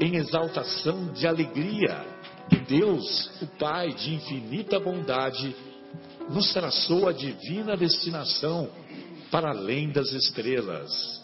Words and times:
em 0.00 0.16
exaltação 0.16 1.12
de 1.12 1.26
alegria 1.26 2.04
que 2.48 2.56
Deus, 2.56 3.30
o 3.42 3.46
Pai 3.58 3.88
de 3.88 4.14
infinita 4.14 4.80
bondade, 4.80 5.54
nos 6.30 6.52
traçou 6.52 7.08
a 7.08 7.12
divina 7.12 7.76
destinação 7.76 8.68
para 9.30 9.50
além 9.50 9.90
das 9.90 10.12
estrelas. 10.12 11.18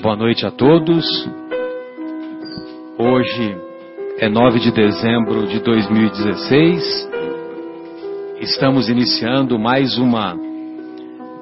Boa 0.00 0.16
noite 0.16 0.46
a 0.46 0.50
todos. 0.50 1.04
Hoje 2.98 3.56
é 4.18 4.28
9 4.28 4.60
de 4.60 4.70
dezembro 4.72 5.46
de 5.46 5.60
2016. 5.60 7.08
Estamos 8.40 8.88
iniciando 8.88 9.58
mais 9.58 9.98
uma 9.98 10.36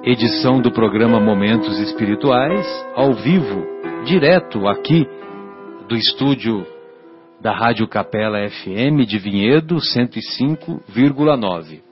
edição 0.02 0.62
do 0.62 0.72
programa 0.72 1.20
Momentos 1.20 1.78
Espirituais, 1.78 2.66
ao 2.94 3.12
vivo, 3.12 3.66
direto 4.06 4.66
aqui 4.66 5.06
do 5.86 5.94
estúdio 5.94 6.66
da 7.38 7.52
Rádio 7.52 7.86
Capela 7.86 8.38
FM 8.48 9.04
de 9.06 9.18
Vinhedo 9.18 9.76
105,9, 9.76 11.82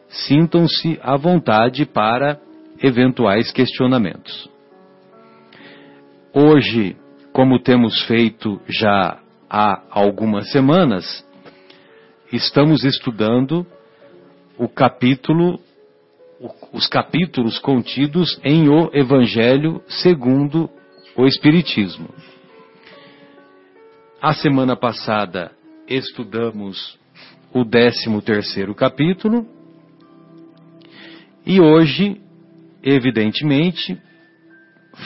sintam-se 0.08 1.00
à 1.02 1.16
vontade 1.16 1.84
para 1.84 2.38
eventuais 2.80 3.50
questionamentos. 3.50 4.48
Hoje, 6.32 6.96
como 7.32 7.58
temos 7.58 8.06
feito 8.06 8.60
já 8.68 9.18
há 9.48 9.82
algumas 9.90 10.50
semanas, 10.50 11.24
estamos 12.32 12.84
estudando 12.84 13.66
o 14.58 14.68
capítulo, 14.68 15.58
os 16.72 16.86
capítulos 16.86 17.58
contidos 17.58 18.38
em 18.44 18.68
O 18.68 18.90
Evangelho 18.92 19.82
segundo 19.88 20.68
o 21.16 21.26
Espiritismo. 21.26 22.08
A 24.20 24.34
semana 24.34 24.76
passada 24.76 25.52
estudamos 25.88 26.98
o 27.52 27.64
13 27.64 28.20
terceiro 28.20 28.74
capítulo 28.74 29.46
e 31.46 31.60
hoje, 31.60 32.20
evidentemente, 32.82 33.98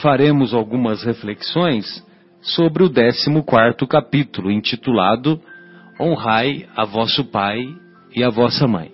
faremos 0.01 0.53
algumas 0.53 1.03
reflexões 1.03 2.03
sobre 2.43 2.83
o 2.83 2.89
14 2.89 3.87
capítulo, 3.87 4.51
intitulado 4.51 5.41
Honrai 5.99 6.67
a 6.75 6.85
vosso 6.85 7.23
pai 7.25 7.63
e 8.15 8.23
a 8.23 8.29
vossa 8.29 8.67
mãe. 8.67 8.91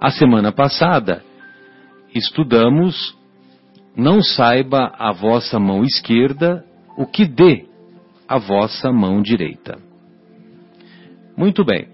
A 0.00 0.10
semana 0.10 0.52
passada 0.52 1.22
estudamos 2.14 3.16
Não 3.96 4.22
saiba 4.22 4.92
a 4.98 5.12
vossa 5.12 5.58
mão 5.58 5.84
esquerda 5.84 6.64
o 6.96 7.06
que 7.06 7.24
dê 7.24 7.66
a 8.26 8.38
vossa 8.38 8.90
mão 8.90 9.22
direita. 9.22 9.78
Muito 11.36 11.64
bem. 11.64 11.88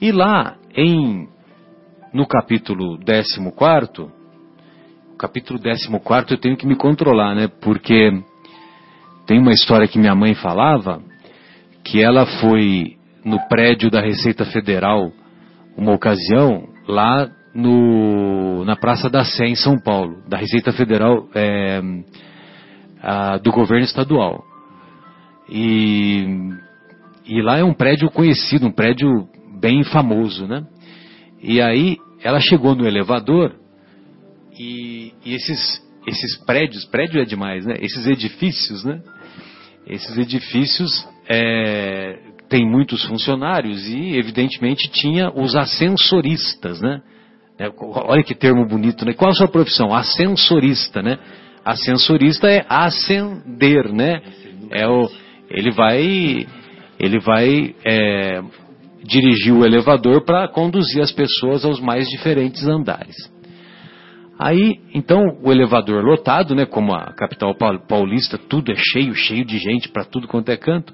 E 0.00 0.10
lá 0.12 0.56
em 0.74 1.28
no 2.12 2.26
capítulo 2.26 2.98
14, 2.98 4.12
capítulo 5.18 5.60
14 5.60 6.30
eu 6.30 6.38
tenho 6.38 6.56
que 6.56 6.66
me 6.66 6.76
controlar, 6.76 7.34
né? 7.34 7.48
Porque 7.48 8.22
tem 9.32 9.38
uma 9.38 9.52
história 9.52 9.88
que 9.88 9.98
minha 9.98 10.14
mãe 10.14 10.34
falava 10.34 11.02
que 11.82 12.02
ela 12.02 12.26
foi 12.38 12.98
no 13.24 13.38
prédio 13.48 13.90
da 13.90 13.98
Receita 13.98 14.44
Federal 14.44 15.10
uma 15.74 15.94
ocasião 15.94 16.68
lá 16.86 17.30
no, 17.54 18.62
na 18.66 18.76
Praça 18.76 19.08
da 19.08 19.24
Sé 19.24 19.46
em 19.46 19.54
São 19.54 19.78
Paulo, 19.78 20.22
da 20.28 20.36
Receita 20.36 20.70
Federal 20.70 21.30
é, 21.34 21.80
a, 23.00 23.38
do 23.38 23.50
governo 23.50 23.86
estadual. 23.86 24.44
E, 25.48 26.26
e 27.26 27.40
lá 27.40 27.56
é 27.56 27.64
um 27.64 27.72
prédio 27.72 28.10
conhecido, 28.10 28.66
um 28.66 28.70
prédio 28.72 29.08
bem 29.58 29.82
famoso, 29.82 30.46
né? 30.46 30.62
E 31.42 31.58
aí 31.58 31.96
ela 32.22 32.38
chegou 32.38 32.74
no 32.74 32.86
elevador 32.86 33.54
e, 34.58 35.14
e 35.24 35.34
esses, 35.34 35.82
esses 36.06 36.36
prédios, 36.44 36.84
prédio 36.84 37.18
é 37.18 37.24
demais, 37.24 37.64
né? 37.64 37.76
Esses 37.80 38.06
edifícios, 38.06 38.84
né? 38.84 39.00
Esses 39.86 40.16
edifícios 40.16 41.06
é, 41.28 42.18
têm 42.48 42.68
muitos 42.68 43.04
funcionários 43.04 43.86
e, 43.88 44.16
evidentemente, 44.16 44.90
tinha 44.90 45.30
os 45.30 45.56
ascensoristas, 45.56 46.80
né? 46.80 47.00
É, 47.58 47.70
olha 47.78 48.22
que 48.22 48.34
termo 48.34 48.66
bonito, 48.66 49.04
né? 49.04 49.12
Qual 49.12 49.30
a 49.30 49.34
sua 49.34 49.48
profissão? 49.48 49.94
Ascensorista, 49.94 51.02
né? 51.02 51.18
Ascensorista 51.64 52.48
é 52.48 52.64
ascender, 52.68 53.92
né? 53.92 54.20
É 54.70 54.86
o, 54.88 55.08
ele 55.50 55.70
vai, 55.70 56.46
ele 56.98 57.20
vai 57.20 57.74
é, 57.84 58.42
dirigir 59.04 59.52
o 59.52 59.64
elevador 59.64 60.24
para 60.24 60.48
conduzir 60.48 61.02
as 61.02 61.12
pessoas 61.12 61.64
aos 61.64 61.80
mais 61.80 62.08
diferentes 62.08 62.66
andares. 62.66 63.16
Aí, 64.44 64.80
então, 64.92 65.38
o 65.40 65.52
elevador 65.52 66.02
lotado, 66.02 66.52
né, 66.52 66.66
como 66.66 66.92
a 66.92 67.12
capital 67.12 67.54
paulista, 67.88 68.36
tudo 68.36 68.72
é 68.72 68.74
cheio, 68.76 69.14
cheio 69.14 69.44
de 69.44 69.56
gente 69.56 69.88
para 69.88 70.04
tudo 70.04 70.26
quanto 70.26 70.48
é 70.48 70.56
canto. 70.56 70.92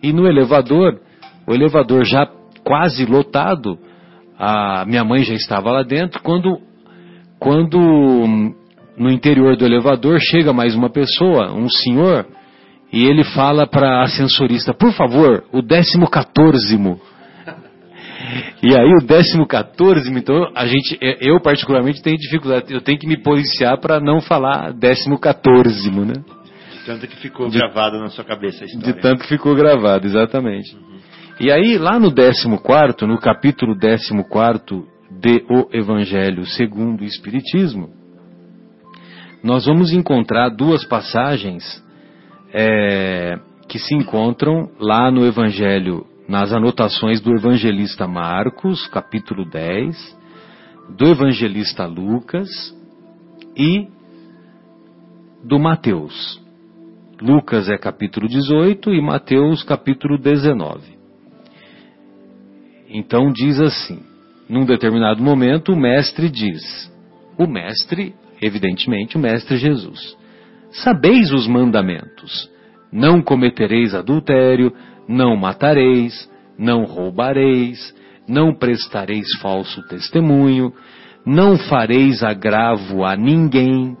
E 0.00 0.12
no 0.12 0.24
elevador, 0.24 1.00
o 1.48 1.52
elevador 1.52 2.04
já 2.04 2.28
quase 2.62 3.04
lotado, 3.06 3.76
a 4.38 4.84
minha 4.86 5.02
mãe 5.02 5.24
já 5.24 5.34
estava 5.34 5.72
lá 5.72 5.82
dentro, 5.82 6.22
quando, 6.22 6.60
quando 7.40 7.76
no 8.96 9.10
interior 9.10 9.56
do 9.56 9.64
elevador 9.64 10.20
chega 10.20 10.52
mais 10.52 10.72
uma 10.72 10.90
pessoa, 10.90 11.52
um 11.52 11.68
senhor, 11.68 12.24
e 12.92 13.04
ele 13.04 13.24
fala 13.24 13.66
para 13.66 13.98
a 13.98 14.02
ascensorista, 14.04 14.72
por 14.72 14.92
favor, 14.92 15.42
o 15.52 15.60
décimo 15.60 16.08
quatorzimo. 16.08 17.00
E 18.62 18.74
aí 18.74 18.92
o 18.94 19.06
décimo 19.06 19.46
14, 19.46 20.10
então 20.12 20.50
a 20.54 20.66
gente, 20.66 20.98
é, 21.00 21.18
eu 21.20 21.40
particularmente 21.40 22.02
tenho 22.02 22.16
dificuldade, 22.16 22.72
eu 22.72 22.80
tenho 22.80 22.98
que 22.98 23.06
me 23.06 23.16
policiar 23.16 23.78
para 23.78 24.00
não 24.00 24.20
falar 24.20 24.72
décimo 24.72 25.18
14, 25.18 25.90
né? 25.90 26.12
De 26.72 26.86
tanto 26.86 27.06
que 27.06 27.16
ficou 27.16 27.48
de, 27.48 27.58
gravado 27.58 27.98
na 27.98 28.08
sua 28.08 28.24
cabeça 28.24 28.64
a 28.64 28.66
história. 28.66 28.92
De 28.92 29.00
tanto 29.00 29.22
que 29.22 29.28
ficou 29.28 29.54
gravado, 29.54 30.06
exatamente. 30.06 30.74
Uhum. 30.74 30.98
E 31.40 31.50
aí 31.50 31.78
lá 31.78 31.98
no 31.98 32.10
décimo 32.10 32.60
quarto, 32.60 33.06
no 33.06 33.18
capítulo 33.18 33.74
décimo 33.74 34.24
quarto 34.24 34.86
de 35.10 35.44
O 35.48 35.68
Evangelho 35.72 36.46
segundo 36.46 37.00
o 37.00 37.04
Espiritismo, 37.04 37.88
nós 39.42 39.64
vamos 39.64 39.92
encontrar 39.92 40.50
duas 40.50 40.84
passagens 40.84 41.64
é, 42.52 43.38
que 43.68 43.78
se 43.78 43.94
encontram 43.94 44.68
lá 44.78 45.10
no 45.10 45.24
Evangelho 45.24 46.04
nas 46.30 46.52
anotações 46.52 47.20
do 47.20 47.34
evangelista 47.34 48.06
Marcos, 48.06 48.86
capítulo 48.86 49.44
10, 49.44 50.16
do 50.96 51.08
evangelista 51.08 51.86
Lucas 51.86 52.48
e 53.56 53.88
do 55.42 55.58
Mateus. 55.58 56.40
Lucas 57.20 57.68
é 57.68 57.76
capítulo 57.76 58.28
18 58.28 58.94
e 58.94 59.00
Mateus 59.02 59.64
capítulo 59.64 60.16
19. 60.16 60.96
Então 62.88 63.32
diz 63.32 63.60
assim: 63.60 64.00
num 64.48 64.64
determinado 64.64 65.20
momento, 65.20 65.72
o 65.72 65.76
mestre 65.76 66.30
diz: 66.30 66.62
o 67.36 67.48
mestre, 67.48 68.14
evidentemente, 68.40 69.16
o 69.16 69.20
mestre 69.20 69.56
Jesus. 69.56 70.16
Sabeis 70.70 71.32
os 71.32 71.48
mandamentos: 71.48 72.48
não 72.92 73.20
cometereis 73.20 73.96
adultério, 73.96 74.72
não 75.10 75.36
matareis, 75.36 76.30
não 76.56 76.84
roubareis, 76.84 77.92
não 78.28 78.54
prestareis 78.54 79.26
falso 79.42 79.82
testemunho, 79.88 80.72
não 81.26 81.58
fareis 81.58 82.22
agravo 82.22 83.04
a 83.04 83.16
ninguém, 83.16 83.96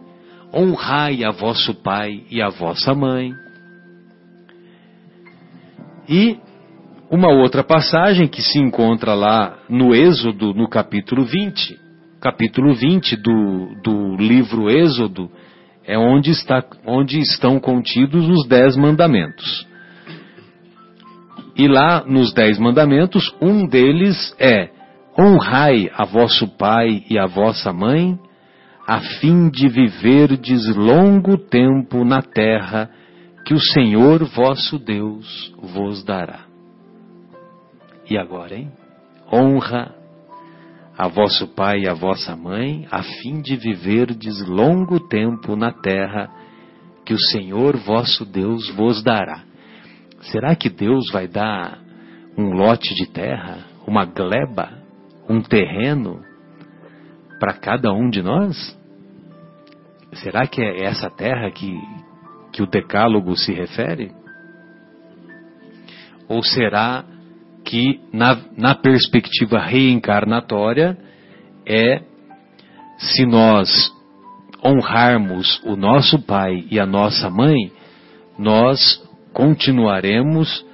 honrai 0.54 1.24
a 1.24 1.32
vosso 1.32 1.74
pai 1.74 2.22
e 2.30 2.40
a 2.40 2.48
vossa 2.48 2.94
mãe. 2.94 3.32
E 6.08 6.38
uma 7.10 7.28
outra 7.28 7.64
passagem 7.64 8.28
que 8.28 8.40
se 8.40 8.60
encontra 8.60 9.12
lá 9.12 9.58
no 9.68 9.92
Êxodo, 9.92 10.54
no 10.54 10.68
capítulo 10.68 11.24
20, 11.24 11.76
capítulo 12.20 12.72
20 12.72 13.16
do, 13.16 13.82
do 13.82 14.16
livro 14.16 14.70
Êxodo, 14.70 15.28
é 15.84 15.98
onde, 15.98 16.30
está, 16.30 16.64
onde 16.86 17.18
estão 17.18 17.58
contidos 17.58 18.28
os 18.28 18.46
dez 18.46 18.76
mandamentos. 18.76 19.68
E 21.60 21.68
lá 21.68 22.02
nos 22.06 22.32
dez 22.32 22.58
mandamentos, 22.58 23.36
um 23.38 23.66
deles 23.66 24.34
é: 24.38 24.70
honrai 25.18 25.90
a 25.92 26.06
vosso 26.06 26.48
pai 26.56 27.04
e 27.10 27.18
a 27.18 27.26
vossa 27.26 27.70
mãe, 27.70 28.18
a 28.88 28.98
fim 29.20 29.50
de 29.50 29.68
viverdes 29.68 30.74
longo 30.74 31.36
tempo 31.36 32.02
na 32.02 32.22
terra 32.22 32.88
que 33.44 33.52
o 33.52 33.60
Senhor 33.60 34.24
vosso 34.24 34.78
Deus 34.78 35.54
vos 35.60 36.02
dará. 36.02 36.46
E 38.08 38.16
agora, 38.16 38.56
hein? 38.56 38.72
Honra 39.30 39.94
a 40.96 41.08
vosso 41.08 41.46
pai 41.48 41.80
e 41.80 41.88
a 41.90 41.92
vossa 41.92 42.34
mãe, 42.34 42.86
a 42.90 43.02
fim 43.02 43.42
de 43.42 43.54
viverdes 43.56 44.40
longo 44.48 44.98
tempo 44.98 45.54
na 45.56 45.72
terra 45.72 46.30
que 47.04 47.12
o 47.12 47.20
Senhor 47.20 47.76
vosso 47.76 48.24
Deus 48.24 48.70
vos 48.70 49.02
dará. 49.02 49.49
Será 50.22 50.54
que 50.54 50.68
Deus 50.68 51.10
vai 51.12 51.26
dar 51.26 51.78
um 52.36 52.52
lote 52.52 52.94
de 52.94 53.06
terra, 53.06 53.58
uma 53.86 54.04
gleba, 54.04 54.70
um 55.28 55.40
terreno 55.40 56.22
para 57.38 57.54
cada 57.54 57.92
um 57.92 58.10
de 58.10 58.22
nós? 58.22 58.78
Será 60.14 60.46
que 60.46 60.60
é 60.60 60.84
essa 60.84 61.08
terra 61.08 61.50
que, 61.50 61.72
que 62.52 62.62
o 62.62 62.66
Decálogo 62.66 63.36
se 63.36 63.52
refere? 63.52 64.12
Ou 66.28 66.42
será 66.42 67.04
que 67.64 68.00
na, 68.12 68.38
na 68.56 68.74
perspectiva 68.74 69.58
reencarnatória 69.58 70.98
é 71.66 72.02
se 72.98 73.24
nós 73.24 73.68
honrarmos 74.64 75.60
o 75.64 75.76
nosso 75.76 76.20
pai 76.20 76.66
e 76.70 76.78
a 76.78 76.84
nossa 76.84 77.30
mãe, 77.30 77.72
nós 78.38 78.78
continuaremos 79.32 80.64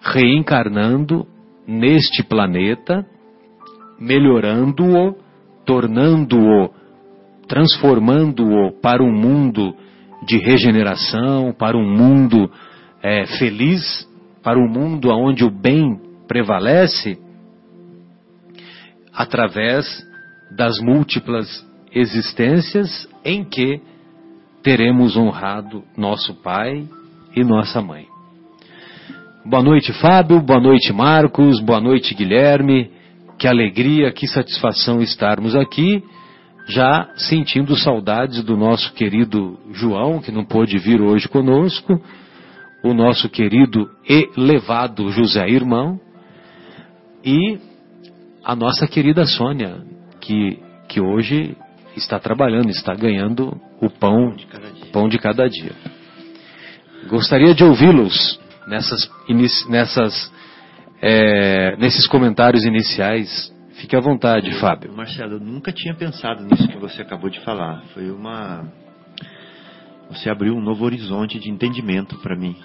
reencarnando 0.00 1.26
neste 1.66 2.22
planeta, 2.22 3.06
melhorando-o, 3.98 5.16
tornando-o, 5.64 6.70
transformando-o 7.48 8.72
para 8.80 9.02
um 9.02 9.12
mundo 9.12 9.74
de 10.26 10.38
regeneração, 10.38 11.52
para 11.52 11.76
um 11.76 11.88
mundo 11.88 12.50
é, 13.02 13.26
feliz, 13.38 14.08
para 14.42 14.58
um 14.58 14.68
mundo 14.68 15.08
onde 15.10 15.44
o 15.44 15.50
bem 15.50 16.00
prevalece 16.26 17.18
através 19.12 19.86
das 20.56 20.78
múltiplas 20.80 21.46
existências 21.92 23.08
em 23.24 23.44
que 23.44 23.80
teremos 24.62 25.16
honrado 25.16 25.84
nosso 25.96 26.34
pai 26.42 26.88
e 27.34 27.42
nossa 27.42 27.80
mãe. 27.80 28.06
Boa 29.44 29.62
noite, 29.62 29.92
Fábio. 29.92 30.40
Boa 30.40 30.60
noite, 30.60 30.92
Marcos. 30.92 31.60
Boa 31.60 31.80
noite, 31.80 32.14
Guilherme. 32.14 32.90
Que 33.38 33.46
alegria, 33.46 34.12
que 34.12 34.26
satisfação 34.26 35.02
estarmos 35.02 35.54
aqui, 35.56 36.02
já 36.68 37.10
sentindo 37.16 37.76
saudades 37.76 38.42
do 38.42 38.56
nosso 38.56 38.92
querido 38.94 39.58
João, 39.72 40.20
que 40.20 40.32
não 40.32 40.44
pôde 40.44 40.78
vir 40.78 41.02
hoje 41.02 41.28
conosco, 41.28 42.00
o 42.82 42.94
nosso 42.94 43.28
querido 43.28 43.90
elevado 44.08 45.10
José 45.10 45.48
Irmão, 45.48 46.00
e 47.24 47.58
a 48.44 48.54
nossa 48.54 48.86
querida 48.86 49.26
Sônia, 49.26 49.82
que, 50.20 50.58
que 50.88 51.00
hoje 51.00 51.56
está 51.96 52.18
trabalhando, 52.18 52.70
está 52.70 52.94
ganhando 52.94 53.60
o 53.80 53.90
pão, 53.90 54.34
pão 54.92 55.08
de 55.08 55.18
cada 55.18 55.48
dia. 55.48 55.72
Gostaria 57.08 57.54
de 57.54 57.64
ouvi-los 57.64 58.40
nessas, 58.66 59.10
nessas, 59.68 60.32
é, 61.00 61.76
nesses 61.76 62.06
comentários 62.06 62.64
iniciais. 62.64 63.52
Fique 63.74 63.96
à 63.96 64.00
vontade, 64.00 64.52
Fábio. 64.54 64.92
Marcelo, 64.92 65.34
eu 65.34 65.40
nunca 65.40 65.72
tinha 65.72 65.94
pensado 65.94 66.44
nisso 66.44 66.68
que 66.68 66.78
você 66.78 67.02
acabou 67.02 67.28
de 67.28 67.40
falar. 67.40 67.82
Foi 67.92 68.10
uma. 68.10 68.64
Você 70.10 70.30
abriu 70.30 70.54
um 70.54 70.60
novo 70.60 70.84
horizonte 70.84 71.38
de 71.38 71.50
entendimento 71.50 72.16
para 72.18 72.36
mim 72.36 72.56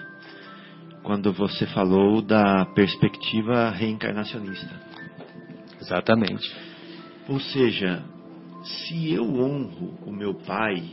quando 1.03 1.33
você 1.33 1.65
falou 1.65 2.21
da 2.21 2.65
perspectiva 2.75 3.71
reencarnacionista. 3.71 4.69
Exatamente. 5.81 6.53
Ou 7.27 7.39
seja, 7.39 8.03
se 8.63 9.11
eu 9.11 9.23
honro 9.23 9.97
o 10.05 10.11
meu 10.11 10.35
pai 10.35 10.83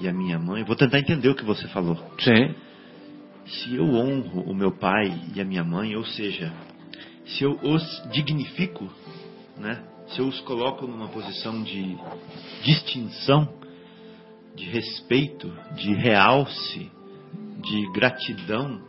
e 0.00 0.08
a 0.08 0.12
minha 0.12 0.38
mãe, 0.38 0.62
vou 0.64 0.76
tentar 0.76 0.98
entender 0.98 1.28
o 1.28 1.34
que 1.34 1.44
você 1.44 1.66
falou. 1.68 1.96
Sim. 2.20 2.54
Se 3.46 3.74
eu 3.74 3.84
honro 3.84 4.40
o 4.42 4.54
meu 4.54 4.72
pai 4.72 5.12
e 5.34 5.40
a 5.40 5.44
minha 5.44 5.62
mãe, 5.62 5.94
ou 5.96 6.04
seja, 6.04 6.52
se 7.26 7.44
eu 7.44 7.58
os 7.62 8.02
dignifico, 8.10 8.90
né? 9.56 9.82
Se 10.08 10.20
eu 10.20 10.26
os 10.26 10.40
coloco 10.40 10.86
numa 10.86 11.08
posição 11.08 11.62
de 11.62 11.96
distinção, 12.62 13.48
de 14.54 14.64
respeito, 14.64 15.52
de 15.74 15.94
realce, 15.94 16.90
de 17.62 17.92
gratidão, 17.92 18.80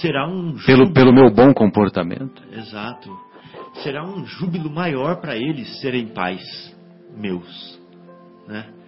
será 0.00 0.28
um 0.28 0.56
júbilo, 0.56 0.66
pelo, 0.66 0.92
pelo 0.92 1.12
meu 1.12 1.30
bom 1.30 1.54
comportamento. 1.54 2.42
Exato. 2.52 3.10
Será 3.82 4.04
um 4.04 4.24
júbilo 4.26 4.70
maior 4.70 5.20
para 5.20 5.36
eles 5.36 5.80
serem 5.80 6.08
pais 6.08 6.42
meus, 7.16 7.80
né? 8.46 8.81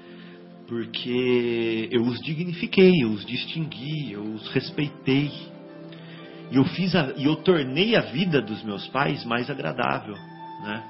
Porque 0.67 1.89
eu 1.93 2.03
os 2.03 2.21
dignifiquei, 2.21 3.03
eu 3.03 3.11
os 3.11 3.25
distingui, 3.25 4.13
eu 4.13 4.23
os 4.23 4.49
respeitei. 4.49 5.31
E 6.51 6.57
eu 6.57 6.65
fiz 6.65 6.95
a, 6.95 7.13
e 7.17 7.25
eu 7.25 7.37
tornei 7.37 7.97
a 7.97 8.01
vida 8.01 8.41
dos 8.41 8.63
meus 8.63 8.87
pais 8.89 9.25
mais 9.25 9.51
agradável, 9.51 10.15
né? 10.63 10.83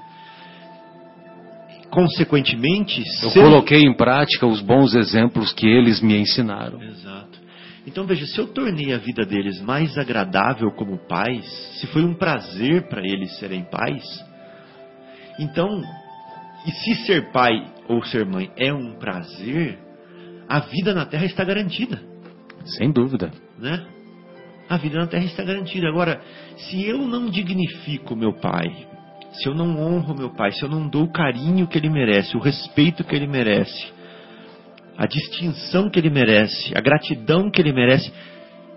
Consequentemente, 1.89 3.01
eu 3.23 3.31
coloquei 3.31 3.81
em 3.83 3.95
prática 3.95 4.45
os 4.45 4.61
bons 4.61 4.95
exemplos 4.95 5.53
que 5.53 5.65
eles 5.65 6.01
me 6.01 6.17
ensinaram. 6.17 6.81
Exato. 6.81 7.39
Então 7.87 8.05
veja, 8.05 8.25
se 8.25 8.37
eu 8.37 8.47
tornei 8.47 8.93
a 8.93 8.97
vida 8.97 9.25
deles 9.25 9.61
mais 9.61 9.97
agradável 9.97 10.71
como 10.71 10.97
pais, 11.07 11.45
se 11.79 11.87
foi 11.87 12.03
um 12.03 12.15
prazer 12.15 12.89
para 12.89 13.01
eles 13.01 13.37
serem 13.37 13.63
pais, 13.63 14.03
então, 15.39 15.81
e 16.65 16.71
se 16.71 16.95
ser 17.05 17.31
pai 17.31 17.73
ou 17.87 18.03
ser 18.05 18.25
mãe 18.25 18.51
é 18.57 18.73
um 18.73 18.93
prazer, 18.97 19.77
a 20.47 20.59
vida 20.59 20.93
na 20.93 21.05
Terra 21.05 21.25
está 21.25 21.43
garantida. 21.43 22.01
Sem 22.65 22.91
dúvida. 22.91 23.31
Né? 23.59 23.85
A 24.67 24.77
vida 24.77 24.97
na 24.97 25.07
Terra 25.07 25.25
está 25.25 25.43
garantida. 25.43 25.87
Agora, 25.87 26.21
se 26.57 26.83
eu 26.83 26.97
não 26.99 27.29
dignifico 27.29 28.15
meu 28.15 28.33
pai, 28.33 28.87
se 29.33 29.47
eu 29.47 29.53
não 29.53 29.79
honro 29.79 30.15
meu 30.15 30.31
pai, 30.31 30.51
se 30.51 30.63
eu 30.63 30.69
não 30.69 30.87
dou 30.87 31.03
o 31.03 31.11
carinho 31.11 31.67
que 31.67 31.77
ele 31.77 31.89
merece, 31.89 32.35
o 32.35 32.39
respeito 32.39 33.03
que 33.03 33.15
ele 33.15 33.27
merece, 33.27 33.93
a 34.97 35.05
distinção 35.05 35.89
que 35.89 35.99
ele 35.99 36.09
merece, 36.09 36.75
a 36.75 36.81
gratidão 36.81 37.49
que 37.49 37.61
ele 37.61 37.73
merece. 37.73 38.11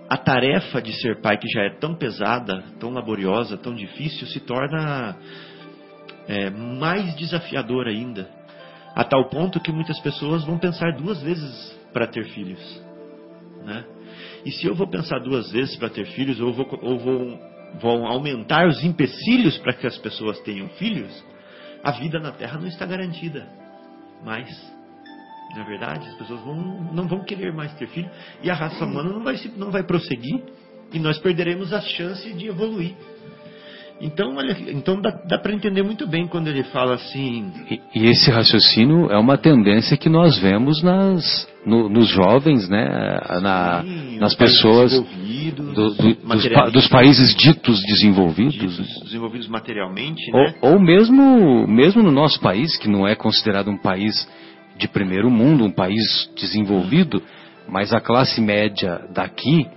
A 0.09 0.17
tarefa 0.17 0.81
de 0.81 0.91
ser 0.99 1.21
pai, 1.21 1.37
que 1.37 1.47
já 1.47 1.61
é 1.61 1.69
tão 1.79 1.93
pesada, 1.93 2.63
tão 2.79 2.89
laboriosa, 2.89 3.57
tão 3.57 3.75
difícil, 3.75 4.25
se 4.25 4.39
torna 4.39 5.15
é, 6.29 6.51
mais 6.51 7.15
desafiadora 7.15 7.89
ainda. 7.89 8.29
A 8.95 9.03
tal 9.03 9.29
ponto 9.29 9.59
que 9.59 9.71
muitas 9.71 9.99
pessoas 9.99 10.45
vão 10.45 10.59
pensar 10.59 10.95
duas 10.95 11.19
vezes 11.21 11.75
para 11.91 12.05
ter 12.05 12.23
filhos. 12.29 12.83
Né? 13.65 13.83
E 14.45 14.51
se 14.51 14.67
eu 14.67 14.75
vou 14.75 14.87
pensar 14.87 15.19
duas 15.19 15.51
vezes 15.51 15.75
para 15.75 15.89
ter 15.89 16.05
filhos, 16.05 16.39
ou, 16.39 16.53
vou, 16.53 16.67
ou 16.83 16.99
vou, 16.99 17.39
vão 17.81 18.05
aumentar 18.05 18.67
os 18.67 18.83
empecilhos 18.83 19.57
para 19.57 19.73
que 19.73 19.87
as 19.87 19.97
pessoas 19.97 20.39
tenham 20.41 20.69
filhos, 20.69 21.25
a 21.83 21.91
vida 21.91 22.19
na 22.19 22.31
Terra 22.31 22.59
não 22.59 22.67
está 22.67 22.85
garantida 22.85 23.47
mais. 24.23 24.49
Na 25.55 25.61
é 25.61 25.65
verdade, 25.65 26.07
as 26.09 26.15
pessoas 26.15 26.41
vão, 26.41 26.55
não 26.93 27.07
vão 27.07 27.23
querer 27.23 27.51
mais 27.51 27.73
ter 27.73 27.87
filho 27.87 28.09
e 28.43 28.51
a 28.51 28.53
raça 28.53 28.85
humana 28.85 29.09
não 29.09 29.23
vai, 29.23 29.35
não 29.57 29.71
vai 29.71 29.81
prosseguir 29.81 30.43
e 30.93 30.99
nós 30.99 31.17
perderemos 31.17 31.73
a 31.73 31.81
chance 31.81 32.31
de 32.33 32.47
evoluir. 32.47 32.93
Então, 34.01 34.35
olha, 34.35 34.55
então 34.69 35.01
dá, 35.01 35.09
dá 35.27 35.37
para 35.37 35.53
entender 35.53 35.83
muito 35.83 36.07
bem 36.07 36.25
quando 36.25 36.47
ele 36.47 36.63
fala 36.63 36.95
assim. 36.95 37.51
E, 37.69 37.81
e, 37.95 38.05
esse 38.07 38.31
raciocínio 38.31 39.11
é 39.11 39.17
uma 39.17 39.37
tendência 39.37 39.97
que 39.97 40.07
nós 40.07 40.37
vemos 40.37 40.81
nas, 40.81 41.47
no, 41.65 41.89
nos 41.89 42.07
jovens, 42.07 42.69
né, 42.69 43.19
na, 43.41 43.83
Sim, 43.83 44.19
nas 44.19 44.35
pessoas 44.35 44.93
do, 44.93 45.73
do, 45.73 45.73
dos, 45.73 46.71
dos, 46.71 46.87
países 46.87 47.35
ditos 47.35 47.81
desenvolvidos, 47.83 48.53
ditos 48.53 49.01
desenvolvidos 49.03 49.47
materialmente, 49.49 50.31
né? 50.31 50.55
ou, 50.61 50.71
ou 50.71 50.79
mesmo 50.79 51.67
mesmo 51.67 52.01
no 52.01 52.11
nosso 52.11 52.39
país 52.39 52.77
que 52.77 52.87
não 52.87 53.05
é 53.05 53.15
considerado 53.15 53.69
um 53.69 53.77
país 53.77 54.27
de 54.77 54.87
primeiro 54.87 55.29
mundo, 55.29 55.65
um 55.65 55.71
país 55.71 56.29
desenvolvido, 56.37 57.21
mas 57.67 57.93
a 57.93 57.99
classe 57.99 58.39
média 58.39 59.01
daqui 59.13 59.67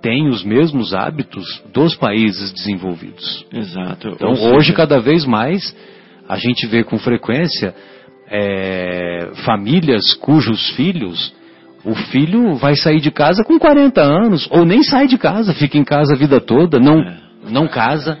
tem 0.00 0.28
os 0.28 0.42
mesmos 0.44 0.94
hábitos 0.94 1.62
dos 1.72 1.94
países 1.94 2.52
desenvolvidos. 2.52 3.46
Exato. 3.52 4.08
Então, 4.08 4.34
seja... 4.34 4.54
hoje, 4.54 4.72
cada 4.72 4.98
vez 4.98 5.24
mais, 5.24 5.74
a 6.28 6.36
gente 6.36 6.66
vê 6.66 6.82
com 6.82 6.98
frequência 6.98 7.74
é, 8.30 9.30
famílias 9.44 10.14
cujos 10.14 10.70
filhos, 10.70 11.34
o 11.84 11.94
filho 11.94 12.54
vai 12.54 12.76
sair 12.76 13.00
de 13.00 13.10
casa 13.10 13.42
com 13.42 13.58
40 13.58 14.00
anos, 14.00 14.48
ou 14.50 14.64
nem 14.64 14.82
sai 14.82 15.06
de 15.06 15.18
casa, 15.18 15.52
fica 15.54 15.76
em 15.76 15.84
casa 15.84 16.14
a 16.14 16.16
vida 16.16 16.40
toda, 16.40 16.78
não, 16.78 17.00
é. 17.00 17.18
não 17.50 17.66
casa. 17.66 18.18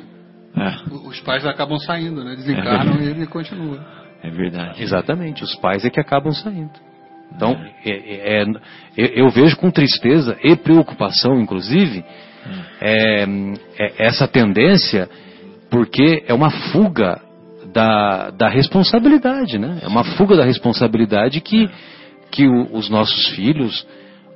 É. 0.56 0.92
Os 1.08 1.20
pais 1.20 1.46
acabam 1.46 1.78
saindo, 1.78 2.24
né? 2.24 2.34
desencarnam 2.34 2.96
é 2.96 3.04
e 3.04 3.08
ele 3.10 3.26
continua. 3.26 3.78
É 4.22 4.30
verdade. 4.30 4.82
Exatamente, 4.82 5.44
os 5.44 5.54
pais 5.56 5.84
é 5.84 5.90
que 5.90 6.00
acabam 6.00 6.32
saindo. 6.32 6.89
Então, 7.34 7.56
é, 7.84 7.90
é, 7.90 8.42
é, 8.42 9.20
eu 9.20 9.30
vejo 9.30 9.56
com 9.56 9.70
tristeza 9.70 10.36
e 10.42 10.56
preocupação, 10.56 11.40
inclusive, 11.40 12.04
é, 12.80 13.24
é, 13.78 14.06
essa 14.06 14.26
tendência, 14.26 15.08
porque 15.70 16.24
é 16.26 16.34
uma 16.34 16.50
fuga 16.50 17.20
da, 17.72 18.30
da 18.30 18.48
responsabilidade, 18.48 19.58
né? 19.58 19.80
É 19.82 19.88
uma 19.88 20.04
fuga 20.16 20.36
da 20.36 20.44
responsabilidade 20.44 21.40
que, 21.40 21.70
que 22.30 22.46
o, 22.46 22.74
os 22.76 22.90
nossos 22.90 23.28
filhos, 23.28 23.86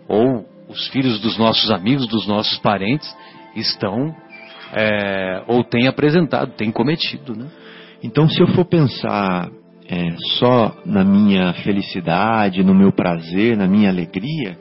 ou 0.08 0.46
os 0.68 0.88
filhos 0.88 1.20
dos 1.20 1.36
nossos 1.36 1.70
amigos, 1.70 2.06
dos 2.06 2.26
nossos 2.26 2.58
parentes, 2.58 3.14
estão 3.56 4.14
é, 4.72 5.42
ou 5.46 5.62
têm 5.62 5.86
apresentado, 5.86 6.52
têm 6.52 6.70
cometido, 6.70 7.34
né? 7.34 7.46
Então, 8.02 8.28
se 8.28 8.40
eu 8.40 8.46
for 8.48 8.64
pensar 8.64 9.50
é, 9.88 10.14
só 10.38 10.76
na 10.86 11.04
minha 11.04 11.52
felicidade, 11.54 12.62
no 12.62 12.74
meu 12.74 12.92
prazer, 12.92 13.56
na 13.56 13.66
minha 13.66 13.90
alegria, 13.90 14.56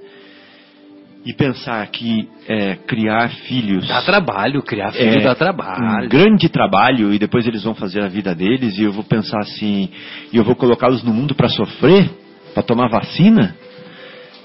e 1.26 1.34
pensar 1.34 1.88
que 1.88 2.28
é, 2.50 2.76
criar 2.76 3.30
filhos. 3.48 3.88
Dá 3.88 4.02
trabalho, 4.02 4.62
criar 4.62 4.92
filho 4.92 5.20
é, 5.20 5.24
dá 5.24 5.34
trabalho. 5.34 6.06
Um 6.06 6.10
grande 6.10 6.50
trabalho, 6.50 7.14
e 7.14 7.20
depois 7.20 7.48
eles 7.48 7.64
vão 7.64 7.74
fazer 7.74 8.02
a 8.02 8.08
vida 8.08 8.36
deles, 8.36 8.78
e 8.78 8.84
eu 8.84 8.92
vou 8.92 9.04
pensar 9.04 9.40
assim, 9.40 9.90
e 10.32 10.38
eu 10.38 10.44
vou 10.44 10.56
colocá-los 10.56 11.04
no 11.04 11.14
mundo 11.14 11.34
para 11.34 11.48
sofrer, 11.48 12.10
para 12.54 12.64
tomar 12.64 12.90
vacina, 12.90 13.56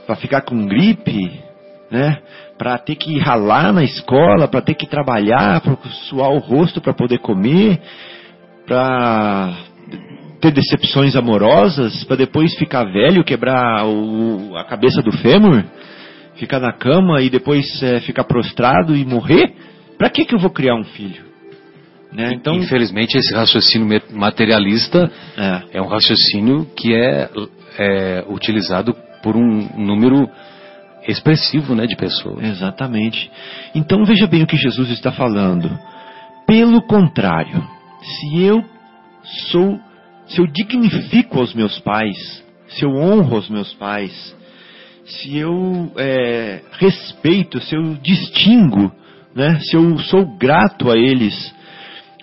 para 0.07 0.15
ficar 0.17 0.43
com 0.43 0.67
gripe, 0.67 1.49
né? 1.91 2.19
Para 2.57 2.79
ter 2.79 2.97
que 2.97 3.19
ralar 3.19 3.73
na 3.73 3.83
escola, 3.83 4.49
para 4.49 4.61
ter 4.61 4.75
que 4.75 4.87
trabalhar, 4.87 5.61
para 5.61 5.77
suar 6.09 6.31
o 6.31 6.39
rosto 6.39 6.81
para 6.81 6.93
poder 6.93 7.19
comer, 7.19 7.81
para 8.67 9.55
ter 10.41 10.53
decepções 10.53 11.17
amorosas 11.17 12.05
para 12.05 12.17
depois 12.17 12.55
ficar 12.57 12.85
velho, 12.85 13.25
quebrar 13.25 13.87
o, 13.87 14.57
a 14.57 14.65
cabeça 14.65 15.03
do 15.03 15.13
fêmur, 15.13 15.65
ficar 16.37 16.61
na 16.61 16.73
cama 16.73 17.21
e 17.21 17.29
depois 17.29 17.83
é, 17.83 18.01
ficar 18.01 18.25
prostrado 18.25 18.97
e 18.97 19.05
morrer? 19.05 19.53
Para 19.97 20.11
que 20.11 20.25
que 20.25 20.35
eu 20.35 20.39
vou 20.39 20.51
criar 20.51 20.77
um 20.77 20.85
filho? 20.85 21.29
Né? 22.13 22.33
Então, 22.35 22.55
infelizmente 22.55 23.19
esse 23.19 23.35
raciocínio 23.35 24.01
materialista 24.13 25.11
é, 25.37 25.79
é 25.79 25.83
um 25.83 25.89
raciocínio 25.89 26.67
que 26.77 26.95
é, 26.95 27.29
é 27.79 28.25
utilizado 28.29 28.95
por 29.23 29.37
um 29.37 29.69
número 29.77 30.29
expressivo, 31.07 31.75
né, 31.75 31.87
de 31.87 31.97
pessoas. 31.97 32.45
Exatamente. 32.45 33.31
Então 33.75 34.05
veja 34.05 34.27
bem 34.27 34.43
o 34.43 34.47
que 34.47 34.57
Jesus 34.57 34.91
está 34.91 35.11
falando. 35.11 35.71
Pelo 36.47 36.83
contrário, 36.83 37.63
se 38.03 38.43
eu 38.43 38.65
sou 39.51 39.79
se 40.29 40.41
eu 40.41 40.47
dignifico 40.47 41.39
aos 41.39 41.55
meus 41.55 41.79
pais, 41.81 42.45
se 42.69 42.85
eu 42.85 42.91
honro 42.91 43.37
aos 43.37 43.49
meus 43.49 43.73
pais, 43.75 44.37
se 45.05 45.37
eu 45.37 45.91
é, 45.97 46.61
respeito, 46.73 47.61
se 47.61 47.75
eu 47.75 47.95
distingo, 47.95 48.93
né, 49.35 49.59
se 49.61 49.77
eu 49.77 49.99
sou 50.01 50.37
grato 50.37 50.91
a 50.91 50.99
eles, 50.99 51.55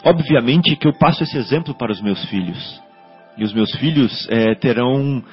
obviamente 0.03 0.75
que 0.75 0.87
eu 0.87 0.93
passo 0.93 1.23
esse 1.23 1.37
exemplo 1.37 1.73
para 1.73 1.91
os 1.91 2.01
meus 2.01 2.23
filhos. 2.25 2.81
E 3.37 3.43
os 3.43 3.53
meus 3.53 3.71
filhos 3.75 4.27
é, 4.29 4.55
terão 4.55 5.23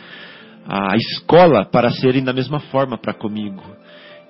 a 0.66 0.96
escola 0.96 1.64
para 1.64 1.90
serem 1.90 2.24
da 2.24 2.32
mesma 2.32 2.58
forma 2.58 2.96
para 2.96 3.12
comigo. 3.12 3.62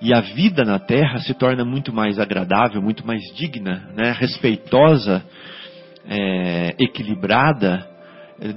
E 0.01 0.13
a 0.13 0.19
vida 0.19 0.63
na 0.65 0.79
terra 0.79 1.19
se 1.19 1.33
torna 1.33 1.63
muito 1.63 1.93
mais 1.93 2.19
agradável, 2.19 2.81
muito 2.81 3.07
mais 3.07 3.21
digna, 3.35 3.89
né, 3.95 4.11
respeitosa, 4.19 5.23
é, 6.05 6.75
equilibrada, 6.77 7.92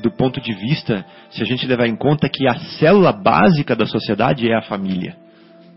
do 0.03 0.11
ponto 0.11 0.41
de 0.41 0.53
vista, 0.53 1.05
se 1.31 1.43
a 1.43 1.47
gente 1.47 1.67
levar 1.67 1.87
em 1.87 1.97
conta 1.97 2.29
que 2.29 2.47
a 2.49 2.55
célula 2.79 3.13
básica 3.13 3.77
da 3.77 3.87
sociedade 3.87 4.49
é 4.49 4.57
a 4.57 4.63
família, 4.63 5.17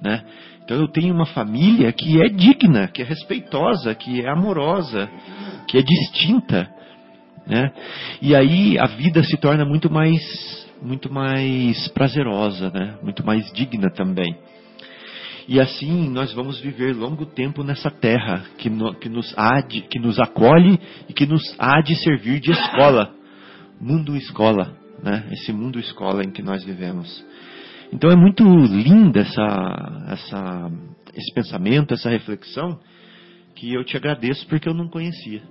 né? 0.02 0.24
Então 0.64 0.78
eu 0.78 0.88
tenho 0.88 1.14
uma 1.14 1.26
família 1.26 1.92
que 1.92 2.22
é 2.22 2.30
digna, 2.30 2.88
que 2.88 3.02
é 3.02 3.06
respeitosa, 3.06 3.96
que 3.96 4.22
é 4.22 4.30
amorosa, 4.30 5.10
que 5.68 5.78
é 5.78 5.82
distinta, 5.82 6.70
né? 7.48 7.72
E 8.22 8.36
aí 8.36 8.78
a 8.78 8.86
vida 8.86 9.24
se 9.24 9.38
torna 9.38 9.66
muito 9.66 9.92
mais 9.92 10.22
muito 10.82 11.12
mais 11.12 11.88
prazerosa, 11.90 12.70
né? 12.70 12.98
Muito 13.04 13.26
mais 13.26 13.52
digna 13.52 13.90
também. 13.90 14.36
E 15.48 15.60
assim 15.60 16.08
nós 16.10 16.32
vamos 16.32 16.60
viver 16.62 16.96
longo 16.96 17.26
tempo 17.26 17.64
nessa 17.64 17.90
terra 17.90 18.44
que, 18.60 18.70
no, 18.70 18.94
que, 18.94 19.10
nos, 19.10 19.34
há 19.36 19.62
de, 19.62 19.82
que 19.82 20.00
nos 20.00 20.20
acolhe 20.20 20.80
e 21.10 21.14
que 21.14 21.26
nos 21.26 21.42
há 21.58 21.82
de 21.82 21.96
servir 21.96 22.40
de 22.40 22.52
escola 22.52 23.19
mundo 23.80 24.16
escola, 24.16 24.76
né? 25.04 25.28
Esse 25.32 25.52
mundo 25.54 25.80
escola 25.80 26.24
em 26.24 26.32
que 26.32 26.42
nós 26.42 26.64
vivemos. 26.64 27.26
Então 27.92 28.12
é 28.12 28.16
muito 28.16 28.44
linda 28.44 29.22
essa, 29.22 30.06
essa, 30.10 30.72
esse 31.16 31.34
pensamento, 31.34 31.94
essa 31.94 32.10
reflexão, 32.10 32.80
que 33.56 33.74
eu 33.74 33.84
te 33.84 33.98
agradeço 33.98 34.46
porque 34.48 34.70
eu 34.70 34.74
não 34.74 34.88
conhecia. 34.88 35.42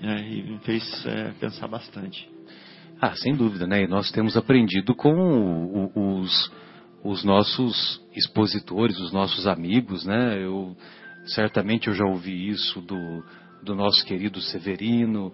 Né? 0.00 0.28
E 0.28 0.42
me 0.42 0.58
fez 0.60 1.06
é, 1.06 1.32
pensar 1.40 1.68
bastante. 1.68 2.28
Ah, 3.00 3.14
sem 3.14 3.34
dúvida, 3.34 3.66
né? 3.66 3.84
E 3.84 3.86
nós 3.86 4.10
temos 4.10 4.36
aprendido 4.36 4.94
com 4.94 5.12
o, 5.12 5.90
o, 5.94 6.20
os, 6.20 6.52
os 7.02 7.24
nossos 7.24 8.00
expositores, 8.14 8.98
os 8.98 9.12
nossos 9.12 9.46
amigos, 9.46 10.04
né? 10.04 10.42
Eu 10.42 10.76
certamente 11.26 11.88
eu 11.88 11.94
já 11.94 12.04
ouvi 12.04 12.48
isso 12.48 12.80
do, 12.80 13.24
do 13.62 13.74
nosso 13.74 14.04
querido 14.04 14.40
Severino, 14.40 15.32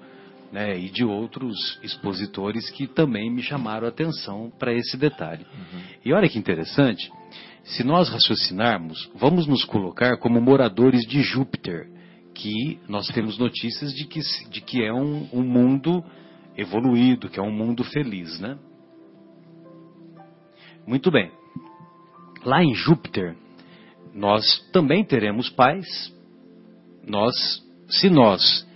né, 0.52 0.78
e 0.78 0.90
de 0.90 1.04
outros 1.04 1.78
expositores 1.82 2.68
que 2.70 2.86
também 2.86 3.30
me 3.30 3.42
chamaram 3.42 3.86
a 3.86 3.90
atenção 3.90 4.52
para 4.58 4.72
esse 4.72 4.96
detalhe. 4.96 5.44
Uhum. 5.44 5.80
E 6.04 6.12
olha 6.12 6.28
que 6.28 6.38
interessante, 6.38 7.10
se 7.62 7.84
nós 7.84 8.08
raciocinarmos, 8.08 9.10
vamos 9.14 9.46
nos 9.46 9.64
colocar 9.64 10.16
como 10.18 10.40
moradores 10.40 11.02
de 11.06 11.22
Júpiter, 11.22 11.88
que 12.34 12.80
nós 12.88 13.06
temos 13.08 13.38
notícias 13.38 13.92
de 13.92 14.06
que, 14.06 14.20
de 14.50 14.60
que 14.60 14.82
é 14.82 14.92
um, 14.92 15.28
um 15.32 15.42
mundo 15.42 16.02
evoluído, 16.56 17.28
que 17.28 17.38
é 17.38 17.42
um 17.42 17.52
mundo 17.52 17.84
feliz, 17.84 18.40
né? 18.40 18.58
Muito 20.86 21.10
bem. 21.10 21.30
Lá 22.44 22.62
em 22.64 22.74
Júpiter, 22.74 23.36
nós 24.14 24.44
também 24.72 25.04
teremos 25.04 25.48
pais. 25.50 25.86
Nós, 27.06 27.34
se 27.88 28.08
nós 28.08 28.66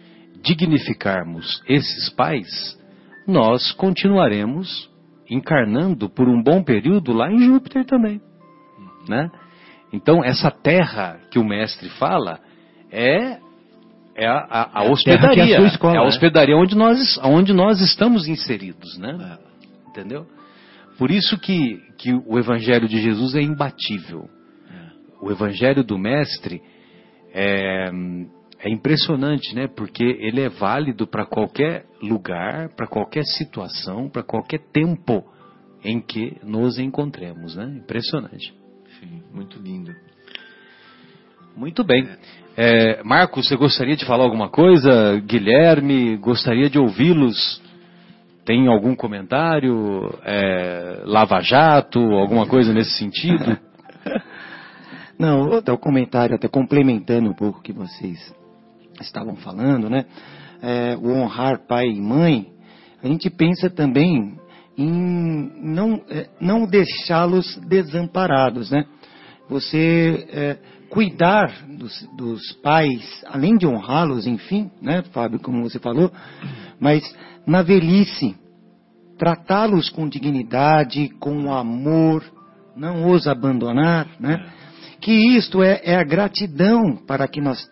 dignificarmos 0.45 1.63
esses 1.67 2.11
pais, 2.11 2.79
nós 3.27 3.73
continuaremos 3.73 4.91
encarnando 5.29 6.09
por 6.11 6.29
um 6.29 6.43
bom 6.43 6.63
período 6.63 7.13
lá 7.13 7.33
em 7.33 7.39
Júpiter 7.39 7.85
também, 7.87 8.21
né? 9.09 9.31
Então 9.93 10.23
essa 10.23 10.51
terra 10.51 11.19
que 11.31 11.39
o 11.39 11.45
mestre 11.45 11.89
fala 11.89 12.39
é 12.93 13.39
é 14.17 14.27
a, 14.29 14.39
a, 14.39 14.81
a 14.81 14.85
é 14.85 14.91
hospedaria, 14.91 15.59
a 15.59 15.63
escola, 15.63 15.95
é 15.95 15.99
a 15.99 16.03
né? 16.03 16.07
hospedaria 16.07 16.55
né? 16.55 16.61
onde 16.61 16.77
nós 16.77 17.19
onde 17.25 17.53
nós 17.55 17.81
estamos 17.81 18.29
inseridos, 18.29 18.99
né? 18.99 19.39
É. 19.41 19.91
Entendeu? 19.91 20.27
Por 20.99 21.11
isso 21.11 21.39
que 21.39 21.81
que 21.97 22.13
o 22.13 22.39
evangelho 22.39 22.87
de 22.87 23.01
Jesus 23.01 23.35
é 23.35 23.41
imbatível. 23.41 24.29
É. 24.71 25.25
O 25.27 25.31
evangelho 25.33 25.83
do 25.83 25.99
mestre 25.99 26.61
é, 27.33 27.91
é 28.64 28.71
impressionante, 28.71 29.54
né? 29.54 29.68
Porque 29.68 30.02
ele 30.02 30.40
é 30.40 30.49
válido 30.49 31.06
para 31.06 31.26
qualquer 31.26 31.85
lugar, 32.02 32.71
para 32.71 32.87
qualquer 32.87 33.23
situação, 33.25 34.09
para 34.09 34.23
qualquer 34.23 34.59
tempo 34.73 35.23
em 35.85 36.00
que 36.00 36.38
nos 36.42 36.78
encontremos, 36.78 37.54
né? 37.54 37.66
Impressionante. 37.76 38.54
Sim, 38.99 39.23
muito 39.35 39.59
lindo. 39.61 39.94
Muito 41.54 41.85
bem. 41.85 42.09
É, 42.56 43.02
Marcos, 43.04 43.47
você 43.47 43.54
gostaria 43.54 43.97
de 43.97 44.06
falar 44.06 44.25
alguma 44.25 44.49
coisa? 44.49 45.21
Guilherme, 45.21 46.16
gostaria 46.16 46.71
de 46.71 46.78
ouvi-los. 46.78 47.62
Tem 48.47 48.66
algum 48.66 48.97
comentário? 48.97 50.09
É, 50.25 51.02
Lava 51.04 51.40
Jato, 51.42 52.00
alguma 52.00 52.47
coisa 52.47 52.73
nesse 52.73 52.97
sentido? 52.97 53.59
Não, 55.18 55.50
outro 55.50 55.76
comentário, 55.76 56.35
até 56.35 56.49
complementando 56.49 57.28
um 57.28 57.35
pouco 57.35 57.59
o 57.59 57.62
que 57.62 57.73
vocês 57.73 58.35
estavam 59.01 59.37
falando, 59.37 59.89
né? 59.89 60.05
É, 60.63 60.97
o 60.97 61.11
honrar 61.11 61.67
pai 61.67 61.87
e 61.87 62.01
mãe, 62.01 62.49
a 63.03 63.07
gente 63.07 63.29
pensa 63.29 63.69
também 63.69 64.39
em 64.77 65.53
não, 65.63 66.01
é, 66.09 66.29
não 66.41 66.67
deixá-los 66.67 67.57
desamparados, 67.69 68.71
né? 68.71 68.85
Você 69.49 70.27
é, 70.31 70.59
cuidar 70.89 71.67
dos, 71.69 72.09
dos, 72.17 72.53
pais, 72.63 73.25
além 73.27 73.57
de 73.57 73.67
honrá-los, 73.67 74.27
enfim, 74.27 74.71
né, 74.81 75.03
Fábio, 75.13 75.41
como 75.41 75.63
você 75.63 75.79
falou, 75.79 76.11
mas 76.81 77.03
na 77.47 77.63
velhice, 77.63 78.35
tratá-los 79.19 79.91
com 79.91 80.09
dignidade, 80.09 81.11
com 81.21 81.53
amor, 81.53 82.25
não 82.77 83.11
os 83.11 83.27
abandonar, 83.27 84.09
né? 84.19 84.47
Que 85.01 85.37
isto 85.37 85.63
é, 85.63 85.81
é 85.85 85.97
a 85.97 86.05
gratidão 86.05 86.97
para 86.97 87.29
que 87.29 87.41
nós, 87.41 87.69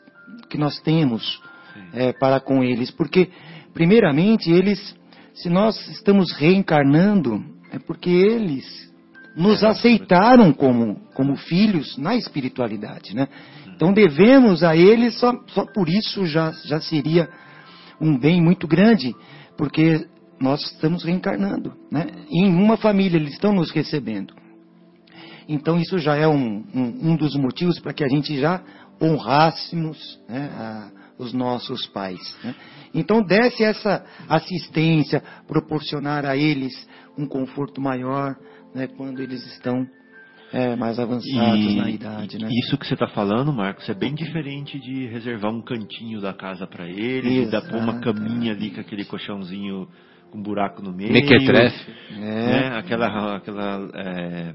que 0.49 0.59
nós 0.59 0.81
temos 0.81 1.41
é, 1.93 2.13
para 2.13 2.41
com 2.41 2.63
eles, 2.63 2.91
porque, 2.91 3.31
primeiramente, 3.73 4.51
eles, 4.51 4.95
se 5.35 5.49
nós 5.49 5.77
estamos 5.89 6.33
reencarnando, 6.33 7.43
é 7.71 7.79
porque 7.79 8.11
eles 8.11 8.93
nos 9.37 9.65
aceitaram 9.65 10.53
como, 10.53 11.01
como 11.15 11.37
filhos 11.37 11.97
na 11.97 12.15
espiritualidade, 12.15 13.15
né? 13.15 13.29
Então 13.75 13.93
devemos 13.93 14.63
a 14.63 14.77
eles, 14.77 15.19
só, 15.19 15.33
só 15.49 15.65
por 15.65 15.89
isso 15.89 16.27
já, 16.27 16.53
já 16.67 16.81
seria 16.81 17.29
um 18.01 18.19
bem 18.19 18.41
muito 18.43 18.67
grande, 18.69 19.15
porque 19.57 20.07
nós 20.39 20.61
estamos 20.73 21.05
reencarnando, 21.05 21.73
né? 21.91 22.07
Em 22.31 22.53
uma 22.55 22.77
família 22.77 23.17
eles 23.17 23.33
estão 23.33 23.53
nos 23.53 23.71
recebendo. 23.71 24.35
Então 25.49 25.79
isso 25.79 25.99
já 25.99 26.15
é 26.17 26.27
um, 26.29 26.65
um, 26.75 27.13
um 27.13 27.17
dos 27.17 27.35
motivos 27.37 27.81
para 27.81 27.93
que 27.93 28.05
a 28.05 28.09
gente 28.09 28.39
já 28.39 28.63
honrássemos 29.03 30.21
né, 30.29 30.51
a, 30.55 30.91
os 31.19 31.33
nossos 31.33 31.87
pais. 31.89 32.21
Né? 32.45 32.55
Então 32.95 33.23
desse 33.23 33.65
essa 33.65 34.05
assistência, 34.29 35.23
proporcionar 35.47 36.25
a 36.25 36.37
eles 36.37 36.73
um 37.19 37.27
conforto 37.27 37.81
maior, 37.81 38.37
né, 38.75 38.87
quando 38.87 39.21
eles 39.21 39.45
estão 39.55 39.87
é, 40.53 40.77
mais 40.77 40.99
avançados 40.99 41.59
E 41.59 41.77
na 41.77 41.91
idade. 41.91 42.39
Né? 42.39 42.49
Isso 42.51 42.77
que 42.77 42.87
você 42.87 42.95
está 42.95 43.09
falando, 43.09 43.53
Marcos, 43.53 43.89
é 43.89 43.95
bem 43.95 44.15
diferente 44.15 44.79
de 44.79 45.07
reservar 45.07 45.51
um 45.51 45.63
cantinho 45.63 46.21
da 46.21 46.33
casa 46.33 46.67
para 46.67 46.87
ele, 46.89 47.45
de 47.45 47.51
dar 47.51 47.63
pôr 47.63 47.79
uma 47.79 48.01
caminha 48.01 48.53
ali 48.53 48.71
com 48.71 48.81
aquele 48.81 49.05
colchãozinho 49.05 49.89
com 50.31 50.43
buraco 50.43 50.83
no 50.83 50.95
meio. 50.95 51.13
Mequetrefe. 51.13 51.91
É, 52.13 52.17
Né? 52.19 52.77
Aquela. 52.77 53.37
aquela 53.37 53.91
é, 53.95 54.55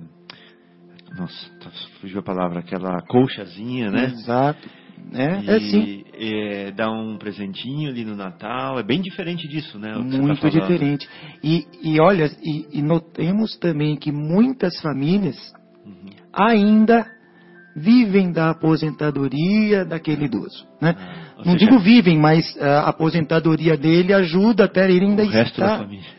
Nossa, 1.15 1.49
tá- 1.59 1.71
fugiu 2.01 2.19
a 2.19 2.23
palavra, 2.23 2.59
aquela 2.59 3.01
colchazinha, 3.07 3.89
né? 3.91 4.05
Exato. 4.05 4.67
É, 5.13 5.39
E, 5.41 5.49
é 5.49 5.59
sim. 5.59 6.03
é, 6.13 6.71
dar 6.71 6.91
um 6.91 7.17
presentinho 7.17 7.89
ali 7.89 8.03
no 8.03 8.15
Natal, 8.15 8.79
é 8.79 8.83
bem 8.83 8.99
diferente 9.01 9.47
disso, 9.47 9.77
né? 9.79 9.93
tá 9.93 9.99
Muito 9.99 10.41
falando. 10.41 10.61
diferente. 10.61 11.07
E, 11.43 11.65
e 11.83 11.99
olha, 12.01 12.29
e, 12.43 12.79
e 12.79 12.81
notemos 12.81 13.55
também 13.57 13.95
que 13.95 14.11
muitas 14.11 14.79
famílias 14.81 15.37
Uhum. 15.85 16.09
ainda 16.33 17.05
vivem 17.75 18.31
da 18.31 18.49
aposentadoria 18.49 19.85
daquele 19.85 20.25
idoso. 20.25 20.65
Né? 20.81 20.93
Ah, 20.97 21.35
Não 21.37 21.53
seja, 21.53 21.57
digo 21.57 21.79
vivem, 21.79 22.17
mas 22.19 22.43
ah, 22.59 22.81
a 22.81 22.89
aposentadoria 22.89 23.77
dele 23.77 24.13
ajuda 24.13 24.65
até 24.65 24.89
ele 24.91 25.05
ainda 25.05 25.23
o 25.23 25.27
resto 25.29 25.59
da 25.59 25.65
estar. 25.67 25.77
família. 25.83 26.17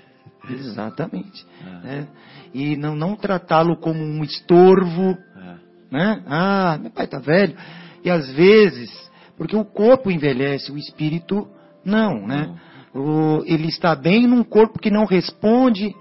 Exatamente. 0.50 1.44
Ah. 1.66 1.80
né? 1.84 2.08
E 2.54 2.76
não, 2.76 2.94
não 2.96 3.14
tratá-lo 3.16 3.76
como 3.76 4.00
um 4.02 4.22
estorvo, 4.24 5.16
É. 5.36 5.54
né? 5.90 6.22
Ah, 6.26 6.78
meu 6.80 6.90
pai 6.90 7.04
está 7.04 7.18
velho. 7.18 7.56
E 8.04 8.10
às 8.10 8.30
vezes, 8.32 8.90
porque 9.36 9.56
o 9.56 9.64
corpo 9.64 10.10
envelhece, 10.10 10.72
o 10.72 10.78
espírito 10.78 11.46
não, 11.84 12.26
né? 12.26 12.54
O- 12.94 13.42
ele 13.46 13.68
está 13.68 13.94
bem 13.94 14.26
num 14.26 14.42
corpo 14.42 14.78
que 14.78 14.90
não 14.90 15.04
responde 15.04 15.94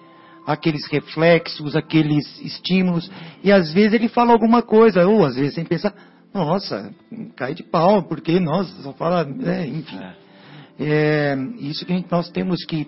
àqueles 0.46 0.86
reflexos, 0.88 1.76
aqueles 1.76 2.40
estímulos. 2.42 3.12
E 3.44 3.52
às 3.52 3.74
vezes 3.74 3.94
ele 3.94 4.08
fala 4.08 4.32
alguma 4.32 4.62
coisa, 4.62 5.06
ou 5.06 5.26
às 5.26 5.36
vezes 5.36 5.54
sem 5.56 5.66
pensar, 5.66 5.94
nossa, 6.34 6.94
cai 7.36 7.54
de 7.54 7.64
pau, 7.64 8.04
porque, 8.04 8.40
nossa, 8.40 8.72
só 8.82 8.94
fala, 8.94 9.24
né? 9.26 9.68
enfim. 9.68 9.98
É. 9.98 10.14
É, 10.80 11.36
isso 11.60 11.86
que 11.86 11.92
a 11.92 11.96
gente- 11.96 12.12
nós 12.12 12.30
temos 12.30 12.64
que 12.66 12.88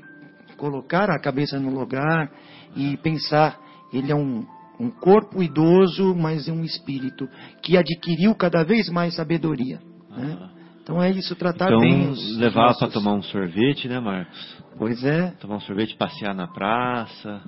colocar 0.57 1.09
a 1.09 1.19
cabeça 1.19 1.59
no 1.59 1.69
lugar 1.71 2.29
e 2.75 2.97
pensar, 2.97 3.57
ele 3.93 4.11
é 4.11 4.15
um, 4.15 4.45
um 4.79 4.89
corpo 4.89 5.41
idoso, 5.41 6.15
mas 6.15 6.47
é 6.47 6.51
um 6.51 6.63
espírito 6.63 7.27
que 7.61 7.77
adquiriu 7.77 8.33
cada 8.35 8.63
vez 8.63 8.89
mais 8.89 9.15
sabedoria. 9.15 9.79
né? 10.09 10.37
Aham. 10.39 10.49
Então 10.83 11.03
é 11.03 11.11
isso, 11.11 11.35
tratar 11.35 11.67
Então, 11.67 11.79
bem 11.81 12.09
os 12.09 12.37
levar 12.37 12.75
para 12.75 12.87
tomar 12.87 13.13
um 13.13 13.21
sorvete, 13.21 13.87
né, 13.87 13.99
Marcos? 13.99 14.57
Pois 14.75 15.03
é. 15.03 15.31
Tomar 15.39 15.57
um 15.57 15.59
sorvete, 15.61 15.95
passear 15.95 16.33
na 16.33 16.47
praça. 16.47 17.41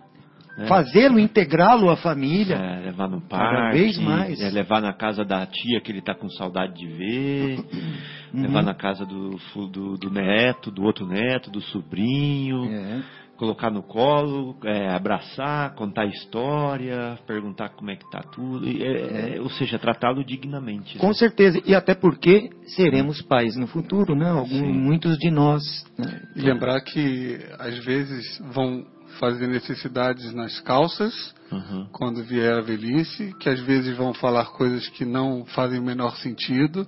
né? 0.56 0.68
Fazê-lo, 0.68 1.18
integrá-lo 1.18 1.90
à 1.90 1.96
família. 1.98 2.54
É, 2.56 2.82
levar 2.86 3.08
no 3.10 3.20
Cada 3.22 3.28
parque. 3.52 3.78
vez 3.80 3.98
mais. 3.98 4.40
é, 4.40 4.50
levar 4.52 4.80
na 4.80 4.94
casa 4.94 5.26
da 5.26 5.44
tia 5.48 5.82
que 5.82 5.92
ele 5.92 6.02
tá 6.04 6.14
com 6.14 6.30
saudade 6.30 6.74
de 6.76 6.88
ver. 6.88 7.60
Uhum. 8.34 8.44
Levar 8.44 8.64
na 8.64 8.74
casa 8.74 9.06
do, 9.06 9.38
do, 9.70 9.98
do 9.98 10.10
neto, 10.10 10.72
do 10.72 10.84
outro 10.84 11.06
neto, 11.06 11.52
do 11.52 11.60
sobrinho. 11.60 12.64
É. 12.64 13.04
Colocar 13.42 13.72
no 13.72 13.82
colo, 13.82 14.56
é, 14.64 14.88
abraçar, 14.94 15.74
contar 15.74 16.06
história, 16.06 17.18
perguntar 17.26 17.70
como 17.70 17.90
é 17.90 17.96
que 17.96 18.08
tá 18.12 18.22
tudo. 18.22 18.68
e, 18.68 18.84
é, 18.84 19.38
é, 19.38 19.42
ou 19.42 19.50
seja, 19.50 19.80
tratá-lo 19.80 20.24
dignamente. 20.24 20.96
Com 21.00 21.08
né? 21.08 21.14
certeza. 21.16 21.60
E 21.66 21.74
até 21.74 21.96
porque 21.96 22.52
seremos 22.68 23.20
pais 23.24 23.56
no 23.56 23.66
futuro, 23.66 24.14
né? 24.16 24.30
Algum, 24.30 24.48
Sim. 24.48 24.72
muitos 24.74 25.18
de 25.18 25.32
nós. 25.32 25.64
né? 25.98 26.22
E 26.36 26.42
lembrar 26.42 26.80
que 26.82 27.40
às 27.58 27.84
vezes 27.84 28.40
vão 28.54 28.86
fazer 29.20 29.48
necessidades 29.48 30.32
nas 30.36 30.60
calças 30.60 31.12
Uhum. 31.52 31.88
quando 31.92 32.24
vier 32.24 32.54
a 32.60 32.62
velhice, 32.62 33.34
que 33.40 33.50
às 33.50 33.60
vezes 33.62 33.98
vão 33.98 34.14
falar 34.14 34.46
coisas 34.52 34.88
que 34.90 35.04
não 35.04 35.46
fazem 35.48 35.80
o 35.80 35.84
menor 35.84 36.16
sentido 36.18 36.88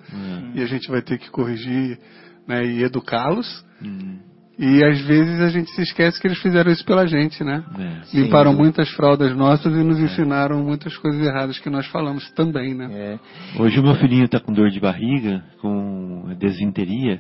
É. 0.54 0.60
e 0.60 0.62
a 0.62 0.68
gente 0.68 0.88
vai 0.88 1.02
ter 1.02 1.18
que 1.18 1.32
corrigir 1.32 2.00
né, 2.48 2.64
e 2.64 2.84
educá-los. 2.84 3.66
Hum, 3.84 4.20
E 4.58 4.84
às 4.84 5.02
vezes 5.02 5.42
a 5.42 5.50
gente 5.50 5.72
se 5.72 5.82
esquece 5.82 6.22
que 6.22 6.28
eles 6.28 6.38
fizeram 6.40 6.72
isso 6.72 6.86
pela 6.86 7.08
gente, 7.08 7.44
né? 7.44 7.64
é. 7.80 8.04
Sim. 8.06 8.22
Limparam 8.22 8.54
muitas 8.54 8.88
fraldas 8.92 9.36
nossas 9.36 9.74
e 9.74 9.84
nos 9.84 10.00
ensinaram 10.00 10.64
muitas 10.64 10.96
coisas 10.98 11.26
erradas 11.26 11.58
que 11.58 11.70
nós 11.72 11.88
falamos 11.88 12.30
também, 12.34 12.76
né? 12.76 12.88
É. 12.92 13.20
Hoje 13.60 13.80
o 13.80 13.84
meu 13.84 13.96
filhinho 13.96 14.28
tá 14.28 14.40
com 14.40 14.54
dor 14.54 14.70
de 14.70 14.80
barriga, 14.80 15.44
com 15.60 16.36
desinteria, 16.38 17.20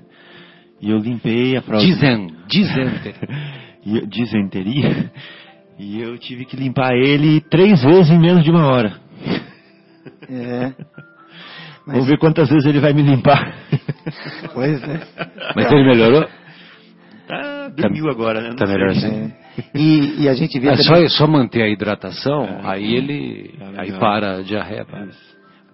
e 0.79 0.91
eu 0.91 0.97
limpei 0.99 1.57
a 1.57 1.61
fralda. 1.63 1.83
Dizem, 1.85 2.27
dizem. 2.47 2.85
E 3.85 3.97
eu- 3.97 4.07
disenteria. 4.07 5.11
E 5.77 5.99
eu 5.99 6.17
tive 6.17 6.45
que 6.45 6.55
limpar 6.55 6.93
ele 6.93 7.41
três 7.41 7.83
vezes 7.83 8.09
em 8.11 8.17
menos 8.17 8.41
de 8.43 8.49
uma 8.49 8.65
hora. 8.65 8.93
É. 10.29 10.71
Mas- 11.85 11.95
Vamos 11.95 12.07
ver 12.07 12.17
quantas 12.17 12.47
vezes 12.49 12.65
ele 12.65 12.79
vai 12.79 12.93
me 12.93 13.01
limpar. 13.01 13.53
Pois 14.53 14.81
é. 14.83 15.01
Mas 15.53 15.69
ele 15.69 15.83
melhorou? 15.83 16.25
Tá, 17.69 17.83
dormiu 17.83 18.09
agora, 18.09 18.41
né? 18.41 18.49
Não 18.49 18.55
tá 18.55 18.65
melhor 18.65 18.89
assim. 18.91 19.07
É. 19.07 19.77
E, 19.77 20.23
e 20.23 20.29
a 20.29 20.33
gente 20.33 20.59
vê 20.59 20.67
É 20.69 20.75
também- 20.75 21.07
só, 21.09 21.25
só 21.25 21.27
manter 21.27 21.61
a 21.61 21.69
hidratação, 21.69 22.43
É. 22.45 22.61
aí 22.63 22.95
ele. 22.95 23.55
É 23.59 23.81
aí 23.81 23.91
para 23.99 24.37
a 24.37 24.41
diarreia. 24.41 24.85
para. 24.85 25.07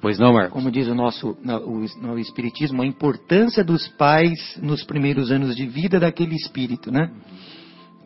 Pois 0.02 0.17
não, 0.17 0.34
Marcos? 0.34 0.54
como 0.54 0.71
diz 0.71 0.88
o 0.88 0.95
nosso 0.95 1.32
o, 1.32 1.86
no 2.02 2.17
espiritismo, 2.17 2.82
a 2.82 2.86
importância 2.86 3.63
dos 3.65 3.88
pais 3.89 4.58
nos 4.62 4.82
primeiros 4.84 5.30
anos 5.30 5.56
de 5.56 5.65
vida 5.65 5.99
daquele 5.99 6.36
espírito, 6.36 6.89
né? 6.89 7.12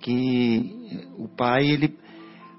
Que 0.01 0.71
o 1.17 1.27
pai, 1.27 1.65
ele, 1.67 1.95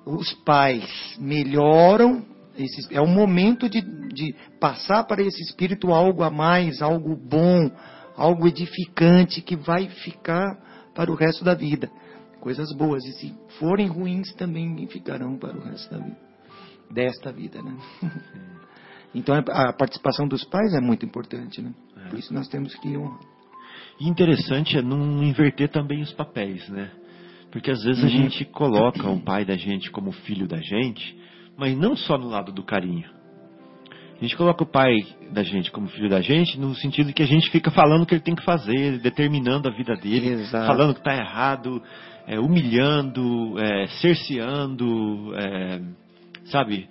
os 0.07 0.33
pais 0.45 0.85
melhoram, 1.21 2.23
esses, 2.57 2.89
é 2.93 3.01
o 3.01 3.07
momento 3.09 3.69
de, 3.69 3.81
de 4.15 4.35
passar 4.61 5.05
para 5.05 5.21
esse 5.23 5.43
espírito 5.43 5.93
algo 5.93 6.23
a 6.23 6.31
mais, 6.31 6.81
algo 6.81 7.17
bom, 7.17 7.71
algo 8.17 8.47
edificante 8.47 9.43
que 9.43 9.57
vai 9.57 9.89
ficar 9.89 10.57
para 10.95 11.11
o 11.11 11.15
resto 11.15 11.45
da 11.45 11.55
vida. 11.55 11.91
Coisas 12.41 12.73
boas, 12.77 13.05
e 13.05 13.13
se 13.13 13.35
forem 13.59 13.87
ruins 13.89 14.33
também 14.35 14.87
ficarão 14.89 15.37
para 15.39 15.57
o 15.57 15.63
resto 15.63 15.91
da 15.91 15.99
vida. 15.99 16.17
Desta 16.91 17.33
vida, 17.33 17.63
né? 17.63 17.77
Então 19.17 19.33
a 19.37 19.73
participação 19.73 20.27
dos 20.27 20.43
pais 20.43 20.75
é 20.75 20.81
muito 20.81 21.07
importante, 21.07 21.63
né? 21.63 21.73
Por 22.11 22.19
isso 22.19 22.35
nós 22.35 22.49
temos 22.49 22.75
que 22.75 22.97
honrar. 22.97 23.21
E 24.01 24.09
interessante 24.09 24.77
é 24.77 24.83
não 24.83 25.23
inverter 25.23 25.69
também 25.71 26.03
os 26.03 26.13
papéis, 26.13 26.69
né? 26.69 26.91
Porque 27.53 27.71
às 27.71 27.85
vezes 27.85 28.03
a 28.03 28.07
Uhum. 28.09 28.13
gente 28.13 28.45
coloca 28.47 29.09
o 29.09 29.21
pai 29.21 29.45
da 29.45 29.57
gente 29.57 29.89
como 29.93 30.11
filho 30.11 30.49
da 30.49 30.57
gente, 30.61 31.17
mas 31.57 31.77
não 31.79 31.95
só 31.97 32.19
no 32.19 32.27
lado 32.27 32.51
do 32.51 32.65
carinho. 32.65 33.09
A 34.17 34.21
gente 34.21 34.37
coloca 34.37 34.63
o 34.63 34.67
pai 34.67 34.95
da 35.33 35.43
gente 35.43 35.71
como 35.71 35.89
filho 35.89 36.09
da 36.09 36.21
gente 36.21 36.59
no 36.59 36.75
sentido 36.75 37.13
que 37.13 37.23
a 37.23 37.27
gente 37.27 37.51
fica 37.51 37.71
falando 37.71 38.03
o 38.03 38.07
que 38.07 38.15
ele 38.15 38.23
tem 38.23 38.35
que 38.35 38.45
fazer, 38.45 38.99
determinando 38.99 39.69
a 39.69 39.73
vida 39.73 39.97
dele, 39.97 40.29
Exato. 40.29 40.67
falando 40.67 40.95
que 40.95 41.01
está 41.01 41.15
errado, 41.15 41.83
é, 42.27 42.39
humilhando, 42.39 43.59
é, 43.59 43.87
cerceando, 44.01 45.35
é, 45.37 45.81
sabe? 46.47 46.89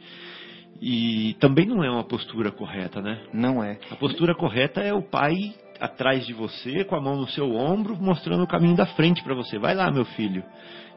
E 0.81 1.35
também 1.39 1.65
não 1.65 1.83
é 1.83 1.89
uma 1.89 2.03
postura 2.03 2.51
correta, 2.51 3.01
né? 3.01 3.21
Não 3.33 3.63
é. 3.63 3.79
A 3.89 3.95
postura 3.95 4.35
correta 4.35 4.81
é 4.81 4.93
o 4.93 5.01
pai 5.01 5.33
atrás 5.79 6.25
de 6.25 6.33
você, 6.33 6.83
com 6.83 6.95
a 6.95 7.01
mão 7.01 7.15
no 7.15 7.27
seu 7.27 7.55
ombro, 7.55 7.95
mostrando 7.95 8.43
o 8.43 8.47
caminho 8.47 8.75
da 8.75 8.85
frente 8.85 9.23
para 9.23 9.33
você. 9.33 9.57
Vai 9.57 9.73
lá, 9.73 9.89
meu 9.91 10.05
filho. 10.05 10.43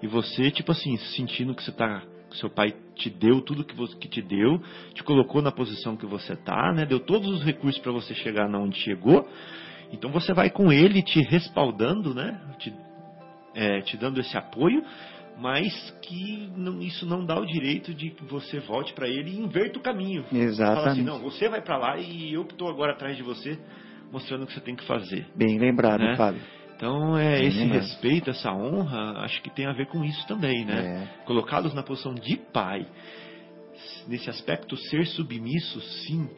E 0.03 0.07
você, 0.07 0.51
tipo 0.51 0.73
assim, 0.73 0.97
sentindo 0.97 1.55
que 1.55 1.63
você 1.63 1.73
tá, 1.73 2.03
que 2.37 2.41
seu 2.41 2.51
pai 2.51 2.75
te 2.95 3.09
deu 3.11 3.41
tudo 3.41 3.65
que, 3.65 3.75
você, 3.75 3.97
que 3.97 4.09
te 4.09 4.21
deu, 4.23 4.61
te 4.95 5.03
colocou 5.03 5.41
na 5.43 5.51
posição 5.51 5.97
que 5.97 6.07
você 6.07 6.37
tá, 6.37 6.73
né? 6.73 6.85
Deu 6.87 7.01
todos 7.01 7.29
os 7.29 7.43
recursos 7.43 7.81
para 7.81 7.93
você 7.93 8.15
chegar 8.15 8.49
na 8.49 8.59
onde 8.59 8.77
chegou. 8.81 9.29
Então 9.93 10.11
você 10.11 10.33
vai 10.35 10.51
com 10.51 10.73
ele 10.73 11.03
te 11.03 11.21
respaldando, 11.21 12.15
né? 12.15 12.41
Te, 12.59 12.73
é, 13.55 13.81
te 13.83 13.97
dando 13.97 14.21
esse 14.21 14.37
apoio, 14.37 14.83
mas 15.39 15.73
que 16.03 16.51
não- 16.57 16.81
isso 16.81 17.07
não 17.07 17.25
dá 17.25 17.39
o 17.39 17.47
direito 17.47 17.95
de 17.95 18.11
que 18.11 18.25
você 18.25 18.59
volte 18.61 18.93
para 18.93 19.09
ele 19.09 19.31
e 19.31 19.39
inverta 19.39 19.79
o 19.79 19.83
caminho. 19.83 20.23
Fala 20.25 20.39
assim, 20.39 20.47
Exatamente. 20.47 21.03
não, 21.03 21.19
você 21.21 21.49
vai 21.49 21.63
para 21.63 21.77
lá 21.79 21.99
e 21.99 22.33
eu 22.35 22.45
que 22.45 22.53
estou 22.53 22.69
agora 22.69 22.93
atrás 22.93 23.17
de 23.17 23.23
você, 23.23 23.59
mostrando 24.13 24.45
o 24.45 24.47
que 24.47 24.53
você 24.55 24.61
tem 24.61 24.75
que 24.77 24.85
fazer. 24.87 25.27
Bem 25.35 25.59
lembrado, 25.59 26.01
Né? 26.01 26.17
Fábio. 26.17 26.41
Então, 26.77 27.17
é, 27.17 27.39
Bem 27.39 27.49
esse 27.49 27.59
lembrado. 27.59 27.81
respeito, 27.81 28.31
essa 28.31 28.53
honra, 28.53 29.21
acho 29.25 29.41
que 29.43 29.49
tem 29.51 29.67
a 29.67 29.73
ver 29.73 29.87
com 29.87 30.05
isso 30.05 30.27
também, 30.27 30.65
né? 30.65 31.09
É. 31.21 31.25
Colocá-los 31.25 31.73
na 31.75 31.83
posição 31.83 32.15
de 32.15 32.37
pai. 32.53 32.87
Nesse 34.07 34.29
aspecto, 34.31 34.77
ser 34.77 35.07
submisso, 35.07 35.81
sim, 35.81 36.29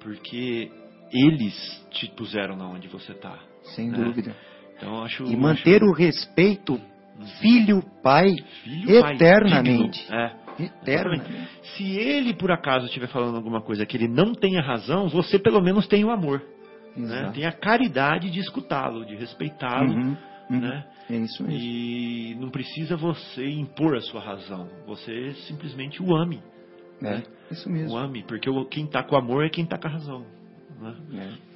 porque 0.00 0.70
eles 1.12 1.86
te 1.90 2.08
puseram 2.08 2.56
na 2.56 2.68
onde 2.68 2.88
você 2.88 3.12
está. 3.12 3.38
Sem 3.74 3.88
né? 3.90 3.98
dúvida. 3.98 4.34
Então, 4.76 5.02
acho, 5.02 5.24
E 5.24 5.36
manter 5.36 5.76
acho 5.82 5.90
o 5.90 5.92
respeito 5.94 6.80
filho-pai 7.40 8.36
filho, 8.62 9.00
pai, 9.00 9.14
eternamente. 9.14 10.00
digno. 10.00 10.16
É. 10.16 10.36
eternamente. 10.64 11.48
Se 11.76 11.84
ele, 11.98 12.34
por 12.34 12.50
acaso, 12.50 12.86
estiver 12.86 13.08
falando 13.08 13.36
alguma 13.36 13.62
coisa 13.62 13.86
que 13.86 13.96
ele 13.96 14.08
não 14.08 14.32
tenha 14.34 14.60
razão, 14.60 15.08
você 15.08 15.38
pelo 15.38 15.60
menos 15.60 15.86
tem 15.86 16.04
o 16.04 16.10
amor. 16.10 16.42
Né? 16.96 17.30
Tem 17.34 17.46
a 17.46 17.52
caridade 17.52 18.30
de 18.30 18.40
escutá-lo, 18.40 19.04
de 19.06 19.14
respeitá-lo. 19.14 19.92
Uhum, 19.92 20.16
uhum. 20.50 20.60
Né? 20.60 20.84
É 21.10 21.16
isso 21.16 21.42
mesmo. 21.42 21.58
E 21.60 22.34
não 22.40 22.50
precisa 22.50 22.96
você 22.96 23.48
impor 23.48 23.96
a 23.96 24.00
sua 24.00 24.20
razão. 24.20 24.68
Você 24.86 25.32
simplesmente 25.46 26.02
o 26.02 26.14
ame. 26.14 26.42
É, 27.02 27.22
isso 27.50 27.68
O 27.68 27.72
mesmo. 27.72 27.96
ame, 27.96 28.24
porque 28.24 28.50
o- 28.50 28.64
quem 28.64 28.84
está 28.84 29.02
com 29.04 29.16
amor 29.16 29.44
é 29.44 29.48
quem 29.48 29.64
está 29.64 29.78
com 29.78 29.86
a 29.86 29.90
razão. 29.90 30.24
né? 30.80 30.94
É. 31.14 31.48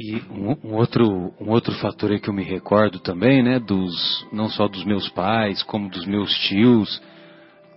E 0.00 0.22
um, 0.30 0.68
um 0.68 0.74
outro, 0.74 1.32
um 1.40 1.50
outro 1.50 1.72
fator 1.80 2.10
aí 2.12 2.20
que 2.20 2.28
eu 2.28 2.34
me 2.34 2.42
recordo 2.44 2.98
também, 3.00 3.42
né, 3.42 3.58
dos, 3.58 4.26
não 4.32 4.48
só 4.48 4.68
dos 4.68 4.84
meus 4.84 5.08
pais, 5.08 5.62
como 5.64 5.88
dos 5.88 6.04
meus 6.06 6.32
tios, 6.48 7.00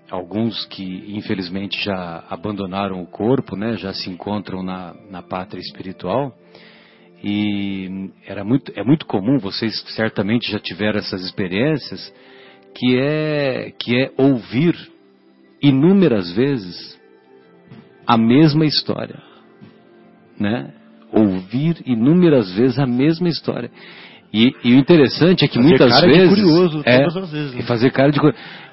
alguns 0.09 0.65
que 0.65 0.83
infelizmente 1.15 1.81
já 1.83 2.23
abandonaram 2.29 3.01
o 3.01 3.07
corpo, 3.07 3.55
né, 3.55 3.77
já 3.77 3.93
se 3.93 4.09
encontram 4.09 4.61
na, 4.61 4.93
na 5.09 5.21
pátria 5.23 5.59
espiritual. 5.61 6.35
E 7.23 8.09
era 8.25 8.43
muito, 8.43 8.71
é 8.75 8.83
muito 8.83 9.05
comum, 9.05 9.37
vocês 9.37 9.79
certamente 9.95 10.51
já 10.51 10.59
tiveram 10.59 10.99
essas 10.99 11.21
experiências, 11.23 12.11
que 12.73 12.97
é, 12.97 13.71
que 13.77 13.95
é 13.95 14.11
ouvir 14.17 14.75
inúmeras 15.61 16.31
vezes 16.33 16.99
a 18.07 18.17
mesma 18.17 18.65
história, 18.65 19.19
né? 20.39 20.73
Ouvir 21.11 21.77
inúmeras 21.85 22.51
vezes 22.55 22.79
a 22.79 22.87
mesma 22.87 23.29
história. 23.29 23.69
E, 24.33 24.53
e 24.63 24.73
o 24.73 24.79
interessante 24.79 25.43
é 25.43 25.47
que 25.47 25.55
Fazer 25.55 25.67
muitas 25.67 25.89
cara 25.93 26.07
de 26.07 26.13
vezes 26.13 26.29
curioso 26.29 26.81
é, 26.85 26.97
todas 26.99 27.17
as 27.17 27.31
vezes, 27.31 27.53
né? 27.53 27.59
e 27.59 27.63
fazer 27.63 27.91
cara 27.91 28.11
de 28.11 28.19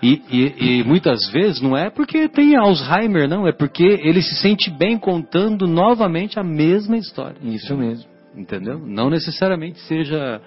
e, 0.01 0.23
e, 0.31 0.79
e 0.79 0.85
muitas 0.85 1.29
vezes 1.33 1.61
não 1.61 1.77
é 1.77 1.91
porque 1.91 2.29
tem 2.29 2.57
Alzheimer, 2.57 3.29
não, 3.29 3.47
é 3.47 3.53
porque 3.53 3.85
ele 3.85 4.23
se 4.23 4.37
sente 4.37 4.71
bem 4.71 4.97
contando 4.97 5.67
novamente 5.67 6.39
a 6.39 6.45
mesma 6.45 6.97
história. 6.97 7.37
Isso 7.43 7.77
mesmo. 7.77 8.18
Entendeu? 8.39 8.79
Não 8.79 9.11
necessariamente 9.11 9.81
seja 9.81 10.41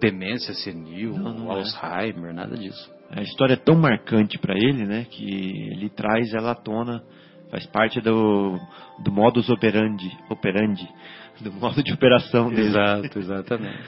demência 0.00 0.54
senil, 0.54 1.16
Não, 1.16 1.34
não 1.34 1.52
é. 1.52 1.56
Alzheimer, 1.56 2.34
nada 2.34 2.56
disso. 2.56 2.90
A 3.10 3.22
história 3.22 3.54
é 3.54 3.56
tão 3.56 3.76
marcante 3.76 4.38
para 4.38 4.56
ele, 4.56 4.86
né, 4.86 5.06
que 5.10 5.24
ele 5.72 5.90
traz 5.90 6.32
ela 6.32 6.52
à 6.52 6.54
tona, 6.54 7.02
faz 7.50 7.66
parte 7.66 8.00
do, 8.00 8.58
do 9.02 9.10
modus 9.10 9.50
operandi, 9.50 10.10
operandi, 10.28 10.88
do 11.42 11.52
modo 11.52 11.82
de 11.82 11.92
operação 11.92 12.48
dele. 12.48 12.68
Exato, 12.68 13.18
exatamente. 13.18 13.78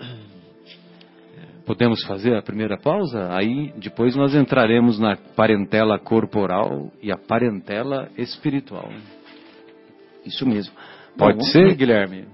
É. 1.38 1.66
Podemos 1.66 2.02
fazer 2.06 2.34
a 2.34 2.40
primeira 2.40 2.78
pausa? 2.78 3.36
Aí 3.36 3.70
depois 3.76 4.16
nós 4.16 4.34
entraremos 4.34 4.98
na 4.98 5.16
parentela 5.16 5.98
corporal 5.98 6.90
e 7.02 7.12
a 7.12 7.18
parentela 7.18 8.08
espiritual. 8.16 8.90
Isso 10.24 10.46
mesmo. 10.46 10.72
Pode 11.18 11.36
Bom, 11.36 11.44
ser, 11.44 11.74
Guilherme? 11.74 12.24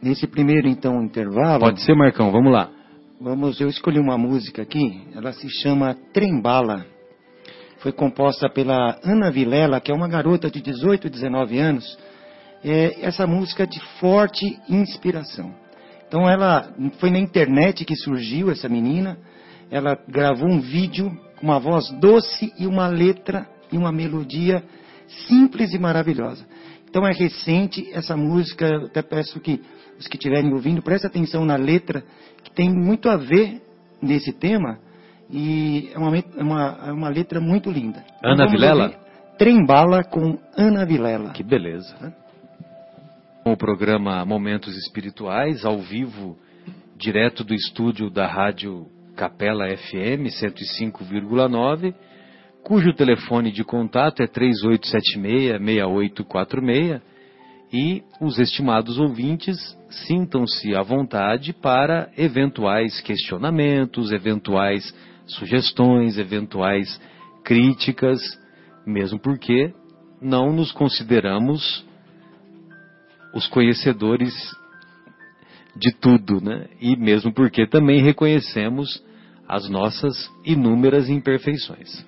Nesse 0.00 0.26
primeiro, 0.26 0.68
então, 0.68 1.02
intervalo, 1.02 1.60
Pode 1.60 1.82
ser, 1.82 1.94
Marcão, 1.94 2.30
vamos 2.30 2.52
lá. 2.52 2.70
vamos, 3.20 3.60
eu 3.60 3.68
escolhi 3.68 3.98
uma 3.98 4.16
música 4.16 4.62
aqui, 4.62 5.02
ela 5.14 5.32
se 5.32 5.48
chama 5.48 5.96
Trembala. 6.12 6.86
Foi 7.78 7.92
composta 7.92 8.48
pela 8.48 8.98
Ana 9.04 9.30
Vilela, 9.30 9.80
que 9.80 9.90
é 9.90 9.94
uma 9.94 10.08
garota 10.08 10.50
de 10.50 10.60
18, 10.60 11.08
19 11.10 11.58
anos. 11.58 11.98
É, 12.64 13.04
essa 13.04 13.26
música 13.26 13.66
de 13.66 13.80
forte 14.00 14.58
inspiração. 14.68 15.54
Então 16.06 16.28
ela 16.28 16.72
foi 16.98 17.10
na 17.10 17.18
internet 17.18 17.84
que 17.84 17.94
surgiu 17.94 18.50
essa 18.50 18.68
menina. 18.68 19.16
Ela 19.70 19.96
gravou 20.08 20.48
um 20.48 20.60
vídeo 20.60 21.08
com 21.36 21.46
uma 21.46 21.60
voz 21.60 21.88
doce 22.00 22.52
e 22.58 22.66
uma 22.66 22.88
letra 22.88 23.46
e 23.70 23.76
uma 23.76 23.92
melodia 23.92 24.64
simples 25.28 25.72
e 25.72 25.78
maravilhosa. 25.78 26.44
Então 26.90 27.06
é 27.06 27.12
recente 27.12 27.88
essa 27.92 28.16
música, 28.16 28.66
eu 28.66 28.86
até 28.86 29.02
peço 29.02 29.38
que 29.38 29.60
os 29.98 30.06
que 30.06 30.16
estiverem 30.16 30.52
ouvindo 30.52 30.82
prestem 30.82 31.08
atenção 31.08 31.44
na 31.44 31.56
letra, 31.56 32.04
que 32.42 32.52
tem 32.52 32.70
muito 32.70 33.08
a 33.08 33.16
ver 33.16 33.60
nesse 34.00 34.32
tema 34.32 34.78
e 35.30 35.90
é 35.92 35.98
uma, 35.98 36.16
é 36.16 36.42
uma, 36.42 36.78
é 36.86 36.92
uma 36.92 37.08
letra 37.08 37.40
muito 37.40 37.68
linda. 37.70 38.04
Então 38.18 38.32
Ana 38.32 38.44
vamos 38.44 38.52
Vilela? 38.52 38.90
Trembala 39.36 40.04
com 40.04 40.38
Ana 40.56 40.86
Vilela. 40.86 41.30
Que 41.30 41.42
beleza. 41.42 42.14
Com 43.44 43.52
o 43.52 43.56
programa 43.56 44.24
Momentos 44.24 44.76
Espirituais, 44.76 45.64
ao 45.64 45.78
vivo, 45.78 46.36
direto 46.96 47.44
do 47.44 47.54
estúdio 47.54 48.10
da 48.10 48.26
rádio 48.26 48.88
Capela 49.16 49.68
FM 49.68 50.26
105,9, 50.42 51.94
cujo 52.62 52.92
telefone 52.92 53.52
de 53.52 53.64
contato 53.64 54.22
é 54.22 54.26
3876-6846 54.26 57.00
e 57.72 58.02
os 58.20 58.38
estimados 58.38 58.98
ouvintes 58.98 59.56
sintam-se 60.06 60.74
à 60.74 60.82
vontade 60.82 61.52
para 61.52 62.10
eventuais 62.16 63.00
questionamentos, 63.00 64.10
eventuais 64.10 64.94
sugestões, 65.26 66.18
eventuais 66.18 67.00
críticas, 67.44 68.20
mesmo 68.86 69.18
porque 69.18 69.72
não 70.20 70.52
nos 70.52 70.72
consideramos 70.72 71.86
os 73.34 73.46
conhecedores 73.46 74.34
de 75.76 75.92
tudo, 75.92 76.40
né? 76.40 76.68
E 76.80 76.96
mesmo 76.96 77.32
porque 77.32 77.66
também 77.66 78.02
reconhecemos 78.02 79.02
as 79.46 79.68
nossas 79.68 80.30
inúmeras 80.44 81.08
imperfeições. 81.08 82.04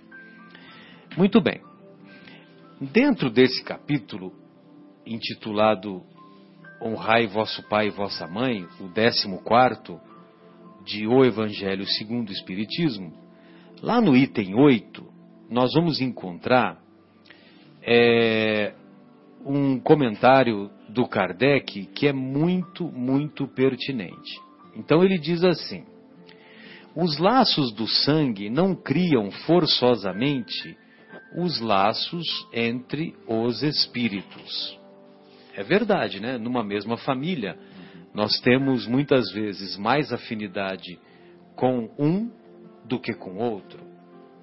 Muito 1.17 1.41
bem. 1.41 1.61
Dentro 2.81 3.31
desse 3.31 3.63
capítulo 3.63 4.33
intitulado 5.11 6.03
Honrai 6.81 7.27
vosso 7.27 7.63
pai 7.69 7.89
e 7.89 7.91
vossa 7.91 8.27
mãe, 8.27 8.65
o 8.81 8.89
14 8.89 10.01
de 10.83 11.07
O 11.07 11.23
Evangelho 11.25 11.85
segundo 11.87 12.31
o 12.31 12.33
Espiritismo, 12.33 13.13
lá 13.83 14.01
no 14.01 14.17
item 14.17 14.55
8, 14.55 15.05
nós 15.51 15.75
vamos 15.75 16.01
encontrar 16.01 16.81
é, 17.83 18.73
um 19.45 19.79
comentário 19.79 20.71
do 20.89 21.07
Kardec 21.07 21.87
que 21.87 22.07
é 22.07 22.13
muito, 22.15 22.89
muito 22.89 23.47
pertinente. 23.49 24.41
Então 24.75 25.05
ele 25.05 25.19
diz 25.19 25.45
assim: 25.45 25.85
os 26.97 27.19
laços 27.19 27.73
do 27.75 27.87
sangue 27.87 28.49
não 28.49 28.75
criam 28.75 29.31
forçosamente 29.31 30.79
os 31.37 31.61
laços 31.61 32.27
entre 32.53 33.15
os 33.29 33.63
espíritos. 33.63 34.80
É 35.57 35.63
verdade, 35.63 36.21
né? 36.21 36.39
Numa 36.39 36.63
mesma 36.63 36.97
família, 36.97 37.57
nós 38.15 38.41
temos 38.41 38.87
muitas 38.87 39.31
vezes 39.33 39.77
mais 39.77 40.13
afinidade 40.13 40.99
com 41.55 41.91
um 41.99 42.31
do 42.85 42.99
que 42.99 43.13
com 43.13 43.37
outro, 43.37 43.81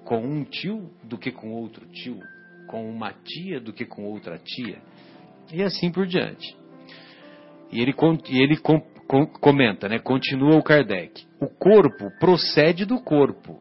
com 0.04 0.22
um 0.22 0.44
tio 0.44 0.90
do 1.04 1.18
que 1.18 1.30
com 1.30 1.52
outro 1.52 1.86
tio, 1.86 2.18
com 2.66 2.88
uma 2.88 3.12
tia 3.12 3.60
do 3.60 3.72
que 3.72 3.84
com 3.84 4.04
outra 4.04 4.38
tia. 4.38 4.78
e 5.52 5.62
assim 5.62 5.90
por 5.90 6.06
diante. 6.06 6.56
E 7.70 7.80
ele, 7.80 7.94
e 8.30 8.42
ele 8.42 8.56
com, 8.56 8.80
com, 9.06 9.26
comenta, 9.26 9.88
né? 9.88 9.98
Continua 9.98 10.56
o 10.56 10.62
Kardec. 10.62 11.26
O 11.40 11.48
corpo 11.48 12.10
procede 12.18 12.84
do 12.84 13.00
corpo, 13.00 13.60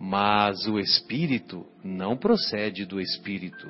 mas 0.00 0.66
o 0.66 0.78
espírito 0.78 1.66
não 1.84 2.16
procede 2.16 2.86
do 2.86 3.00
espírito. 3.00 3.68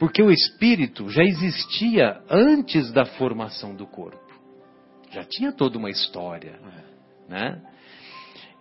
Porque 0.00 0.22
o 0.22 0.30
espírito 0.30 1.10
já 1.10 1.22
existia 1.22 2.22
antes 2.30 2.90
da 2.90 3.04
formação 3.04 3.76
do 3.76 3.86
corpo. 3.86 4.18
Já 5.10 5.22
tinha 5.24 5.52
toda 5.52 5.76
uma 5.76 5.90
história, 5.90 6.58
né? 7.28 7.60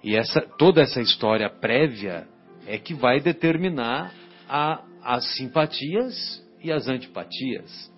E 0.04 0.18
essa, 0.18 0.42
toda 0.42 0.82
essa 0.82 1.00
história 1.00 1.50
prévia 1.50 2.28
é 2.68 2.78
que 2.78 2.94
vai 2.94 3.22
determinar 3.22 4.12
a, 4.50 4.84
as 5.02 5.34
simpatias 5.38 6.46
e 6.62 6.74
as 6.74 6.90
antipatias, 6.90 7.90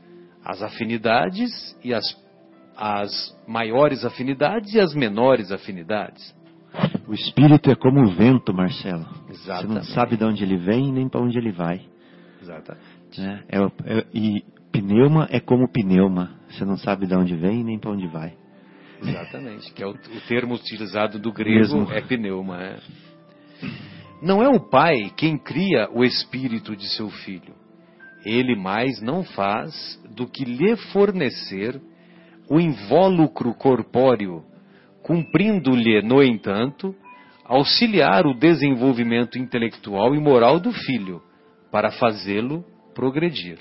as 0.45 0.61
afinidades 0.61 1.75
e 1.83 1.95
as, 1.95 2.03
as 2.77 3.35
maiores 3.47 4.05
afinidades 4.05 4.71
e 4.75 4.79
as 4.79 4.93
menores 4.93 5.51
afinidades. 5.51 6.35
O 7.07 7.13
espírito 7.13 7.71
é 7.71 7.75
como 7.75 8.03
o 8.03 8.13
vento, 8.13 8.53
Marcelo. 8.53 9.07
Exatamente. 9.29 9.67
Você 9.67 9.73
não 9.73 9.83
sabe 9.95 10.15
de 10.15 10.23
onde 10.23 10.43
ele 10.43 10.57
vem 10.57 10.91
nem 10.91 11.09
para 11.09 11.21
onde 11.21 11.39
ele 11.39 11.51
vai. 11.51 11.81
Exatamente. 12.39 13.00
Né? 13.17 13.43
É, 13.49 13.57
é, 13.59 14.05
e 14.13 14.43
pneuma 14.71 15.27
é 15.31 15.39
como 15.39 15.71
pneuma. 15.71 16.39
Você 16.49 16.65
não 16.65 16.77
sabe 16.77 17.07
de 17.07 17.15
onde 17.15 17.35
vem 17.35 17.63
nem 17.63 17.79
para 17.79 17.91
onde 17.91 18.07
vai. 18.07 18.33
Exatamente. 19.01 19.71
Que 19.73 19.83
é 19.83 19.87
o, 19.87 19.91
o 19.91 20.21
termo 20.27 20.55
utilizado 20.55 21.19
do 21.19 21.31
grego 21.31 21.77
Mesmo. 21.77 21.91
é 21.91 22.01
pneuma. 22.01 22.61
É. 22.61 22.79
Não 24.21 24.41
é 24.41 24.47
o 24.47 24.59
pai 24.59 25.11
quem 25.17 25.37
cria 25.37 25.89
o 25.91 26.03
espírito 26.03 26.75
de 26.75 26.87
seu 26.95 27.09
filho. 27.09 27.55
Ele 28.23 28.55
mais 28.55 29.01
não 29.01 29.23
faz 29.23 29.99
do 30.15 30.27
que 30.27 30.45
lhe 30.45 30.75
fornecer 30.93 31.81
o 32.47 32.59
invólucro 32.59 33.53
corpóreo, 33.55 34.43
cumprindo-lhe, 35.01 36.01
no 36.03 36.21
entanto, 36.21 36.93
auxiliar 37.45 38.27
o 38.27 38.37
desenvolvimento 38.37 39.39
intelectual 39.39 40.13
e 40.13 40.19
moral 40.19 40.59
do 40.59 40.71
filho, 40.71 41.21
para 41.71 41.91
fazê-lo 41.91 42.63
progredir. 42.93 43.57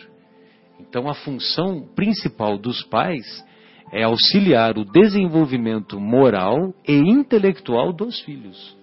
Então, 0.80 1.08
a 1.08 1.14
função 1.14 1.86
principal 1.94 2.58
dos 2.58 2.82
pais 2.84 3.44
é 3.92 4.04
auxiliar 4.04 4.78
o 4.78 4.84
desenvolvimento 4.84 6.00
moral 6.00 6.72
e 6.86 6.94
intelectual 6.94 7.92
dos 7.92 8.20
filhos. 8.20 8.76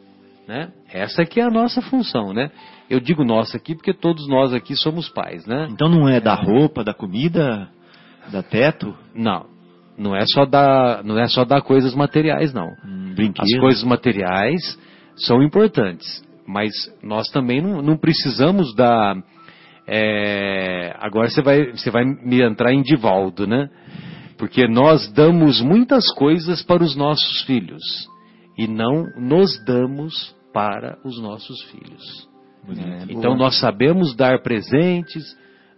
Né? 0.47 0.71
Essa 0.91 1.25
que 1.25 1.41
é 1.41 1.43
a 1.43 1.49
nossa 1.49 1.81
função, 1.81 2.33
né? 2.33 2.51
Eu 2.89 3.01
digo 3.01 3.25
nossa 3.25 3.57
aqui 3.57 3.75
porque 3.75 3.93
todos 3.93 4.27
nós 4.29 4.53
aqui 4.53 4.77
somos 4.77 5.09
pais, 5.09 5.45
né? 5.45 5.67
Então 5.69 5.89
não 5.89 6.07
é 6.07 6.21
da 6.21 6.33
roupa, 6.35 6.85
da 6.85 6.93
comida, 6.93 7.67
da 8.31 8.41
teto? 8.41 8.95
Não, 9.13 9.45
não 9.97 10.15
é 10.15 10.23
só 10.25 10.45
dar, 10.45 11.03
não 11.03 11.19
é 11.19 11.27
só 11.27 11.43
dar 11.43 11.61
coisas 11.61 11.93
materiais, 11.93 12.53
não. 12.53 12.67
Hum? 12.85 13.13
As 13.37 13.59
coisas 13.59 13.83
materiais 13.83 14.79
são 15.17 15.41
importantes, 15.41 16.23
mas 16.47 16.71
nós 17.01 17.27
também 17.29 17.61
não, 17.61 17.81
não 17.81 17.97
precisamos 17.97 18.73
dar. 18.75 19.15
É, 19.87 20.93
agora 20.99 21.29
você 21.29 21.41
vai, 21.41 21.71
você 21.71 21.89
vai 21.89 22.03
me 22.03 22.41
entrar 22.41 22.73
em 22.73 22.81
Divaldo, 22.81 23.47
né? 23.47 23.69
Porque 24.37 24.67
nós 24.67 25.11
damos 25.13 25.61
muitas 25.61 26.11
coisas 26.13 26.61
para 26.61 26.83
os 26.83 26.95
nossos 26.95 27.41
filhos 27.43 27.81
e 28.57 28.67
não 28.67 29.05
nos 29.17 29.63
damos 29.65 30.35
para 30.53 30.97
os 31.05 31.19
nossos 31.21 31.61
filhos. 31.71 32.27
É, 32.69 33.03
Então 33.03 33.31
boa. 33.31 33.37
nós 33.37 33.59
sabemos 33.59 34.13
dar 34.13 34.41
presentes, 34.41 35.23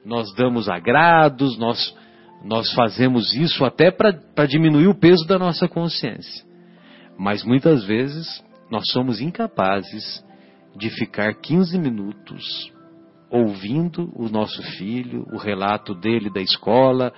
nós 0.03 0.33
damos 0.35 0.67
agrados, 0.67 1.57
nós, 1.59 1.95
nós 2.43 2.73
fazemos 2.73 3.33
isso 3.35 3.63
até 3.63 3.91
para 3.91 4.47
diminuir 4.47 4.87
o 4.87 4.95
peso 4.95 5.25
da 5.27 5.37
nossa 5.37 5.67
consciência. 5.67 6.43
Mas 7.17 7.43
muitas 7.43 7.85
vezes 7.85 8.43
nós 8.71 8.83
somos 8.91 9.21
incapazes 9.21 10.25
de 10.75 10.89
ficar 10.89 11.35
15 11.35 11.77
minutos 11.77 12.71
ouvindo 13.29 14.11
o 14.15 14.29
nosso 14.29 14.61
filho, 14.77 15.25
o 15.31 15.37
relato 15.37 15.93
dele 15.93 16.31
da 16.31 16.41
escola, 16.41 17.13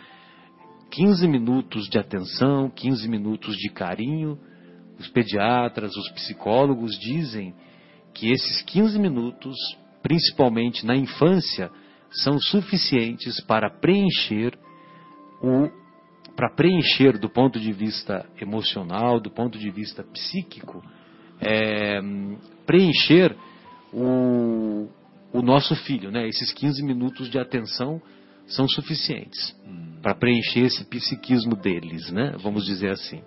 15 0.91 1.27
minutos 1.27 1.87
de 1.87 1.97
atenção, 1.97 2.69
15 2.69 3.07
minutos 3.07 3.55
de 3.55 3.69
carinho. 3.69 4.37
Os 4.99 5.07
pediatras, 5.07 5.95
os 5.95 6.09
psicólogos 6.11 6.99
dizem 6.99 7.55
que 8.13 8.29
esses 8.29 8.61
15 8.63 8.99
minutos, 8.99 9.55
principalmente 10.03 10.85
na 10.85 10.95
infância, 10.95 11.71
são 12.11 12.39
suficientes 12.39 13.39
para 13.41 13.69
preencher 13.69 14.57
o 15.41 15.81
para 16.35 16.49
preencher 16.49 17.19
do 17.19 17.29
ponto 17.29 17.59
de 17.59 17.71
vista 17.73 18.25
emocional, 18.39 19.19
do 19.19 19.29
ponto 19.29 19.59
de 19.59 19.69
vista 19.69 20.01
psíquico, 20.01 20.81
é, 21.39 21.99
preencher 22.65 23.35
o, 23.93 24.87
o 25.33 25.41
nosso 25.41 25.75
filho, 25.75 26.11
né? 26.11 26.27
Esses 26.27 26.51
15 26.53 26.83
minutos 26.83 27.29
de 27.29 27.39
atenção 27.39 28.01
são 28.47 28.67
suficientes 28.67 29.55
para 30.01 30.13
preencher 30.15 30.61
esse 30.61 30.83
psiquismo 30.85 31.55
deles, 31.55 32.11
né? 32.11 32.35
Vamos 32.41 32.65
dizer 32.65 32.89
assim. 32.91 33.21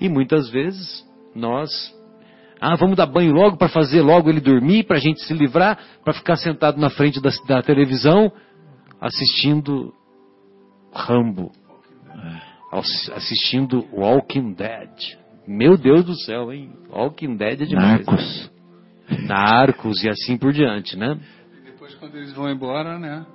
E 0.00 0.08
muitas 0.08 0.50
vezes 0.50 1.04
nós 1.34 1.70
ah, 2.60 2.76
vamos 2.76 2.96
dar 2.96 3.06
banho 3.06 3.32
logo 3.32 3.56
para 3.56 3.68
fazer 3.68 4.02
logo 4.02 4.28
ele 4.28 4.40
dormir, 4.40 4.84
para 4.84 4.96
a 4.96 5.00
gente 5.00 5.20
se 5.22 5.32
livrar, 5.34 5.78
para 6.04 6.12
ficar 6.12 6.36
sentado 6.36 6.78
na 6.78 6.90
frente 6.90 7.20
da, 7.20 7.30
da 7.48 7.62
televisão 7.62 8.30
assistindo 9.00 9.92
Rambo, 10.92 11.50
ass- 12.72 13.10
assistindo 13.14 13.84
Walking 13.92 14.52
Dead. 14.52 15.18
Meu 15.46 15.76
Deus 15.76 16.04
do 16.04 16.14
céu, 16.14 16.52
hein? 16.52 16.70
Walking 16.90 17.36
Dead 17.36 17.62
é 17.62 17.64
demais. 17.64 18.06
Narcos. 18.06 18.51
Narcos 19.26 20.02
e 20.04 20.08
assim 20.08 20.36
por 20.38 20.52
diante, 20.52 20.96
né? 20.96 21.18
E 21.58 21.70
depois 21.70 21.94
quando 21.96 22.16
eles 22.16 22.32
vão 22.32 22.50
embora, 22.50 22.98
né? 22.98 23.26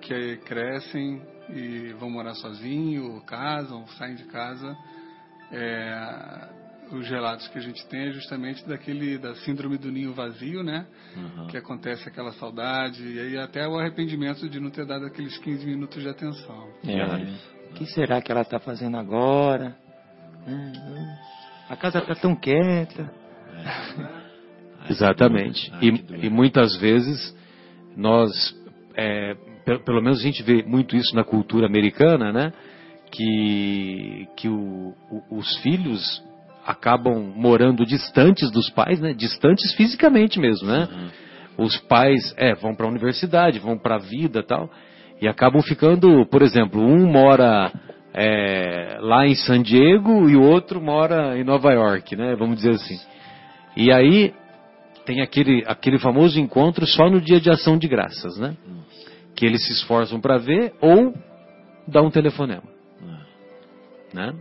Que 0.00 0.14
aí 0.14 0.36
crescem 0.38 1.20
e 1.50 1.92
vão 1.98 2.10
morar 2.10 2.34
sozinhos, 2.34 3.04
ou 3.04 3.20
casam, 3.22 3.86
saem 3.98 4.14
de 4.14 4.24
casa. 4.24 4.76
é, 5.52 6.48
os 6.92 7.08
relatos 7.08 7.48
que 7.48 7.58
a 7.58 7.60
gente 7.60 7.84
tem 7.88 8.08
é 8.08 8.12
justamente 8.12 8.66
daquele 8.68 9.18
da 9.18 9.34
síndrome 9.36 9.76
do 9.76 9.90
ninho 9.90 10.12
vazio, 10.14 10.62
né? 10.62 10.86
Que 11.50 11.56
acontece 11.56 12.08
aquela 12.08 12.32
saudade 12.34 13.02
e 13.02 13.18
aí 13.18 13.38
até 13.38 13.66
o 13.66 13.76
arrependimento 13.78 14.48
de 14.48 14.60
não 14.60 14.70
ter 14.70 14.86
dado 14.86 15.04
aqueles 15.04 15.36
15 15.38 15.66
minutos 15.66 16.00
de 16.00 16.08
atenção. 16.08 16.68
É. 16.86 17.70
O 17.70 17.74
que 17.74 17.86
será 17.86 18.22
que 18.22 18.30
ela 18.30 18.42
está 18.42 18.60
fazendo 18.60 18.96
agora? 18.96 19.76
Hum, 20.46 20.72
hum. 20.76 21.16
A 21.68 21.76
casa 21.76 21.98
está 21.98 22.14
tão 22.14 22.36
quieta. 22.36 23.12
Exatamente. 24.90 25.70
Ah, 25.74 25.78
E, 25.82 26.26
e 26.26 26.30
muitas 26.30 26.76
vezes 26.76 27.34
nós, 27.96 28.30
é, 28.96 29.34
pe- 29.64 29.78
pelo 29.78 30.02
menos 30.02 30.20
a 30.20 30.22
gente 30.22 30.42
vê 30.42 30.62
muito 30.62 30.96
isso 30.96 31.14
na 31.14 31.24
cultura 31.24 31.66
americana, 31.66 32.32
né? 32.32 32.52
Que, 33.10 34.26
que 34.36 34.48
o- 34.48 34.94
o- 35.10 35.38
os 35.38 35.56
filhos 35.58 36.22
acabam 36.66 37.32
morando 37.36 37.86
distantes 37.86 38.50
dos 38.50 38.68
pais, 38.70 39.00
né? 39.00 39.12
Distantes 39.14 39.72
fisicamente 39.74 40.38
mesmo, 40.40 40.68
né? 40.68 40.88
Os 41.56 41.76
pais, 41.78 42.34
é, 42.36 42.54
vão 42.54 42.74
para 42.74 42.86
a 42.86 42.90
universidade, 42.90 43.58
vão 43.58 43.78
para 43.78 43.94
a 43.94 43.98
vida 43.98 44.42
tal, 44.42 44.68
e 45.22 45.26
acabam 45.28 45.62
ficando, 45.62 46.26
por 46.26 46.42
exemplo, 46.42 46.82
um 46.82 47.10
mora 47.10 47.72
é, 48.12 48.98
lá 49.00 49.26
em 49.26 49.34
San 49.34 49.62
Diego 49.62 50.28
e 50.28 50.36
o 50.36 50.42
outro 50.42 50.80
mora 50.80 51.38
em 51.38 51.44
Nova 51.44 51.72
York, 51.72 52.14
né? 52.16 52.34
Vamos 52.36 52.56
dizer 52.56 52.70
assim. 52.74 52.98
E 53.76 53.92
aí 53.92 54.34
tem 55.06 55.22
aquele, 55.22 55.62
aquele 55.66 55.98
famoso 55.98 56.38
encontro 56.38 56.84
só 56.86 57.08
no 57.08 57.20
dia 57.20 57.40
de 57.40 57.48
ação 57.48 57.78
de 57.78 57.86
graças, 57.88 58.36
né? 58.36 58.56
Que 59.34 59.46
eles 59.46 59.64
se 59.64 59.72
esforçam 59.72 60.20
para 60.20 60.36
ver 60.36 60.74
ou 60.80 61.14
dá 61.86 62.02
um 62.02 62.10
telefonema, 62.10 62.64
né? 64.12 64.34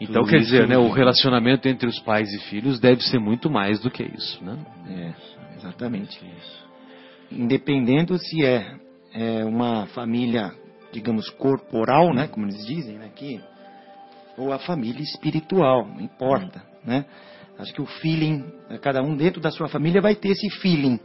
Então 0.00 0.22
Tudo 0.22 0.30
quer 0.30 0.40
isso 0.40 0.50
dizer, 0.50 0.68
né, 0.68 0.76
o 0.76 0.88
é- 0.88 0.92
relacionamento 0.92 1.68
entre 1.68 1.88
os 1.88 1.98
pais 2.00 2.32
e 2.32 2.38
filhos 2.50 2.80
deve 2.80 3.02
ser 3.02 3.18
muito 3.18 3.48
mais 3.48 3.80
do 3.80 3.90
que 3.90 4.02
isso, 4.02 4.42
né? 4.44 4.58
É, 4.88 5.56
exatamente. 5.56 6.20
Independendo 7.30 8.18
se 8.18 8.44
é, 8.44 8.76
é 9.14 9.44
uma 9.44 9.86
família, 9.86 10.52
digamos, 10.92 11.30
corporal, 11.30 12.14
né, 12.14 12.28
como 12.28 12.46
eles 12.46 12.64
dizem 12.66 12.98
aqui, 13.02 13.40
ou 14.36 14.52
a 14.52 14.58
família 14.58 15.02
espiritual, 15.02 15.86
não 15.86 16.00
importa, 16.00 16.62
né? 16.84 17.06
Acho 17.58 17.72
que 17.72 17.80
o 17.80 17.86
feeling, 17.86 18.44
eh, 18.68 18.78
cada 18.78 19.02
um 19.02 19.16
dentro 19.16 19.40
da 19.40 19.50
sua 19.50 19.68
família 19.68 20.00
vai 20.00 20.14
ter 20.14 20.30
esse 20.30 20.50
feeling 20.60 21.00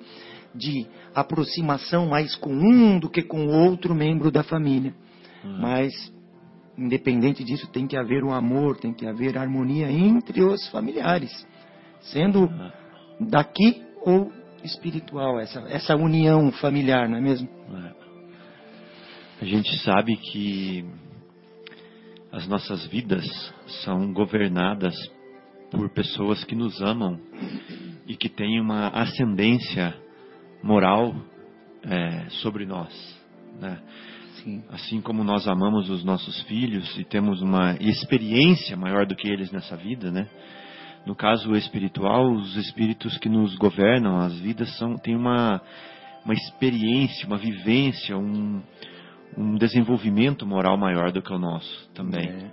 de 0.53 0.85
aproximação 1.15 2.07
mais 2.07 2.35
com 2.35 2.51
um 2.51 2.99
do 2.99 3.09
que 3.09 3.21
com 3.21 3.47
outro 3.47 3.95
membro 3.95 4.31
da 4.31 4.43
família. 4.43 4.93
Mas, 5.43 5.91
independente 6.77 7.43
disso, 7.43 7.67
tem 7.71 7.87
que 7.87 7.97
haver 7.97 8.23
o 8.23 8.31
amor, 8.31 8.77
tem 8.77 8.93
que 8.93 9.07
haver 9.07 9.37
harmonia 9.37 9.89
entre 9.89 10.43
os 10.43 10.67
familiares, 10.69 11.31
sendo 12.01 12.49
daqui 13.19 13.81
ou 14.05 14.31
espiritual, 14.63 15.39
essa, 15.39 15.61
essa 15.69 15.95
união 15.95 16.51
familiar, 16.51 17.09
não 17.09 17.17
é 17.17 17.21
mesmo? 17.21 17.49
A 19.41 19.45
gente 19.45 19.75
sabe 19.79 20.15
que 20.17 20.85
as 22.31 22.47
nossas 22.47 22.85
vidas 22.85 23.25
são 23.83 24.13
governadas 24.13 24.93
por 25.71 25.89
pessoas 25.89 26.43
que 26.43 26.53
nos 26.53 26.81
amam 26.81 27.19
e 28.05 28.15
que 28.15 28.29
têm 28.29 28.59
uma 28.59 28.89
ascendência 28.89 29.95
moral 30.61 31.15
é, 31.83 32.29
sobre 32.41 32.65
nós. 32.65 32.91
Né? 33.59 33.79
Assim 34.69 35.01
como 35.01 35.23
nós 35.23 35.47
amamos 35.47 35.89
os 35.89 36.03
nossos 36.03 36.41
filhos 36.43 36.97
e 36.97 37.05
temos 37.05 37.41
uma 37.41 37.75
experiência 37.79 38.75
maior 38.75 39.05
do 39.05 39.15
que 39.15 39.27
eles 39.29 39.51
nessa 39.51 39.77
vida, 39.77 40.11
né? 40.11 40.27
No 41.05 41.15
caso 41.15 41.55
espiritual, 41.55 42.31
os 42.31 42.55
espíritos 42.57 43.17
que 43.17 43.29
nos 43.29 43.55
governam, 43.55 44.19
as 44.19 44.37
vidas 44.39 44.77
são 44.77 44.97
têm 44.97 45.15
uma 45.15 45.61
uma 46.23 46.33
experiência, 46.33 47.25
uma 47.25 47.37
vivência, 47.37 48.17
um, 48.17 48.61
um 49.35 49.55
desenvolvimento 49.55 50.45
moral 50.45 50.77
maior 50.77 51.11
do 51.11 51.21
que 51.21 51.33
o 51.33 51.39
nosso 51.39 51.89
também. 51.93 52.29
É. 52.29 52.51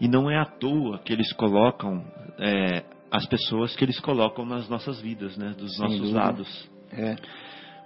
E 0.00 0.08
não 0.08 0.30
é 0.30 0.38
à 0.38 0.44
toa 0.44 0.98
que 0.98 1.12
eles 1.12 1.32
colocam 1.32 2.04
é, 2.40 2.82
as 3.10 3.26
pessoas 3.26 3.76
que 3.76 3.84
eles 3.84 4.00
colocam 4.00 4.46
nas 4.46 4.68
nossas 4.68 5.00
vidas, 5.00 5.36
né, 5.36 5.54
dos 5.56 5.76
Sem 5.76 5.84
nossos 5.84 6.00
dúvida. 6.00 6.18
lados. 6.18 6.70
É. 6.92 7.16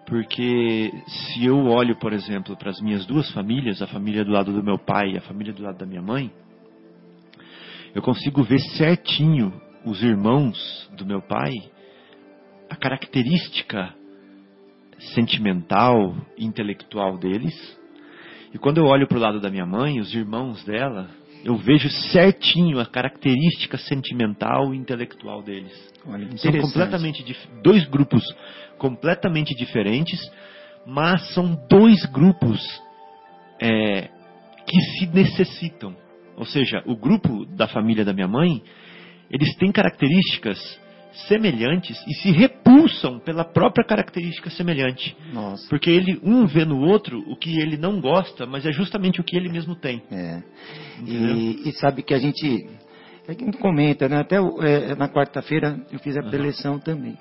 Porque 0.07 0.93
se 1.07 1.45
eu 1.45 1.67
olho, 1.67 1.97
por 1.99 2.13
exemplo, 2.13 2.57
para 2.57 2.71
as 2.71 2.81
minhas 2.81 3.05
duas 3.07 3.31
famílias, 3.33 3.83
a 3.83 3.87
família 3.87 4.25
do 4.25 4.31
lado 4.31 4.53
do 4.53 4.63
meu 4.63 4.79
pai 4.79 5.13
e 5.13 5.17
a 5.17 5.21
família 5.23 5.53
do 5.53 5.63
lado 5.63 5.79
da 5.79 5.87
minha 5.87 6.03
mãe, 6.03 6.31
eu 7.95 8.03
consigo 8.03 8.43
ver 8.43 8.61
certinho 8.77 9.53
os 9.85 10.03
irmãos 10.03 10.91
do 10.97 11.07
meu 11.07 11.23
pai, 11.23 11.53
a 12.69 12.77
característica 12.77 13.95
sentimental, 15.15 16.15
intelectual 16.39 17.19
deles. 17.19 17.55
E 18.53 18.59
quando 18.59 18.79
eu 18.79 18.85
olho 18.85 19.09
para 19.09 19.19
o 19.19 19.21
lado 19.21 19.41
da 19.41 19.51
minha 19.51 19.67
mãe, 19.67 20.01
os 20.01 20.15
irmãos 20.15 20.63
dela, 20.65 21.09
eu 21.45 21.57
vejo 21.57 21.91
certinho 21.91 22.81
a 22.81 22.87
característica 22.87 23.77
sentimental 23.77 24.75
e 24.75 24.79
intelectual 24.79 25.43
deles. 25.43 25.73
Olha, 26.07 26.27
são 26.39 26.53
completamente 26.53 27.37
dois 27.63 27.87
grupos 27.87 28.25
completamente 28.79 29.55
diferentes, 29.55 30.21
mas 30.87 31.35
são 31.35 31.55
dois 31.69 32.05
grupos 32.07 32.61
é, 33.61 34.09
que 34.67 34.81
se 34.99 35.07
necessitam. 35.07 35.95
Ou 36.37 36.47
seja, 36.47 36.83
o 36.87 36.97
grupo 36.97 37.45
da 37.45 37.69
família 37.69 38.05
da 38.05 38.13
minha 38.13 38.27
mãe, 38.27 38.63
eles 39.31 39.55
têm 39.57 39.71
características 39.71 40.59
semelhantes 41.29 42.03
e 42.07 42.15
se 42.15 42.31
repulsam 42.31 43.19
pela 43.21 43.45
própria 43.45 43.85
característica 43.85 44.51
semelhante. 44.51 45.17
Nossa. 45.33 45.69
Porque 45.69 45.91
ele 45.91 46.21
um 46.23 46.47
vê 46.47 46.65
no 46.65 46.81
outro 46.81 47.19
o 47.31 47.37
que 47.37 47.59
ele 47.61 47.77
não 47.77 48.01
gosta, 48.01 48.47
mas 48.47 48.67
é 48.67 48.73
justamente 48.73 49.21
o 49.21 49.25
que 49.25 49.37
ele 49.37 49.49
mesmo 49.49 49.75
tem. 49.75 50.03
É. 50.11 50.43
E, 51.07 51.69
e, 51.69 51.73
sabe 51.75 52.03
que 52.03 52.15
a 52.15 52.19
gente, 52.19 52.69
a 53.29 53.33
gente 53.33 53.59
comenta, 53.59 54.09
né? 54.09 54.19
Até 54.19 54.37
é, 54.37 54.95
na 54.95 55.09
quarta-feira 55.09 55.81
eu 55.93 55.99
fiz 55.99 56.17
a 56.17 56.23
preleção 56.23 56.75
uhum. 56.75 56.81
também. 56.81 57.17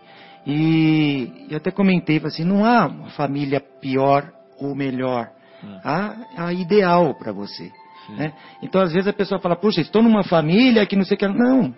E 0.46 1.48
eu 1.50 1.58
até 1.58 1.72
comentei, 1.72 2.20
assim, 2.26 2.44
não 2.44 2.66
há 2.66 2.88
uma 2.88 3.10
família 3.12 3.62
pior 3.62 4.30
ou 4.60 4.76
melhor. 4.76 5.30
Uhum. 5.64 5.80
Há 5.84 6.16
a 6.38 6.54
ideal 6.54 7.16
para 7.18 7.32
você. 7.32 7.72
Né? 8.10 8.34
Então, 8.62 8.82
às 8.82 8.92
vezes 8.92 9.08
a 9.08 9.14
pessoa 9.14 9.40
fala, 9.40 9.56
puxa, 9.56 9.80
estou 9.80 10.04
numa 10.04 10.24
família 10.24 10.86
que 10.86 10.96
não 10.96 11.06
sei 11.06 11.16
o 11.16 11.18
que. 11.18 11.28
Não, 11.28 11.66
é, 11.66 11.74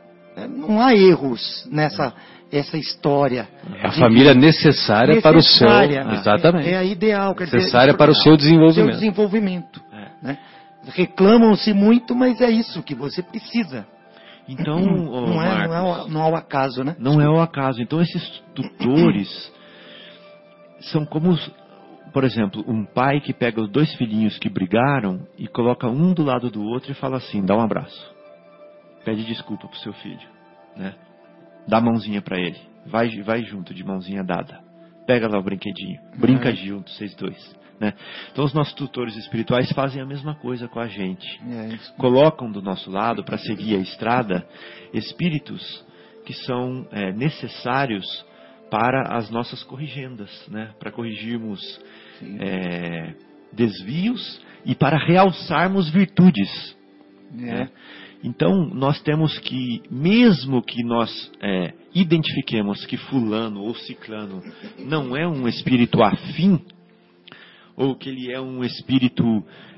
não 0.48 0.82
há 0.82 0.96
erros 0.96 1.68
nessa 1.72 2.14
essa 2.52 2.78
história. 2.78 3.48
É 3.82 3.88
a 3.88 3.92
família 3.92 4.34
necessária, 4.34 5.16
necessária, 5.16 5.22
para 5.22 5.38
o 5.38 5.42
seu. 5.42 5.68
Exatamente. 6.14 6.70
É, 6.70 6.72
é 6.72 6.78
a 6.78 6.84
ideal. 6.84 7.36
necessária 7.38 7.88
dizer, 7.88 7.98
para 7.98 8.12
o 8.12 8.16
seu 8.16 8.38
desenvolvimento. 8.38 8.92
Seu 8.92 9.00
desenvolvimento. 9.00 9.82
É. 9.92 10.26
Né? 10.26 10.38
Reclamam-se 10.88 11.74
muito, 11.74 12.16
mas 12.16 12.40
é 12.42 12.50
isso 12.50 12.82
que 12.84 12.96
você 12.96 13.22
precisa. 13.22 13.86
Então, 14.48 14.80
não, 14.80 15.42
é, 15.42 15.68
não, 15.68 16.06
é, 16.06 16.10
não 16.10 16.28
é 16.28 16.32
o 16.32 16.36
acaso, 16.36 16.84
né? 16.84 16.96
Não 17.00 17.20
é 17.20 17.28
o 17.28 17.40
acaso. 17.40 17.82
Então, 17.82 18.00
esses 18.00 18.44
tutores 18.54 19.52
são 20.92 21.04
como, 21.04 21.36
por 22.14 22.24
exemplo, 22.24 22.64
um 22.68 22.86
pai 22.86 23.20
que 23.20 23.34
pega 23.34 23.60
os 23.60 23.72
dois 23.72 23.92
filhinhos 23.96 24.38
que 24.38 24.48
brigaram 24.48 25.22
e 25.38 25.48
coloca 25.48 25.88
um 25.88 26.14
do 26.14 26.24
lado 26.24 26.52
do 26.52 26.62
outro 26.62 26.92
e 26.92 26.96
fala 26.96 27.18
assim: 27.18 27.44
dá 27.44 27.56
um 27.56 27.62
abraço 27.62 28.15
pede 29.06 29.24
desculpa 29.24 29.68
pro 29.68 29.80
seu 29.80 29.94
filho, 29.94 30.28
né? 30.76 30.94
Dá 31.68 31.80
mãozinha 31.80 32.22
para 32.22 32.38
ele, 32.38 32.60
vai, 32.86 33.10
vai 33.22 33.44
junto 33.44 33.74
de 33.74 33.84
mãozinha 33.84 34.24
dada, 34.24 34.60
pega 35.08 35.28
lá 35.28 35.40
o 35.40 35.44
brinquedinho, 35.44 36.00
brinca 36.18 36.50
uhum. 36.50 36.56
junto, 36.56 36.92
vocês 36.92 37.16
dois. 37.16 37.56
Né? 37.80 37.94
Então 38.32 38.46
os 38.46 38.54
nossos 38.54 38.74
tutores 38.74 39.16
espirituais 39.18 39.70
fazem 39.74 40.02
a 40.02 40.06
mesma 40.06 40.36
coisa 40.36 40.68
com 40.68 40.80
a 40.80 40.88
gente. 40.88 41.28
É 41.46 41.78
Colocam 41.98 42.50
do 42.50 42.62
nosso 42.62 42.90
lado 42.90 43.24
para 43.24 43.38
seguir 43.38 43.76
a 43.76 43.80
estrada 43.80 44.48
espíritos 44.94 45.86
que 46.26 46.34
são 46.34 46.88
é, 46.92 47.12
necessários 47.12 48.06
para 48.72 49.16
as 49.18 49.30
nossas 49.30 49.62
corrigendas, 49.64 50.32
né? 50.48 50.74
para 50.80 50.92
corrigirmos 50.92 51.62
é, 52.40 53.14
desvios 53.52 54.42
e 54.66 54.74
para 54.74 54.98
realçarmos 54.98 55.90
virtudes. 55.90 56.78
É. 57.34 57.42
Né? 57.42 57.70
Então, 58.26 58.66
nós 58.74 59.00
temos 59.04 59.38
que, 59.38 59.84
mesmo 59.92 60.60
que 60.64 60.84
nós 60.84 61.32
é, 61.40 61.74
identifiquemos 61.94 62.84
que 62.88 62.98
Fulano 62.98 63.62
ou 63.62 63.76
Ciclano 63.76 64.42
não 64.80 65.16
é 65.16 65.28
um 65.28 65.48
espírito 65.48 66.02
afim, 66.02 66.60
ou 67.78 67.96
que 67.96 68.10
ele 68.10 68.32
é 68.32 68.42
um 68.42 68.64
espírito 68.64 69.24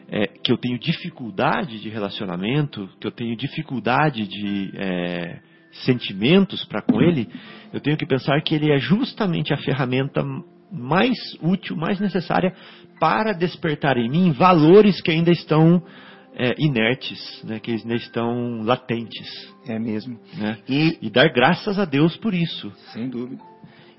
é, 0.08 0.28
que 0.28 0.50
eu 0.50 0.58
tenho 0.58 0.80
dificuldade 0.80 1.78
de 1.82 1.90
relacionamento, 1.90 2.90
que 3.02 3.08
eu 3.08 3.12
tenho 3.12 3.36
dificuldade 3.36 4.26
de 4.26 4.72
é, 4.76 5.40
sentimentos 5.84 6.64
para 6.64 6.82
com 6.82 7.02
ele, 7.02 7.28
eu 7.74 7.82
tenho 7.82 7.98
que 7.98 8.06
pensar 8.06 8.42
que 8.42 8.56
ele 8.56 8.72
é 8.72 8.78
justamente 8.78 9.54
a 9.54 9.58
ferramenta 9.58 10.24
mais 10.72 11.18
útil, 11.42 11.76
mais 11.76 12.00
necessária 12.00 12.56
para 12.98 13.34
despertar 13.34 13.98
em 13.98 14.10
mim 14.10 14.32
valores 14.32 15.02
que 15.02 15.12
ainda 15.12 15.32
estão 15.32 15.84
é, 16.40 16.54
inertes, 16.60 17.42
né, 17.44 17.60
que 17.60 17.72
ainda 17.72 17.96
estão 17.96 18.62
latentes. 18.62 19.28
É 19.66 19.80
mesmo. 19.80 20.20
Né? 20.38 20.60
E, 20.70 20.98
e, 21.02 21.10
dar 21.10 21.34
graças 21.34 21.80
a 21.80 21.86
Deus 21.86 22.16
por 22.18 22.34
isso. 22.34 22.72
Sem 22.94 23.10
dúvida. 23.10 23.42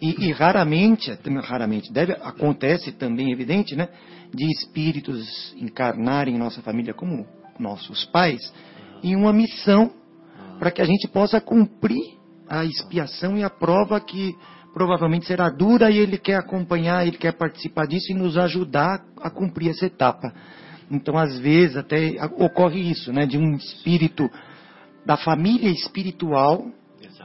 E, 0.01 0.29
e 0.29 0.33
raramente, 0.33 1.11
raramente, 1.42 1.92
deve, 1.92 2.12
acontece 2.12 2.92
também, 2.92 3.33
evidente, 3.33 3.74
né, 3.74 3.88
de 4.33 4.46
espíritos 4.46 5.53
encarnarem 5.57 6.37
em 6.37 6.38
nossa 6.38 6.62
família 6.62 6.94
como 6.94 7.27
nossos 7.59 8.05
pais, 8.05 8.40
em 9.03 9.16
uma 9.16 9.33
missão 9.33 9.92
para 10.61 10.70
que 10.70 10.81
a 10.81 10.85
gente 10.85 11.09
possa 11.09 11.40
cumprir 11.40 12.16
a 12.48 12.64
expiação 12.64 13.37
e 13.37 13.42
a 13.42 13.51
prova 13.51 14.01
que 14.01 14.35
provavelmente 14.72 15.27
será 15.27 15.51
dura 15.51 15.90
e 15.90 15.98
ele 15.98 16.16
quer 16.16 16.37
acompanhar, 16.37 17.05
ele 17.05 17.16
quer 17.16 17.33
participar 17.33 17.87
disso 17.87 18.12
e 18.12 18.14
nos 18.14 18.37
ajudar 18.37 19.05
a 19.20 19.29
cumprir 19.29 19.70
essa 19.70 19.87
etapa. 19.87 20.33
Então, 20.90 21.16
às 21.18 21.38
vezes, 21.38 21.77
até 21.77 22.16
ocorre 22.38 22.81
isso, 22.81 23.12
né? 23.12 23.27
De 23.27 23.37
um 23.37 23.57
espírito 23.57 24.29
da 25.05 25.16
família 25.16 25.70
espiritual, 25.70 26.66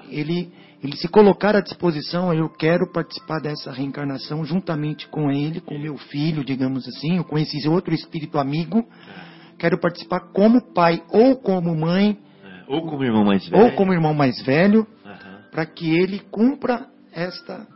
ele, 0.09 0.51
ele 0.83 0.95
se 0.95 1.07
colocar 1.07 1.55
à 1.55 1.61
disposição, 1.61 2.33
eu 2.33 2.49
quero 2.49 2.91
participar 2.91 3.39
dessa 3.39 3.71
reencarnação 3.71 4.45
juntamente 4.45 5.07
com 5.07 5.31
ele, 5.31 5.61
com 5.61 5.77
meu 5.77 5.97
filho, 5.97 6.43
digamos 6.43 6.87
assim, 6.87 7.17
ou 7.19 7.23
com 7.23 7.37
esse 7.37 7.67
outro 7.67 7.93
espírito 7.93 8.37
amigo. 8.37 8.79
É. 8.79 9.33
Quero 9.57 9.79
participar 9.79 10.19
como 10.33 10.73
pai 10.73 11.03
ou 11.09 11.37
como 11.37 11.75
mãe. 11.75 12.17
É. 12.43 12.63
Ou 12.67 12.81
como 12.81 13.03
irmão 13.03 13.23
mais 13.23 13.47
velho. 13.47 13.63
Ou 13.63 13.71
como 13.71 13.93
irmão 13.93 14.13
mais 14.13 14.41
velho, 14.41 14.87
uhum. 15.05 15.41
para 15.51 15.65
que 15.65 15.95
ele 15.95 16.19
cumpra 16.31 16.87
esta 17.11 17.67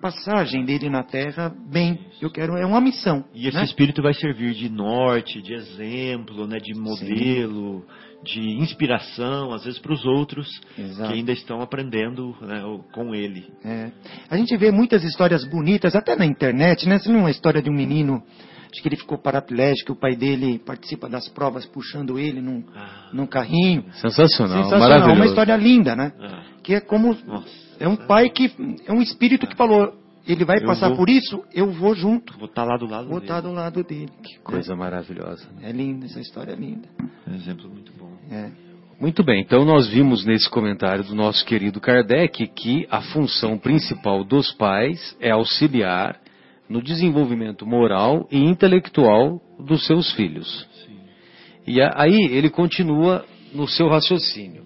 passagem 0.00 0.64
dele 0.64 0.88
na 0.88 1.02
Terra 1.02 1.52
bem. 1.70 1.98
Eu 2.20 2.30
quero 2.30 2.56
é 2.56 2.64
uma 2.64 2.80
missão. 2.80 3.24
E 3.34 3.48
esse 3.48 3.56
né? 3.56 3.64
espírito 3.64 4.02
vai 4.02 4.14
servir 4.14 4.54
de 4.54 4.68
norte, 4.68 5.40
de 5.42 5.54
exemplo, 5.54 6.46
né, 6.46 6.58
de 6.58 6.74
modelo, 6.74 7.84
Sim. 8.24 8.24
de 8.24 8.58
inspiração, 8.58 9.52
às 9.52 9.64
vezes 9.64 9.78
para 9.78 9.92
os 9.92 10.04
outros 10.04 10.48
Exato. 10.78 11.10
que 11.10 11.18
ainda 11.18 11.32
estão 11.32 11.60
aprendendo 11.60 12.36
né, 12.40 12.62
com 12.92 13.14
ele. 13.14 13.46
É. 13.64 13.90
A 14.30 14.36
gente 14.36 14.56
vê 14.56 14.70
muitas 14.70 15.02
histórias 15.04 15.44
bonitas, 15.44 15.94
até 15.94 16.14
na 16.14 16.26
internet, 16.26 16.88
né? 16.88 16.98
Você 16.98 17.08
não 17.08 17.20
é 17.20 17.22
uma 17.22 17.30
história 17.30 17.62
de 17.62 17.70
um 17.70 17.74
menino 17.74 18.22
acho 18.76 18.82
que 18.82 18.88
ele 18.88 18.96
ficou 18.96 19.16
paraplégico, 19.16 19.92
o 19.92 19.96
pai 19.96 20.14
dele 20.14 20.58
participa 20.58 21.08
das 21.08 21.28
provas 21.28 21.64
puxando 21.64 22.18
ele 22.18 22.42
num, 22.42 22.62
ah. 22.74 23.08
num 23.12 23.26
carrinho. 23.26 23.84
Sensacional, 23.94 24.64
Sensacional, 24.64 24.78
maravilhoso. 24.78 25.20
uma 25.20 25.26
história 25.26 25.56
linda, 25.56 25.96
né? 25.96 26.12
Ah. 26.20 26.42
Que 26.62 26.74
é 26.74 26.80
como 26.80 27.16
Nossa. 27.26 27.66
É 27.78 27.88
um 27.88 27.96
pai 27.96 28.28
que. 28.28 28.52
É 28.86 28.92
um 28.92 29.00
espírito 29.00 29.46
que 29.46 29.56
falou: 29.56 29.94
ele 30.26 30.44
vai 30.44 30.58
eu 30.58 30.66
passar 30.66 30.88
vou, 30.88 30.98
por 30.98 31.08
isso, 31.08 31.42
eu 31.54 31.70
vou 31.72 31.94
junto. 31.94 32.36
Vou 32.38 32.48
estar 32.48 32.64
tá 32.64 32.68
lá 32.68 32.76
do 32.76 32.86
lado 32.86 33.08
vou 33.08 33.20
dele. 33.20 33.28
Vou 33.32 33.38
estar 33.38 33.40
do 33.40 33.52
lado 33.52 33.84
dele. 33.84 34.10
Que 34.22 34.38
coisa 34.40 34.72
é. 34.72 34.76
maravilhosa. 34.76 35.48
É 35.62 35.72
linda, 35.72 36.06
essa 36.06 36.20
história 36.20 36.52
é 36.52 36.56
linda. 36.56 36.88
É 37.26 37.30
um 37.30 37.34
exemplo 37.34 37.68
muito 37.68 37.92
bom. 37.98 38.12
É. 38.30 38.50
Muito 38.98 39.22
bem, 39.22 39.42
então 39.42 39.62
nós 39.62 39.88
vimos 39.88 40.24
nesse 40.24 40.48
comentário 40.48 41.04
do 41.04 41.14
nosso 41.14 41.44
querido 41.44 41.78
Kardec 41.78 42.46
que 42.46 42.86
a 42.90 43.02
função 43.02 43.58
principal 43.58 44.24
dos 44.24 44.50
pais 44.52 45.14
é 45.20 45.32
auxiliar 45.32 46.18
no 46.68 46.82
desenvolvimento 46.82 47.66
moral 47.66 48.26
e 48.30 48.38
intelectual 48.38 49.40
dos 49.58 49.86
seus 49.86 50.12
filhos. 50.12 50.68
Sim. 50.84 50.98
E 51.66 51.80
aí 51.80 52.28
ele 52.30 52.50
continua 52.50 53.24
no 53.52 53.66
seu 53.66 53.88
raciocínio. 53.88 54.64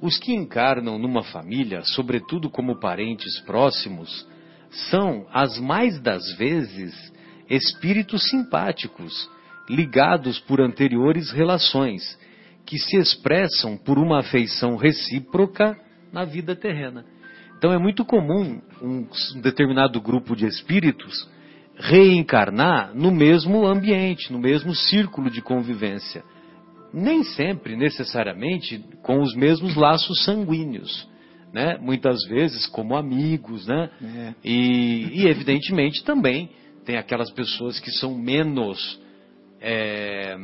Os 0.00 0.16
que 0.16 0.32
encarnam 0.32 0.98
numa 0.98 1.24
família, 1.24 1.82
sobretudo 1.82 2.48
como 2.48 2.78
parentes 2.78 3.40
próximos, 3.40 4.26
são, 4.90 5.26
as 5.32 5.58
mais 5.58 6.00
das 6.00 6.36
vezes, 6.36 6.94
espíritos 7.48 8.28
simpáticos, 8.28 9.28
ligados 9.68 10.38
por 10.40 10.60
anteriores 10.60 11.32
relações, 11.32 12.18
que 12.64 12.78
se 12.78 12.96
expressam 12.96 13.76
por 13.76 13.98
uma 13.98 14.20
afeição 14.20 14.76
recíproca 14.76 15.76
na 16.12 16.24
vida 16.24 16.54
terrena. 16.54 17.04
Então 17.56 17.72
é 17.72 17.78
muito 17.78 18.04
comum 18.04 18.60
um 18.80 19.06
determinado 19.40 20.00
grupo 20.00 20.36
de 20.36 20.46
espíritos 20.46 21.28
reencarnar 21.78 22.92
no 22.94 23.10
mesmo 23.10 23.66
ambiente, 23.66 24.32
no 24.32 24.38
mesmo 24.38 24.74
círculo 24.74 25.30
de 25.30 25.40
convivência. 25.40 26.24
Nem 26.92 27.22
sempre, 27.22 27.76
necessariamente, 27.76 28.82
com 29.02 29.20
os 29.20 29.34
mesmos 29.34 29.76
laços 29.76 30.24
sanguíneos. 30.24 31.08
Né? 31.52 31.78
Muitas 31.80 32.18
vezes 32.26 32.66
como 32.66 32.96
amigos, 32.96 33.66
né? 33.66 33.90
É. 34.02 34.34
E, 34.44 35.22
e, 35.22 35.28
evidentemente 35.28 36.04
também 36.04 36.50
tem 36.84 36.96
aquelas 36.96 37.30
pessoas 37.30 37.80
que 37.80 37.90
são 37.90 38.14
menos, 38.14 39.00
é, 39.60 40.36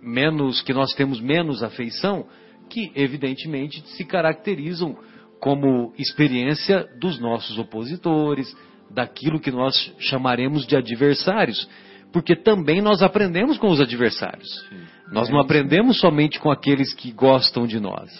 menos 0.00 0.62
que 0.62 0.72
nós 0.72 0.94
temos 0.94 1.20
menos 1.20 1.62
afeição, 1.62 2.26
que 2.70 2.90
evidentemente 2.94 3.82
se 3.88 4.04
caracterizam 4.04 4.96
como 5.38 5.92
experiência 5.98 6.86
dos 6.98 7.18
nossos 7.18 7.58
opositores, 7.58 8.54
daquilo 8.94 9.40
que 9.40 9.50
nós 9.50 9.92
chamaremos 9.98 10.66
de 10.66 10.76
adversários, 10.76 11.68
porque 12.12 12.36
também 12.36 12.80
nós 12.80 13.02
aprendemos 13.02 13.58
com 13.58 13.68
os 13.68 13.80
adversários. 13.80 14.48
Sim. 14.68 14.80
Nós 15.12 15.28
é 15.28 15.32
não 15.32 15.40
aprendemos 15.40 15.98
somente 15.98 16.38
com 16.38 16.50
aqueles 16.50 16.92
que 16.92 17.12
gostam 17.12 17.66
de 17.66 17.80
nós. 17.80 18.10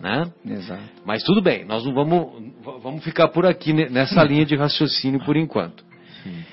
Né? 0.00 0.32
Exato. 0.46 0.82
Mas 1.04 1.22
tudo 1.22 1.42
bem, 1.42 1.64
nós 1.64 1.84
não 1.84 1.92
vamos, 1.92 2.52
vamos 2.82 3.04
ficar 3.04 3.28
por 3.28 3.44
aqui 3.44 3.72
nessa 3.72 4.22
linha 4.24 4.46
de 4.46 4.56
raciocínio 4.56 5.22
por 5.24 5.36
enquanto. 5.36 5.84
Sim. 6.22 6.44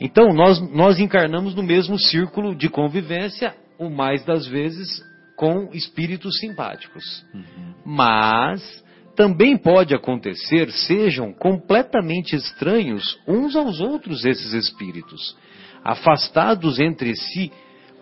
Então, 0.00 0.32
nós, 0.34 0.60
nós 0.72 0.98
encarnamos 0.98 1.54
no 1.54 1.62
mesmo 1.62 1.98
círculo 1.98 2.54
de 2.54 2.68
convivência, 2.68 3.54
o 3.78 3.88
mais 3.88 4.24
das 4.24 4.46
vezes 4.46 5.02
com 5.36 5.70
espíritos 5.72 6.38
simpáticos. 6.38 7.24
Uhum. 7.32 7.74
Mas 7.84 8.84
também 9.16 9.56
pode 9.56 9.94
acontecer 9.94 10.70
sejam 10.70 11.32
completamente 11.32 12.36
estranhos 12.36 13.18
uns 13.26 13.56
aos 13.56 13.80
outros 13.80 14.24
esses 14.24 14.52
espíritos, 14.52 15.36
afastados 15.82 16.78
entre 16.78 17.16
si 17.16 17.50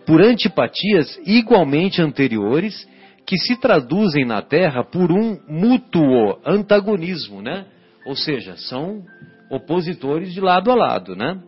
por 0.05 0.21
antipatias 0.21 1.19
igualmente 1.25 2.03
anteriores 2.03 2.87
que 3.25 3.39
se 3.39 3.57
traduzem 3.57 4.25
na 4.27 4.43
Terra 4.43 4.85
por 4.85 5.11
um 5.11 5.39
mútuo 5.49 6.39
antagonismo, 6.45 7.41
né? 7.41 7.65
Ou 8.05 8.15
seja, 8.15 8.57
são 8.57 9.03
opositores 9.51 10.35
de 10.35 10.41
lado 10.41 10.71
a 10.71 10.75
lado, 10.75 11.17
né? 11.17 11.41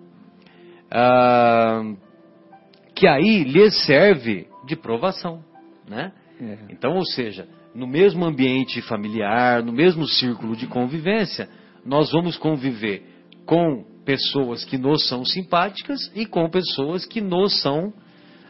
Ah, 0.90 1.82
que 2.94 3.06
aí 3.06 3.44
lhes 3.44 3.84
serve 3.84 4.46
de 4.66 4.74
provação, 4.74 5.44
né? 5.86 6.12
É. 6.40 6.58
Então, 6.70 6.94
ou 6.96 7.04
seja, 7.04 7.46
no 7.76 7.86
mesmo 7.86 8.24
ambiente 8.24 8.80
familiar, 8.80 9.62
no 9.62 9.72
mesmo 9.72 10.06
círculo 10.06 10.56
de 10.56 10.66
convivência, 10.66 11.48
nós 11.84 12.10
vamos 12.10 12.38
conviver 12.38 13.02
com 13.44 13.84
pessoas 14.04 14.64
que 14.64 14.78
nos 14.78 15.06
são 15.06 15.24
simpáticas 15.24 16.10
e 16.14 16.24
com 16.24 16.48
pessoas 16.48 17.04
que 17.04 17.20
nos 17.20 17.60
são 17.60 17.92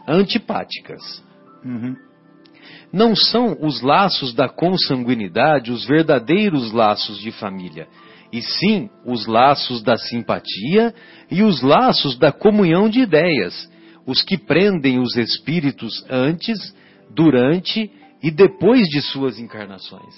antipáticas. 0.07 1.03
Uhum. 1.64 1.97
Não 2.93 3.16
são 3.16 3.57
os 3.61 3.83
laços 3.83 4.33
da 4.33 4.49
consanguinidade 4.49 5.72
os 5.72 5.85
verdadeiros 5.85 6.70
laços 6.72 7.18
de 7.18 7.33
família, 7.33 7.89
e 8.33 8.41
sim 8.41 8.89
os 9.05 9.27
laços 9.27 9.83
da 9.83 9.97
simpatia 9.97 10.95
e 11.31 11.43
os 11.43 11.62
laços 11.62 12.16
da 12.16 12.31
comunhão 12.31 12.89
de 12.89 13.01
ideias, 13.01 13.68
os 14.07 14.22
que 14.22 14.39
prendem 14.39 15.01
os 15.01 15.16
espíritos 15.16 16.05
antes, 16.09 16.74
durante 17.11 17.91
e 18.23 18.31
depois 18.31 18.83
de 18.89 19.01
suas 19.03 19.39
encarnações. 19.39 20.14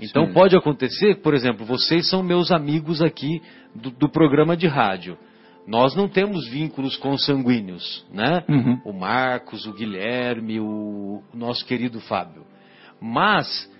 Então 0.00 0.26
Sim. 0.26 0.32
pode 0.32 0.56
acontecer, 0.56 1.16
por 1.16 1.34
exemplo, 1.34 1.64
vocês 1.66 2.08
são 2.08 2.22
meus 2.22 2.50
amigos 2.50 3.02
aqui 3.02 3.42
do, 3.74 3.90
do 3.90 4.08
programa 4.08 4.56
de 4.56 4.66
rádio. 4.66 5.18
Nós 5.66 5.94
não 5.94 6.08
temos 6.08 6.46
vínculos 6.48 6.96
consanguíneos, 6.96 8.04
né? 8.12 8.44
Uhum. 8.48 8.80
O 8.84 8.92
Marcos, 8.92 9.66
o 9.66 9.72
Guilherme, 9.72 10.60
o, 10.60 11.22
o 11.32 11.36
nosso 11.36 11.64
querido 11.64 12.00
Fábio. 12.00 12.44
Mas 13.00 13.70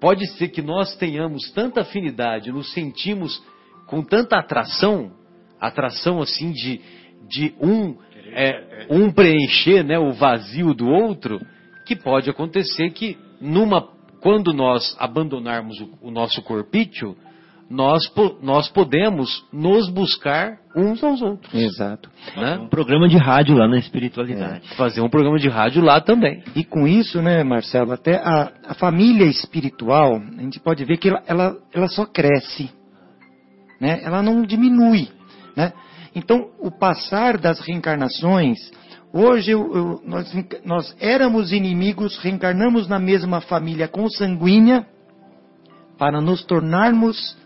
pode 0.00 0.26
ser 0.36 0.48
que 0.48 0.62
nós 0.62 0.96
tenhamos 0.96 1.50
tanta 1.52 1.80
afinidade, 1.80 2.52
nos 2.52 2.72
sentimos 2.72 3.42
com 3.86 4.02
tanta 4.02 4.38
atração, 4.38 5.12
atração 5.60 6.20
assim 6.20 6.52
de, 6.52 6.80
de 7.28 7.54
um, 7.60 7.96
é, 8.32 8.86
um 8.90 9.10
preencher 9.10 9.82
né, 9.82 9.98
o 9.98 10.12
vazio 10.12 10.72
do 10.72 10.86
outro, 10.86 11.40
que 11.88 11.96
pode 11.96 12.28
acontecer 12.28 12.90
que 12.90 13.16
numa 13.40 13.88
quando 14.20 14.52
nós 14.52 14.94
abandonarmos 14.98 15.80
o, 15.80 15.88
o 16.02 16.10
nosso 16.10 16.42
corpício, 16.42 17.16
nós, 17.70 18.02
nós 18.42 18.68
podemos 18.68 19.44
nos 19.52 19.88
buscar 19.88 20.58
uns 20.76 21.02
aos 21.02 21.22
outros. 21.22 21.54
Exato. 21.54 22.10
Né? 22.36 22.58
Um 22.58 22.68
programa 22.68 23.08
de 23.08 23.16
rádio 23.16 23.56
lá 23.56 23.66
na 23.66 23.78
espiritualidade. 23.78 24.66
É. 24.70 24.74
Fazer 24.74 25.00
um 25.00 25.08
programa 25.08 25.38
de 25.38 25.48
rádio 25.48 25.82
lá 25.82 26.00
também. 26.00 26.42
E 26.54 26.64
com 26.64 26.86
isso, 26.86 27.22
né, 27.22 27.42
Marcelo, 27.42 27.92
até 27.92 28.16
a, 28.16 28.52
a 28.66 28.74
família 28.74 29.26
espiritual, 29.26 30.16
a 30.16 30.42
gente 30.42 30.60
pode 30.60 30.84
ver 30.84 30.98
que 30.98 31.08
ela, 31.08 31.22
ela, 31.26 31.56
ela 31.72 31.88
só 31.88 32.04
cresce. 32.04 32.70
Né? 33.80 34.00
Ela 34.02 34.22
não 34.22 34.42
diminui. 34.42 35.08
Né? 35.56 35.72
Então, 36.14 36.50
o 36.58 36.70
passar 36.70 37.38
das 37.38 37.60
reencarnações 37.60 38.58
Hoje 39.12 39.52
eu, 39.52 39.74
eu, 39.74 40.02
nós, 40.04 40.32
nós 40.64 40.96
éramos 41.00 41.50
inimigos, 41.52 42.18
reencarnamos 42.18 42.86
na 42.86 42.98
mesma 42.98 43.40
família 43.40 43.88
consanguínea 43.88 44.86
para 45.96 46.20
nos 46.20 46.44
tornarmos 46.44 47.36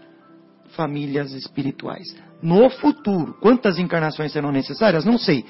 famílias 0.77 1.33
espirituais. 1.33 2.15
No 2.43 2.69
futuro, 2.69 3.35
quantas 3.41 3.79
encarnações 3.79 4.33
serão 4.33 4.51
necessárias? 4.51 5.05
Não 5.05 5.17
sei. 5.17 5.45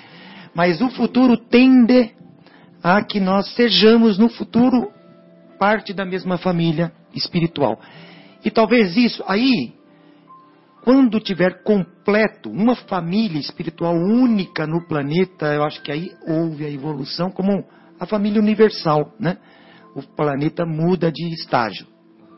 Mas 0.55 0.83
o 0.83 0.91
futuro 0.91 1.37
tende 1.37 2.15
a 2.83 3.03
que 3.03 3.19
nós 3.19 3.55
sejamos 3.55 4.19
no 4.19 4.29
futuro 4.29 4.93
parte 5.59 5.95
da 5.95 6.05
mesma 6.05 6.37
família 6.37 6.93
espiritual. 7.15 7.81
E 8.45 8.51
talvez 8.51 8.97
isso 8.97 9.25
aí 9.27 9.73
quando 10.85 11.21
tiver 11.21 11.63
completo, 11.63 12.51
uma 12.51 12.75
família 12.75 13.39
espiritual 13.39 13.95
única 13.95 14.67
no 14.67 14.87
planeta, 14.87 15.47
eu 15.47 15.63
acho 15.63 15.81
que 15.83 15.93
aí 15.93 16.11
houve 16.27 16.65
a 16.65 16.71
evolução 16.71 17.31
como 17.31 17.65
a 17.99 18.07
família 18.07 18.41
universal, 18.41 19.15
né? 19.19 19.39
O 19.95 20.03
planeta 20.03 20.67
muda 20.67 21.13
de 21.13 21.29
estágio. 21.35 21.87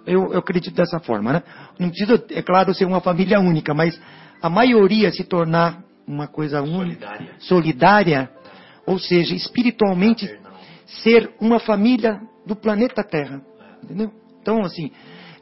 Eu, 0.07 0.32
eu 0.32 0.38
acredito 0.38 0.74
dessa 0.74 1.01
forma, 1.01 1.32
né? 1.32 1.42
Não 1.78 1.88
precisa, 1.88 2.22
é 2.30 2.42
claro, 2.42 2.74
ser 2.74 2.84
uma 2.84 3.01
família 3.01 3.40
única, 3.40 3.72
mas 3.72 3.99
a 4.42 4.51
maioria 4.51 5.11
se 5.11 5.24
tornar 5.24 5.82
uma 6.07 6.26
coisa 6.26 6.61
única, 6.61 7.07
solidária, 7.07 7.34
solidária 7.38 8.30
ou 8.86 8.99
seja, 8.99 9.34
espiritualmente 9.34 10.30
ser 11.03 11.32
uma 11.40 11.59
família 11.59 12.20
do 12.47 12.55
planeta 12.55 13.03
Terra, 13.03 13.40
entendeu? 13.82 14.12
Então, 14.40 14.62
assim, 14.62 14.90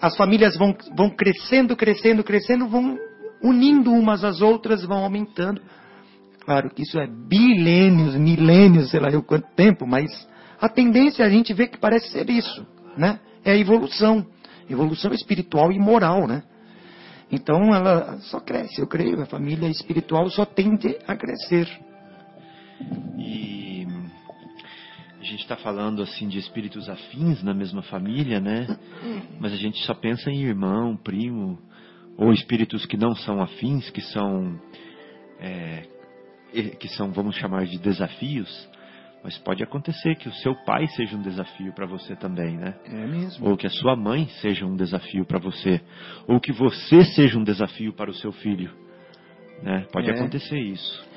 as 0.02 0.16
famílias 0.16 0.56
vão, 0.56 0.76
vão 0.96 1.08
crescendo, 1.10 1.76
crescendo, 1.76 2.24
crescendo, 2.24 2.66
vão 2.66 2.98
unindo 3.40 3.92
umas 3.92 4.24
às 4.24 4.42
outras, 4.42 4.84
vão 4.84 5.04
aumentando. 5.04 5.62
Claro 6.44 6.70
que 6.70 6.82
isso 6.82 6.98
é 6.98 7.06
bilênios, 7.06 8.16
milênios, 8.16 8.90
sei 8.90 8.98
lá 8.98 9.10
eu 9.10 9.22
quanto 9.22 9.46
tempo, 9.54 9.86
mas 9.86 10.10
a 10.60 10.68
tendência 10.68 11.24
a 11.24 11.30
gente 11.30 11.54
vê 11.54 11.68
que 11.68 11.78
parece 11.78 12.10
ser 12.10 12.28
isso, 12.28 12.66
né? 12.96 13.20
É 13.44 13.52
a 13.52 13.56
evolução, 13.56 14.26
evolução 14.68 15.12
espiritual 15.12 15.70
e 15.70 15.78
moral, 15.78 16.26
né? 16.26 16.42
Então 17.30 17.72
ela 17.72 18.18
só 18.22 18.40
cresce, 18.40 18.80
eu 18.80 18.88
creio, 18.88 19.22
a 19.22 19.26
família 19.26 19.68
espiritual 19.68 20.28
só 20.30 20.44
tende 20.44 20.98
a 21.06 21.14
crescer. 21.14 21.68
E 23.16 23.61
a 25.22 25.24
gente 25.24 25.42
está 25.42 25.56
falando 25.56 26.02
assim 26.02 26.26
de 26.26 26.36
espíritos 26.38 26.88
afins 26.88 27.42
na 27.44 27.54
mesma 27.54 27.80
família, 27.82 28.40
né? 28.40 28.66
Mas 29.40 29.52
a 29.52 29.56
gente 29.56 29.78
só 29.84 29.94
pensa 29.94 30.28
em 30.30 30.42
irmão, 30.42 30.96
primo, 30.96 31.58
ou 32.18 32.32
espíritos 32.32 32.84
que 32.86 32.96
não 32.96 33.14
são 33.14 33.40
afins, 33.40 33.88
que 33.90 34.00
são, 34.00 34.60
é, 35.38 35.84
que 36.78 36.88
são, 36.88 37.12
vamos 37.12 37.36
chamar 37.36 37.66
de 37.66 37.78
desafios. 37.78 38.68
Mas 39.22 39.38
pode 39.38 39.62
acontecer 39.62 40.16
que 40.16 40.28
o 40.28 40.32
seu 40.32 40.52
pai 40.64 40.88
seja 40.88 41.16
um 41.16 41.22
desafio 41.22 41.72
para 41.72 41.86
você 41.86 42.16
também, 42.16 42.56
né? 42.56 42.74
É 42.84 43.06
mesmo. 43.06 43.48
Ou 43.48 43.56
que 43.56 43.68
a 43.68 43.70
sua 43.70 43.94
mãe 43.94 44.26
seja 44.40 44.66
um 44.66 44.74
desafio 44.74 45.24
para 45.24 45.38
você. 45.38 45.80
Ou 46.26 46.40
que 46.40 46.50
você 46.50 47.04
seja 47.04 47.38
um 47.38 47.44
desafio 47.44 47.92
para 47.92 48.10
o 48.10 48.14
seu 48.14 48.32
filho. 48.32 48.72
Né? 49.62 49.86
Pode 49.92 50.10
É. 50.10 50.14
acontecer 50.14 50.58
isso. 50.58 51.08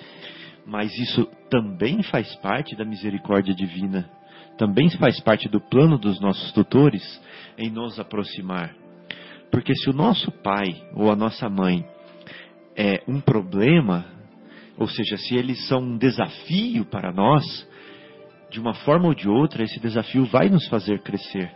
Mas 0.67 0.95
isso 0.99 1.27
também 1.55 2.03
faz 2.03 2.35
parte 2.37 2.75
da 2.75 2.83
misericórdia 2.83 3.55
divina. 3.55 4.09
Também 4.57 4.89
faz 4.89 5.21
parte 5.21 5.47
do 5.47 5.61
plano 5.61 5.97
dos 5.97 6.19
nossos 6.19 6.51
tutores 6.51 7.01
em 7.57 7.69
nos 7.69 7.97
aproximar. 7.97 8.75
Porque 9.49 9.73
se 9.73 9.89
o 9.89 9.93
nosso 9.93 10.29
pai 10.43 10.75
ou 10.93 11.09
a 11.09 11.15
nossa 11.15 11.49
mãe 11.49 11.85
é 12.75 13.01
um 13.07 13.21
problema, 13.21 14.05
ou 14.77 14.85
seja, 14.85 15.17
se 15.17 15.33
eles 15.33 15.65
são 15.69 15.79
um 15.79 15.97
desafio 15.97 16.83
para 16.83 17.13
nós, 17.13 17.45
de 18.51 18.59
uma 18.59 18.73
forma 18.73 19.07
ou 19.07 19.13
de 19.13 19.29
outra, 19.29 19.63
esse 19.63 19.79
desafio 19.79 20.25
vai 20.25 20.49
nos 20.49 20.67
fazer 20.67 21.01
crescer. 21.03 21.49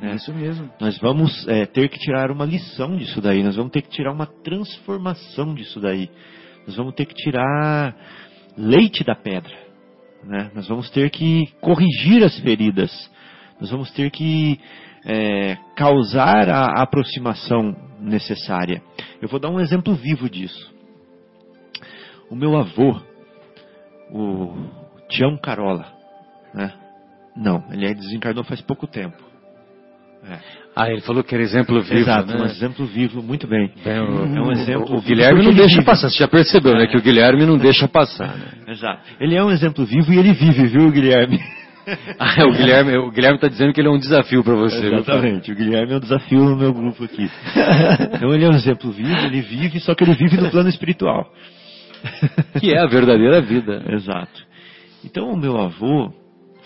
né? 0.00 0.16
Isso 0.16 0.34
mesmo. 0.34 0.68
Nós 0.80 0.98
vamos 0.98 1.46
é, 1.46 1.66
ter 1.66 1.88
que 1.88 2.00
tirar 2.00 2.32
uma 2.32 2.44
lição 2.44 2.96
disso 2.96 3.20
daí, 3.20 3.44
nós 3.44 3.54
vamos 3.54 3.70
ter 3.70 3.82
que 3.82 3.90
tirar 3.90 4.12
uma 4.12 4.26
transformação 4.26 5.54
disso 5.54 5.78
daí. 5.78 6.10
Nós 6.66 6.74
vamos 6.76 6.94
ter 6.94 7.06
que 7.06 7.14
tirar 7.14 7.94
leite 8.56 9.04
da 9.04 9.14
pedra. 9.14 9.52
né? 10.24 10.50
Nós 10.54 10.68
vamos 10.68 10.90
ter 10.90 11.10
que 11.10 11.48
corrigir 11.60 12.24
as 12.24 12.38
feridas. 12.40 13.10
Nós 13.60 13.70
vamos 13.70 13.90
ter 13.92 14.10
que 14.10 14.58
é, 15.04 15.56
causar 15.76 16.48
a 16.48 16.82
aproximação 16.82 17.74
necessária. 18.00 18.82
Eu 19.20 19.28
vou 19.28 19.38
dar 19.38 19.50
um 19.50 19.60
exemplo 19.60 19.94
vivo 19.94 20.28
disso. 20.28 20.72
O 22.30 22.36
meu 22.36 22.56
avô, 22.56 23.00
o 24.12 24.54
Tião 25.08 25.36
Carola, 25.36 25.86
né? 26.54 26.72
Não, 27.36 27.64
ele 27.70 27.94
desencarnou 27.94 28.44
faz 28.44 28.60
pouco 28.60 28.86
tempo. 28.86 29.29
É. 30.28 30.38
Ah, 30.76 30.90
ele 30.90 31.00
falou 31.00 31.24
que 31.24 31.34
era 31.34 31.42
exemplo 31.42 31.80
vivo, 31.82 31.94
Exato, 31.98 32.32
né? 32.32 32.42
um 32.42 32.44
exemplo 32.44 32.86
vivo, 32.86 33.22
muito 33.22 33.46
bem. 33.46 33.72
Bem, 33.84 33.98
o, 34.00 34.36
É 34.36 34.40
um 34.40 34.52
exemplo 34.52 34.96
o 34.96 35.00
Guilherme 35.02 35.42
não 35.44 35.52
deixa 35.52 35.76
vive. 35.76 35.84
passar. 35.84 36.08
Você 36.08 36.18
já 36.18 36.28
percebeu, 36.28 36.74
né? 36.74 36.86
Que 36.86 36.96
o 36.96 37.02
Guilherme 37.02 37.44
não 37.44 37.58
deixa 37.58 37.88
passar. 37.88 38.36
Né? 38.36 38.46
Exato. 38.68 39.00
Ele 39.20 39.34
é 39.34 39.42
um 39.42 39.50
exemplo 39.50 39.84
vivo 39.84 40.12
e 40.12 40.18
ele 40.18 40.32
vive, 40.32 40.66
viu, 40.66 40.90
Guilherme? 40.90 41.40
Ah, 42.20 42.44
o 42.46 42.52
Guilherme, 42.52 42.96
o 42.98 43.10
Guilherme 43.10 43.36
está 43.36 43.48
dizendo 43.48 43.72
que 43.72 43.80
ele 43.80 43.88
é 43.88 43.90
um 43.90 43.98
desafio 43.98 44.44
para 44.44 44.54
você. 44.54 44.86
Exatamente. 44.86 45.50
O 45.50 45.56
Guilherme 45.56 45.94
é 45.94 45.96
um 45.96 46.00
desafio 46.00 46.38
no 46.38 46.54
meu 46.56 46.72
grupo 46.72 47.02
aqui. 47.02 47.28
Então 48.14 48.32
ele 48.32 48.44
é 48.44 48.48
um 48.48 48.54
exemplo 48.54 48.92
vivo, 48.92 49.10
ele 49.26 49.40
vive, 49.40 49.80
só 49.80 49.92
que 49.94 50.04
ele 50.04 50.14
vive 50.14 50.36
no 50.36 50.50
plano 50.50 50.68
espiritual. 50.68 51.26
Que 52.60 52.72
é 52.74 52.78
a 52.78 52.86
verdadeira 52.86 53.40
vida. 53.40 53.82
Exato. 53.88 54.46
Então 55.04 55.32
o 55.32 55.36
meu 55.36 55.58
avô 55.58 56.12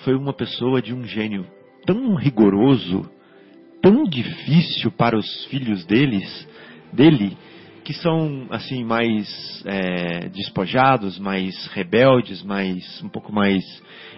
foi 0.05 0.15
uma 0.15 0.35
pessoa 0.35 0.83
de 0.83 0.93
um 0.93 1.05
gênio 1.05 1.47
tão 1.87 2.17
rigoroso, 2.17 3.09
tão 3.85 4.05
difícil 4.05 4.91
para 4.91 5.15
os 5.15 5.45
filhos 5.51 5.85
deles, 5.85 6.49
dele, 6.91 7.37
que 7.85 7.93
são 7.93 8.47
assim 8.49 8.83
mais 8.83 9.63
é, 9.67 10.31
despojados, 10.31 11.19
mais 11.19 11.67
rebeldes, 11.67 12.43
mais 12.43 13.03
um 13.03 13.11
pouco 13.11 13.31
mais 13.31 13.63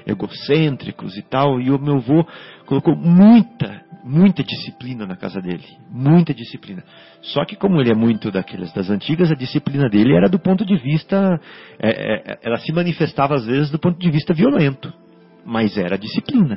egocêntricos 0.06 1.16
e 1.16 1.22
tal. 1.22 1.60
E 1.60 1.72
o 1.72 1.80
meu 1.80 1.96
avô 1.96 2.24
colocou 2.64 2.94
muita, 2.94 3.82
muita 4.04 4.44
disciplina 4.44 5.04
na 5.04 5.16
casa 5.16 5.40
dele, 5.40 5.64
muita 5.90 6.32
disciplina. 6.32 6.84
Só 7.20 7.44
que 7.44 7.56
como 7.56 7.80
ele 7.80 7.90
é 7.90 7.94
muito 7.94 8.30
daqueles 8.30 8.72
das 8.72 8.88
antigas, 8.88 9.32
a 9.32 9.34
disciplina 9.34 9.88
dele 9.88 10.14
era 10.14 10.28
do 10.28 10.38
ponto 10.38 10.64
de 10.64 10.76
vista, 10.76 11.40
é, 11.80 11.88
é, 11.88 12.38
ela 12.44 12.58
se 12.58 12.72
manifestava 12.72 13.34
às 13.34 13.44
vezes 13.44 13.68
do 13.68 13.80
ponto 13.80 13.98
de 13.98 14.12
vista 14.12 14.32
violento, 14.32 14.92
mas 15.44 15.76
era 15.76 15.98
disciplina. 15.98 16.54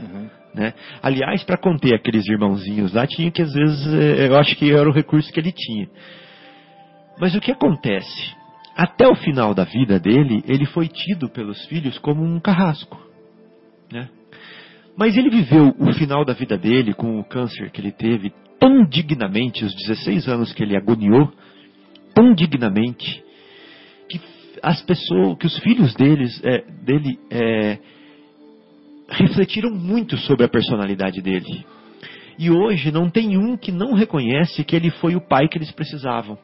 Né? 0.53 0.73
Aliás, 1.01 1.43
para 1.43 1.57
conter 1.57 1.93
aqueles 1.93 2.27
irmãozinhos 2.27 2.93
lá, 2.93 3.05
tinha 3.05 3.31
que 3.31 3.41
às 3.41 3.53
vezes, 3.53 3.93
eh, 3.93 4.27
eu 4.27 4.37
acho 4.37 4.55
que 4.55 4.71
era 4.71 4.89
o 4.89 4.93
recurso 4.93 5.31
que 5.31 5.39
ele 5.39 5.51
tinha. 5.51 5.87
Mas 7.19 7.35
o 7.35 7.41
que 7.41 7.51
acontece? 7.51 8.35
Até 8.75 9.07
o 9.07 9.15
final 9.15 9.53
da 9.53 9.63
vida 9.63 9.99
dele, 9.99 10.43
ele 10.47 10.65
foi 10.65 10.87
tido 10.87 11.29
pelos 11.29 11.65
filhos 11.65 11.97
como 11.99 12.23
um 12.23 12.39
carrasco. 12.39 12.99
Né? 13.91 14.09
Mas 14.97 15.15
ele 15.17 15.29
viveu 15.29 15.75
o 15.77 15.93
final 15.93 16.25
da 16.25 16.33
vida 16.33 16.57
dele 16.57 16.93
com 16.93 17.19
o 17.19 17.23
câncer 17.23 17.71
que 17.71 17.81
ele 17.81 17.91
teve 17.91 18.33
tão 18.59 18.85
dignamente, 18.85 19.63
os 19.63 19.73
16 19.73 20.27
anos 20.27 20.53
que 20.53 20.63
ele 20.63 20.75
agoniou, 20.75 21.31
tão 22.13 22.33
dignamente, 22.33 23.23
que 24.09 24.19
as 24.61 24.81
pessoas, 24.83 25.37
que 25.37 25.45
os 25.45 25.57
filhos 25.59 25.93
deles, 25.95 26.41
eh, 26.43 26.63
dele 26.83 27.17
eh, 27.31 27.79
refletiram 29.10 29.72
muito 29.72 30.18
sobre 30.18 30.45
a 30.45 30.49
personalidade 30.49 31.22
dele. 31.22 31.66
E 32.38 32.49
hoje 32.49 32.91
não 32.91 33.10
tem 33.10 33.38
um 33.38 33.57
que 33.57 33.72
não 33.72 33.93
reconhece 33.93 34.64
que 34.64 34.76
ele 34.76 34.89
foi 34.89 35.16
o 35.16 35.22
pai 35.22 35.47
que 35.47 35.57
eles 35.57 35.72
precisavam. 35.72 36.38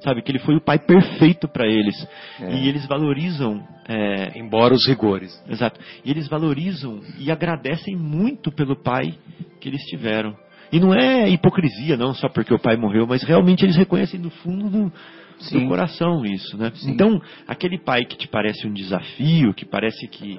Sabe, 0.00 0.22
que 0.22 0.32
ele 0.32 0.38
foi 0.38 0.56
o 0.56 0.60
pai 0.60 0.78
perfeito 0.78 1.46
para 1.46 1.66
eles. 1.66 1.94
É. 2.40 2.54
E 2.54 2.68
eles 2.68 2.86
valorizam. 2.86 3.62
é, 3.86 4.38
Embora 4.38 4.72
os 4.72 4.86
rigores. 4.86 5.30
exato. 5.48 5.78
E 6.04 6.10
eles 6.10 6.26
valorizam 6.26 7.00
e 7.18 7.30
agradecem 7.30 7.94
muito 7.96 8.50
pelo 8.50 8.74
pai 8.74 9.14
que 9.60 9.68
eles 9.68 9.82
tiveram. 9.84 10.34
E 10.72 10.80
não 10.80 10.94
é 10.94 11.28
hipocrisia, 11.28 11.96
não, 11.96 12.14
só 12.14 12.28
porque 12.28 12.54
o 12.54 12.58
pai 12.58 12.76
morreu, 12.76 13.06
mas 13.06 13.22
realmente 13.22 13.64
eles 13.64 13.76
reconhecem 13.76 14.20
do 14.20 14.30
fundo 14.30 14.70
do, 14.70 14.92
do 15.52 15.68
coração 15.68 16.24
isso, 16.24 16.56
né? 16.56 16.72
Sim. 16.76 16.92
Então, 16.92 17.20
aquele 17.46 17.78
pai 17.78 18.04
que 18.04 18.16
te 18.16 18.26
parece 18.28 18.66
um 18.66 18.72
desafio, 18.72 19.52
que 19.52 19.66
parece 19.66 20.06
que 20.08 20.38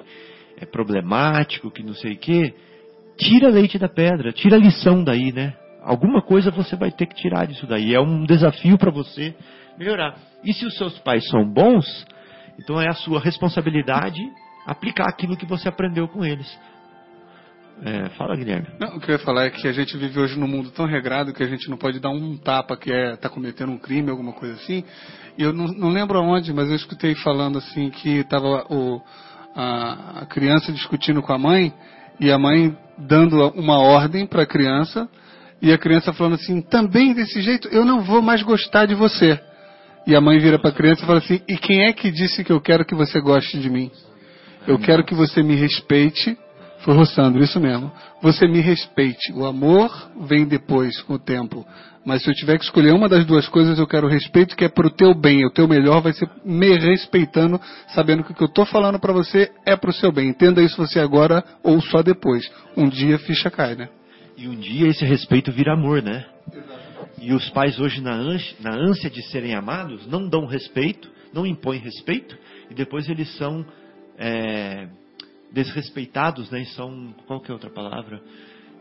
é 0.62 0.66
problemático, 0.66 1.70
que 1.70 1.82
não 1.82 1.94
sei 1.94 2.12
o 2.12 2.18
quê, 2.18 2.54
tira 3.16 3.48
leite 3.48 3.78
da 3.78 3.88
pedra, 3.88 4.32
tira 4.32 4.56
a 4.56 4.58
lição 4.58 5.02
daí, 5.02 5.32
né? 5.32 5.54
Alguma 5.82 6.22
coisa 6.22 6.50
você 6.50 6.76
vai 6.76 6.92
ter 6.92 7.06
que 7.06 7.16
tirar 7.16 7.46
disso 7.46 7.66
daí. 7.66 7.92
É 7.92 8.00
um 8.00 8.24
desafio 8.24 8.78
para 8.78 8.90
você 8.90 9.34
melhorar. 9.76 10.16
E 10.44 10.52
se 10.52 10.64
os 10.64 10.76
seus 10.76 10.96
pais 11.00 11.26
são 11.28 11.44
bons, 11.44 11.84
então 12.58 12.80
é 12.80 12.88
a 12.88 12.94
sua 12.94 13.20
responsabilidade 13.20 14.20
aplicar 14.64 15.08
aquilo 15.08 15.36
que 15.36 15.46
você 15.46 15.68
aprendeu 15.68 16.06
com 16.06 16.24
eles. 16.24 16.46
É, 17.84 18.10
fala, 18.10 18.36
Guilherme. 18.36 18.68
Não, 18.78 18.96
o 18.96 19.00
que 19.00 19.10
eu 19.10 19.14
ia 19.14 19.18
falar 19.18 19.46
é 19.46 19.50
que 19.50 19.66
a 19.66 19.72
gente 19.72 19.96
vive 19.96 20.20
hoje 20.20 20.38
num 20.38 20.46
mundo 20.46 20.70
tão 20.70 20.86
regrado 20.86 21.32
que 21.32 21.42
a 21.42 21.48
gente 21.48 21.68
não 21.68 21.76
pode 21.76 21.98
dar 21.98 22.10
um 22.10 22.36
tapa 22.36 22.76
que 22.76 22.92
é 22.92 23.16
tá 23.16 23.28
cometendo 23.28 23.72
um 23.72 23.78
crime, 23.78 24.08
alguma 24.08 24.32
coisa 24.32 24.54
assim. 24.54 24.84
E 25.36 25.42
eu 25.42 25.52
não, 25.52 25.66
não 25.66 25.88
lembro 25.88 26.16
aonde, 26.16 26.52
mas 26.52 26.68
eu 26.68 26.76
escutei 26.76 27.16
falando 27.16 27.58
assim 27.58 27.90
que 27.90 28.18
estava 28.18 28.64
o, 28.72 29.02
a, 29.54 30.20
a 30.22 30.26
criança 30.26 30.72
discutindo 30.72 31.22
com 31.22 31.32
a 31.32 31.38
mãe 31.38 31.72
e 32.20 32.30
a 32.30 32.38
mãe 32.38 32.76
dando 32.98 33.48
uma 33.50 33.78
ordem 33.78 34.26
para 34.26 34.42
a 34.42 34.46
criança 34.46 35.08
e 35.60 35.72
a 35.72 35.78
criança 35.78 36.12
falando 36.12 36.34
assim: 36.34 36.60
também 36.60 37.14
desse 37.14 37.40
jeito 37.40 37.68
eu 37.68 37.84
não 37.84 38.02
vou 38.02 38.20
mais 38.20 38.42
gostar 38.42 38.86
de 38.86 38.94
você. 38.94 39.38
E 40.06 40.16
a 40.16 40.20
mãe 40.20 40.38
vira 40.38 40.58
para 40.58 40.70
a 40.70 40.74
criança 40.74 41.02
e 41.02 41.06
fala 41.06 41.18
assim: 41.18 41.40
e 41.48 41.56
quem 41.56 41.84
é 41.84 41.92
que 41.92 42.10
disse 42.10 42.42
que 42.42 42.52
eu 42.52 42.60
quero 42.60 42.84
que 42.84 42.94
você 42.94 43.20
goste 43.20 43.58
de 43.58 43.70
mim? 43.70 43.90
Eu 44.66 44.78
quero 44.78 45.04
que 45.04 45.14
você 45.14 45.42
me 45.42 45.54
respeite. 45.54 46.36
Foi 46.82 46.96
o 46.96 47.04
Sandro, 47.06 47.42
isso 47.42 47.60
mesmo. 47.60 47.92
Você 48.20 48.46
me 48.46 48.60
respeite. 48.60 49.32
O 49.32 49.46
amor 49.46 49.90
vem 50.26 50.46
depois, 50.46 51.00
com 51.02 51.14
o 51.14 51.18
tempo. 51.18 51.64
Mas 52.04 52.22
se 52.22 52.30
eu 52.30 52.34
tiver 52.34 52.58
que 52.58 52.64
escolher 52.64 52.92
uma 52.92 53.08
das 53.08 53.24
duas 53.24 53.48
coisas, 53.48 53.78
eu 53.78 53.86
quero 53.86 54.08
respeito, 54.08 54.56
que 54.56 54.64
é 54.64 54.68
pro 54.68 54.90
teu 54.90 55.14
bem. 55.14 55.46
O 55.46 55.50
teu 55.50 55.68
melhor 55.68 56.02
vai 56.02 56.12
ser 56.12 56.28
me 56.44 56.76
respeitando, 56.76 57.60
sabendo 57.88 58.24
que 58.24 58.32
o 58.32 58.34
que 58.34 58.42
eu 58.42 58.48
tô 58.48 58.64
falando 58.66 58.98
para 58.98 59.12
você 59.12 59.50
é 59.64 59.76
pro 59.76 59.92
seu 59.92 60.10
bem. 60.10 60.28
Entenda 60.28 60.60
isso 60.60 60.76
você 60.76 60.98
agora 60.98 61.44
ou 61.62 61.80
só 61.80 62.02
depois. 62.02 62.50
Um 62.76 62.88
dia 62.88 63.14
a 63.14 63.20
ficha 63.20 63.50
cai, 63.50 63.76
né? 63.76 63.88
E 64.36 64.48
um 64.48 64.56
dia 64.56 64.88
esse 64.88 65.04
respeito 65.04 65.52
vira 65.52 65.74
amor, 65.74 66.02
né? 66.02 66.24
E 67.20 67.32
os 67.32 67.48
pais 67.50 67.78
hoje, 67.78 68.00
na 68.00 68.14
ânsia, 68.14 68.56
na 68.60 68.74
ânsia 68.74 69.08
de 69.08 69.22
serem 69.30 69.54
amados, 69.54 70.04
não 70.08 70.28
dão 70.28 70.46
respeito, 70.46 71.08
não 71.32 71.46
impõem 71.46 71.78
respeito, 71.78 72.36
e 72.68 72.74
depois 72.74 73.08
eles 73.08 73.32
são 73.36 73.64
é, 74.18 74.88
desrespeitados, 75.52 76.50
né? 76.50 76.62
E 76.62 76.66
são, 76.66 77.14
qual 77.26 77.40
que 77.40 77.48
é 77.48 77.52
a 77.52 77.54
outra 77.54 77.70
palavra? 77.70 78.20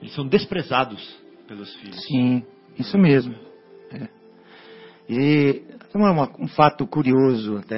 Eles 0.01 0.13
são 0.13 0.27
desprezados 0.27 1.01
pelos 1.47 1.73
filhos. 1.75 2.03
Sim, 2.05 2.43
isso 2.77 2.97
mesmo. 2.97 3.35
É. 3.91 4.07
E 5.09 5.61
uma- 5.93 6.11
uma- 6.11 6.31
um 6.39 6.47
fato 6.47 6.87
curioso, 6.87 7.57
até, 7.57 7.77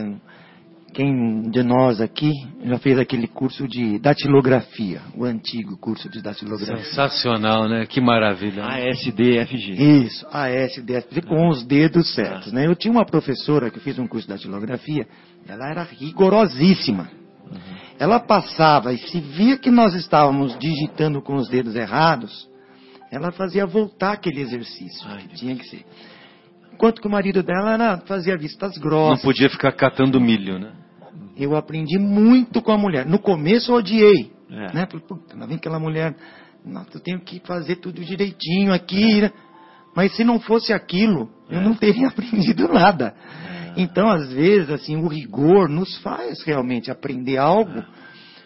quem 0.94 1.50
de 1.50 1.64
nós 1.64 2.00
aqui 2.00 2.32
já 2.64 2.78
fez 2.78 3.00
aquele 3.00 3.28
curso 3.28 3.68
de 3.68 3.98
datilografia, 3.98 5.02
o 5.18 5.26
antigo 5.26 5.76
curso 5.78 6.08
de 6.08 6.22
datilografia. 6.22 6.78
Sensacional, 6.86 7.68
né? 7.68 7.88
Que 7.88 8.00
maravilha. 8.00 8.64
ASDFG. 8.64 9.72
Isso, 10.06 10.28
ASDF, 10.32 11.22
com 11.24 11.50
os 11.50 11.66
dedos 11.66 12.14
certos. 12.14 12.54
Né? 12.54 12.68
Eu 12.68 12.76
tinha 12.76 12.92
uma 12.92 13.06
professora 13.06 13.72
que 13.72 13.80
fez 13.80 13.98
um 13.98 14.06
curso 14.08 14.28
de 14.28 14.34
datilografia, 14.34 15.08
ela 15.48 15.68
era 15.72 15.84
rigorosíssima. 15.84 17.10
Ela 18.00 18.20
passava 18.20 18.92
e 18.94 18.98
se 18.98 19.20
via 19.20 19.58
que 19.58 19.70
nós 19.72 19.94
estávamos 19.94 20.58
digitando 20.60 21.22
com 21.22 21.36
os 21.36 21.48
dedos 21.50 21.76
errados, 21.76 22.50
ela 23.12 23.32
fazia 23.32 23.66
voltar 23.66 24.14
aquele 24.14 24.42
exercício. 24.42 25.08
Ai, 25.08 25.24
tinha 25.36 25.56
que 25.56 25.66
ser. 25.68 25.86
Enquanto 26.74 27.02
que 27.02 27.08
o 27.08 27.12
marido 27.12 27.44
dela 27.44 27.74
era, 27.74 27.98
fazia 28.00 28.36
vistas 28.36 28.76
Não 28.76 28.82
grossas. 28.82 29.22
podia 29.24 29.50
ficar 29.50 29.72
catando 29.74 30.20
milho, 30.20 30.58
né? 30.58 30.74
Eu 31.38 31.56
aprendi 31.56 31.98
muito 32.00 32.62
com 32.62 32.72
a 32.72 32.78
mulher. 32.78 33.06
No 33.06 33.20
começo 33.20 33.72
eu 33.72 33.76
odiei. 33.76 34.32
É. 34.50 34.74
Né? 34.74 34.86
Falei, 34.90 35.06
puta, 35.08 35.38
lá 35.38 35.46
vem 35.46 35.58
aquela 35.58 35.80
mulher. 35.80 36.16
Nossa, 36.66 36.90
eu 36.96 37.00
tenho 37.02 37.20
que 37.20 37.40
fazer 37.46 37.78
tudo 37.78 38.04
direitinho 38.04 38.74
aqui. 38.74 39.22
né? 39.22 39.32
Mas 39.96 40.16
se 40.16 40.24
não 40.24 40.40
fosse 40.40 40.74
aquilo, 40.74 41.30
eu 41.50 41.62
não 41.62 41.76
teria 41.76 42.08
aprendido 42.10 42.68
nada. 42.68 43.16
Então, 43.78 44.10
às 44.10 44.32
vezes, 44.32 44.70
assim, 44.70 44.96
o 44.98 45.08
rigor 45.08 45.70
nos 45.70 45.98
faz 45.98 46.44
realmente 46.44 46.92
aprender 46.92 47.38
algo 47.38 47.84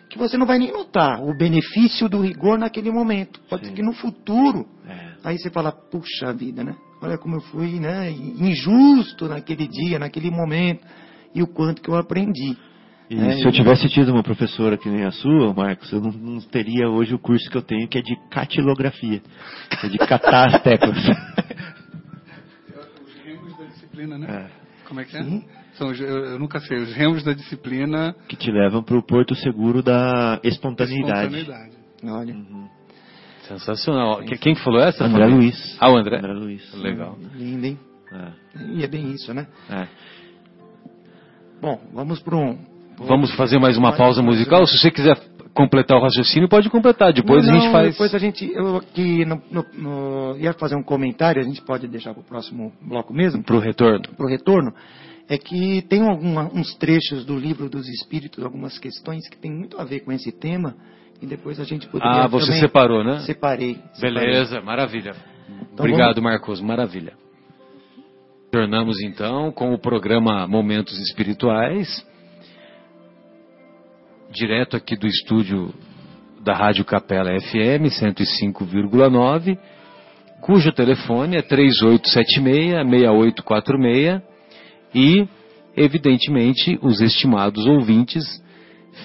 que 0.09 0.17
você 0.17 0.37
não 0.37 0.45
vai 0.45 0.57
nem 0.57 0.71
notar 0.71 1.21
o 1.21 1.35
benefício 1.37 2.07
do 2.07 2.21
rigor 2.21 2.57
naquele 2.57 2.91
momento. 2.91 3.39
Pode 3.49 3.63
Sim. 3.63 3.69
ser 3.69 3.75
que 3.75 3.81
no 3.83 3.93
futuro, 3.93 4.65
É. 4.87 5.15
aí 5.23 5.37
você 5.37 5.49
fala, 5.49 5.71
puxa 5.71 6.33
vida, 6.33 6.63
né? 6.63 6.75
Olha 7.01 7.17
como 7.17 7.35
eu 7.35 7.41
fui, 7.41 7.79
né? 7.79 8.09
Injusto 8.11 9.27
naquele 9.27 9.67
dia, 9.67 9.99
naquele 9.99 10.31
momento, 10.31 10.85
e 11.35 11.43
o 11.43 11.47
quanto 11.47 11.81
que 11.81 11.89
eu 11.89 11.95
aprendi. 11.95 12.57
E 13.09 13.15
É, 13.15 13.31
se 13.37 13.45
eu 13.45 13.51
tivesse 13.51 13.87
tido 13.87 14.11
uma 14.11 14.23
professora 14.23 14.77
que 14.77 14.89
nem 14.89 15.05
a 15.05 15.11
sua, 15.11 15.53
Marcos, 15.53 15.91
eu 15.91 16.01
não, 16.01 16.11
não 16.11 16.39
teria 16.41 16.89
hoje 16.89 17.13
o 17.13 17.19
curso 17.19 17.49
que 17.49 17.57
eu 17.57 17.61
tenho, 17.61 17.87
que 17.87 17.97
é 17.97 18.01
de 18.01 18.15
catilografia. 18.29 19.21
É 19.83 19.87
de 19.87 19.97
catar 19.97 20.55
as 20.55 20.61
teclas. 20.61 20.97
Os 23.45 23.57
da 23.57 23.65
disciplina, 23.65 24.17
né? 24.17 24.27
É. 24.29 24.56
Como 24.87 24.99
é 25.01 25.05
que 25.05 25.17
é? 25.17 25.23
São, 25.73 25.91
eu, 25.93 26.25
eu 26.25 26.39
nunca 26.39 26.59
sei. 26.61 26.77
Os 26.77 26.93
remos 26.93 27.23
da 27.23 27.33
disciplina. 27.33 28.15
Que 28.27 28.35
te 28.35 28.51
levam 28.51 28.81
para 28.81 28.97
o 28.97 29.03
porto 29.03 29.35
seguro 29.35 29.83
da 29.83 30.39
espontaneidade. 30.43 31.35
espontaneidade. 31.35 31.77
Olha, 32.03 32.35
Sensacional. 33.47 34.21
Que- 34.23 34.37
Quem 34.37 34.55
que 34.55 34.61
falou 34.63 34.81
essa? 34.81 35.03
André 35.05 35.21
Fabinho? 35.21 35.39
Luiz. 35.39 35.77
Ah, 35.79 35.89
o 35.91 35.97
André. 35.97 36.17
André 36.17 36.33
Luiz. 36.33 36.73
Legal. 36.73 37.17
lindo, 37.35 37.65
hein? 37.65 37.79
É. 38.11 38.31
E 38.75 38.83
é 38.83 38.87
bem 38.87 39.11
isso, 39.11 39.33
né? 39.33 39.47
É. 39.69 39.87
Bom, 41.61 41.79
vamos 41.93 42.19
para 42.21 42.35
um. 42.35 42.57
Vamos 42.99 43.33
fazer 43.35 43.59
mais 43.59 43.77
uma 43.77 43.93
pausa 43.95 44.21
musical? 44.21 44.65
Se 44.65 44.77
você 44.77 44.89
quiser 44.91 45.17
completar 45.57 45.97
o 45.97 46.01
raciocínio, 46.01 46.47
pode 46.47 46.69
completar. 46.69 47.11
Depois 47.11 47.45
Não, 47.45 47.53
a 47.55 47.59
gente 47.59 47.71
faz. 47.71 47.91
Depois 47.91 48.13
a 48.13 48.19
gente. 48.19 48.45
Eu 48.53 48.77
aqui 48.77 49.25
no, 49.25 49.41
no- 49.51 49.65
no- 49.73 50.37
ia 50.37 50.53
fazer 50.53 50.75
um 50.75 50.83
comentário, 50.83 51.41
a 51.41 51.45
gente 51.45 51.61
pode 51.63 51.87
deixar 51.87 52.13
para 52.13 52.21
o 52.21 52.23
próximo 52.23 52.71
bloco 52.81 53.13
mesmo, 53.13 53.43
Pro 53.43 53.59
retorno. 53.59 54.03
para 54.15 54.25
o 54.25 54.29
retorno. 54.29 54.71
É 55.27 55.37
que 55.37 55.81
tem 55.89 56.07
alguma, 56.07 56.43
uns 56.53 56.73
trechos 56.75 57.25
do 57.25 57.37
livro 57.37 57.67
dos 57.69 57.85
Espíritos, 57.89 58.41
algumas 58.43 58.77
questões 58.79 59.27
que 59.27 59.37
tem 59.37 59.51
muito 59.51 59.77
a 59.81 59.83
ver 59.83 59.99
com 60.01 60.11
esse 60.11 60.31
tema, 60.31 60.75
e 61.21 61.25
depois 61.25 61.59
a 61.59 61.65
gente 61.65 61.85
poderia. 61.87 62.23
Ah, 62.23 62.27
você 62.27 62.45
também- 62.45 62.61
separou, 62.61 63.03
né? 63.03 63.19
Separei. 63.25 63.77
separei. 63.93 64.13
Beleza, 64.13 64.61
maravilha. 64.61 65.13
Então 65.73 65.85
Obrigado, 65.85 66.21
Marcos, 66.21 66.61
maravilha. 66.61 67.13
Tornamos 68.51 69.01
então 69.01 69.51
com 69.51 69.73
o 69.73 69.77
programa 69.79 70.47
Momentos 70.47 70.97
Espirituais, 70.99 72.05
direto 74.37 74.77
aqui 74.77 74.95
do 74.95 75.07
estúdio 75.07 75.73
da 76.43 76.53
Rádio 76.53 76.85
Capela 76.85 77.31
FM 77.41 77.89
105,9, 77.89 79.57
cujo 80.41 80.71
telefone 80.71 81.37
é 81.37 81.41
3876-6846 81.41 84.21
e, 84.93 85.27
evidentemente, 85.75 86.77
os 86.83 87.01
estimados 87.01 87.65
ouvintes 87.65 88.23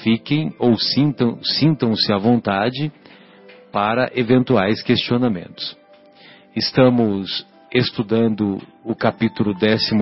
fiquem 0.02 0.52
ou 0.58 0.78
sintam, 0.78 1.42
sintam-se 1.42 2.12
à 2.12 2.18
vontade 2.18 2.92
para 3.72 4.10
eventuais 4.14 4.82
questionamentos. 4.82 5.74
Estamos 6.54 7.46
estudando 7.72 8.60
o 8.84 8.94
capítulo 8.94 9.54
14 9.54 9.96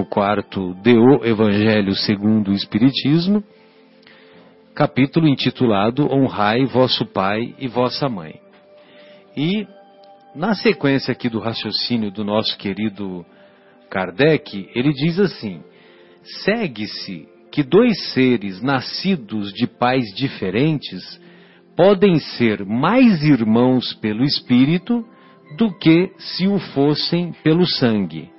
de 0.83 0.99
O 0.99 1.25
Evangelho 1.25 1.95
segundo 1.95 2.51
o 2.51 2.55
Espiritismo, 2.55 3.45
capítulo 4.75 5.29
intitulado 5.29 6.11
Honrai 6.13 6.65
vosso 6.65 7.07
pai 7.07 7.55
e 7.59 7.69
vossa 7.69 8.09
mãe. 8.09 8.41
E, 9.37 9.67
na 10.35 10.55
sequência 10.55 11.13
aqui 11.13 11.29
do 11.29 11.39
raciocínio 11.39 12.11
do 12.11 12.25
nosso 12.25 12.57
querido 12.57 13.25
Kardec, 13.91 14.71
ele 14.75 14.93
diz 14.93 15.19
assim: 15.19 15.63
segue-se 16.45 17.29
que 17.51 17.63
dois 17.63 18.13
seres 18.13 18.63
nascidos 18.63 19.53
de 19.53 19.67
pais 19.67 20.15
diferentes 20.15 21.21
podem 21.77 22.19
ser 22.19 22.65
mais 22.65 23.23
irmãos 23.23 23.95
pelo 23.95 24.23
espírito 24.23 25.05
do 25.57 25.73
que 25.79 26.13
se 26.19 26.47
o 26.47 26.59
fossem 26.59 27.33
pelo 27.43 27.67
sangue. 27.67 28.31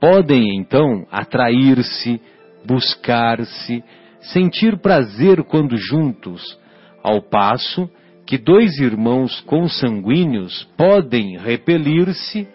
Podem 0.00 0.56
então 0.56 1.06
atrair-se, 1.10 2.20
buscar-se, 2.66 3.84
sentir 4.22 4.78
prazer 4.78 5.42
quando 5.44 5.76
juntos, 5.76 6.58
ao 7.02 7.20
passo 7.20 7.90
que 8.24 8.38
dois 8.38 8.78
irmãos 8.78 9.40
consanguíneos 9.42 10.64
podem 10.76 11.36
repelir-se 11.36 12.48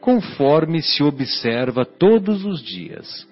conforme 0.00 0.82
se 0.82 1.02
observa 1.02 1.84
todos 1.84 2.44
os 2.44 2.62
dias. 2.62 3.26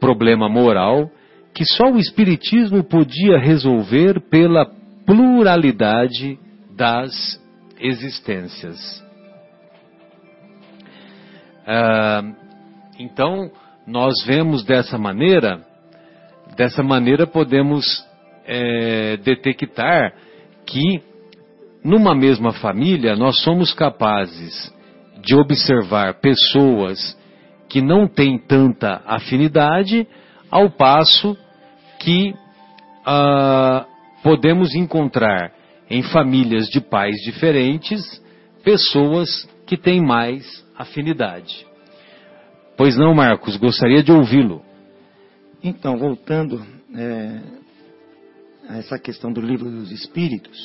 Problema 0.00 0.48
moral 0.48 1.10
que 1.54 1.64
só 1.64 1.90
o 1.90 1.98
Espiritismo 1.98 2.82
podia 2.82 3.38
resolver 3.38 4.20
pela 4.30 4.64
pluralidade 5.04 6.38
das 6.74 7.40
existências. 7.78 9.04
Ah, 11.66 12.22
então, 12.98 13.50
nós 13.86 14.14
vemos 14.24 14.64
dessa 14.64 14.96
maneira, 14.96 15.64
dessa 16.56 16.82
maneira 16.82 17.26
podemos 17.26 17.84
eh, 18.46 19.18
detectar 19.24 20.14
que 20.66 21.02
numa 21.84 22.14
mesma 22.14 22.52
família 22.52 23.16
nós 23.16 23.40
somos 23.42 23.72
capazes 23.74 24.72
de 25.22 25.34
observar 25.34 26.14
pessoas 26.14 27.18
que 27.68 27.80
não 27.80 28.06
têm 28.06 28.38
tanta 28.38 29.02
afinidade, 29.06 30.06
ao 30.50 30.70
passo 30.70 31.36
que 31.98 32.34
ah, 33.06 33.86
podemos 34.22 34.74
encontrar 34.74 35.52
em 35.88 36.02
famílias 36.02 36.66
de 36.66 36.80
pais 36.80 37.16
diferentes 37.24 38.02
pessoas 38.62 39.48
que 39.66 39.76
têm 39.76 40.00
mais 40.04 40.44
afinidade. 40.76 41.66
Pois 42.76 42.96
não, 42.96 43.14
Marcos, 43.14 43.56
gostaria 43.56 44.02
de 44.02 44.12
ouvi-lo. 44.12 44.62
Então, 45.64 45.96
voltando 45.96 46.60
é, 46.92 47.40
a 48.68 48.78
essa 48.78 48.98
questão 48.98 49.32
do 49.32 49.40
livro 49.40 49.70
dos 49.70 49.92
Espíritos, 49.92 50.58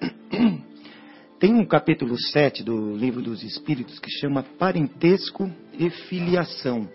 tem 1.40 1.52
um 1.52 1.66
capítulo 1.66 2.16
7 2.16 2.62
do 2.62 2.94
livro 2.94 3.20
dos 3.20 3.42
Espíritos 3.42 3.98
que 3.98 4.08
chama 4.08 4.44
Parentesco 4.56 5.50
e 5.76 5.90
Filiação. 5.90 6.88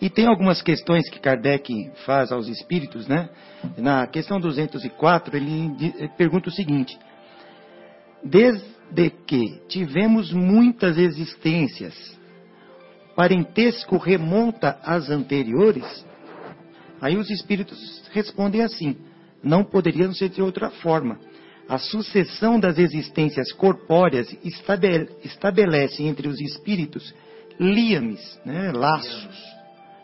E 0.00 0.08
tem 0.08 0.28
algumas 0.28 0.62
questões 0.62 1.10
que 1.10 1.18
Kardec 1.18 1.90
faz 2.06 2.30
aos 2.30 2.46
espíritos, 2.46 3.08
né? 3.08 3.28
Na 3.76 4.06
questão 4.06 4.38
204, 4.38 5.36
ele 5.36 6.08
pergunta 6.16 6.48
o 6.48 6.52
seguinte: 6.52 6.96
Desde 8.22 9.10
que 9.26 9.60
tivemos 9.66 10.32
muitas 10.32 10.96
existências, 10.96 11.94
parentesco 13.14 13.96
remonta 13.96 14.78
às 14.82 15.10
anteriores? 15.10 16.04
Aí 17.00 17.16
os 17.16 17.30
espíritos 17.30 18.02
respondem 18.12 18.62
assim: 18.62 18.96
não 19.42 19.64
poderiam 19.64 20.12
ser 20.12 20.28
de 20.28 20.42
outra 20.42 20.70
forma. 20.70 21.18
A 21.68 21.78
sucessão 21.78 22.60
das 22.60 22.78
existências 22.78 23.50
corpóreas 23.52 24.30
estabele- 24.44 25.08
estabelece 25.24 26.02
entre 26.02 26.28
os 26.28 26.38
espíritos 26.40 27.14
liames, 27.58 28.38
né, 28.44 28.70
laços, 28.72 29.38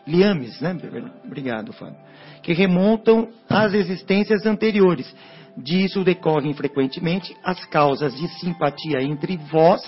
liames, 0.07 0.59
né? 0.59 0.75
Obrigado, 1.23 1.71
Fábio. 1.73 1.97
Que 2.41 2.53
remontam 2.53 3.29
às 3.47 3.73
existências 3.73 4.45
anteriores. 4.45 5.13
Disso 5.57 6.03
decorrem 6.03 6.53
frequentemente 6.53 7.35
as 7.43 7.63
causas 7.65 8.15
de 8.15 8.27
simpatia 8.39 9.01
entre 9.01 9.37
vós 9.37 9.81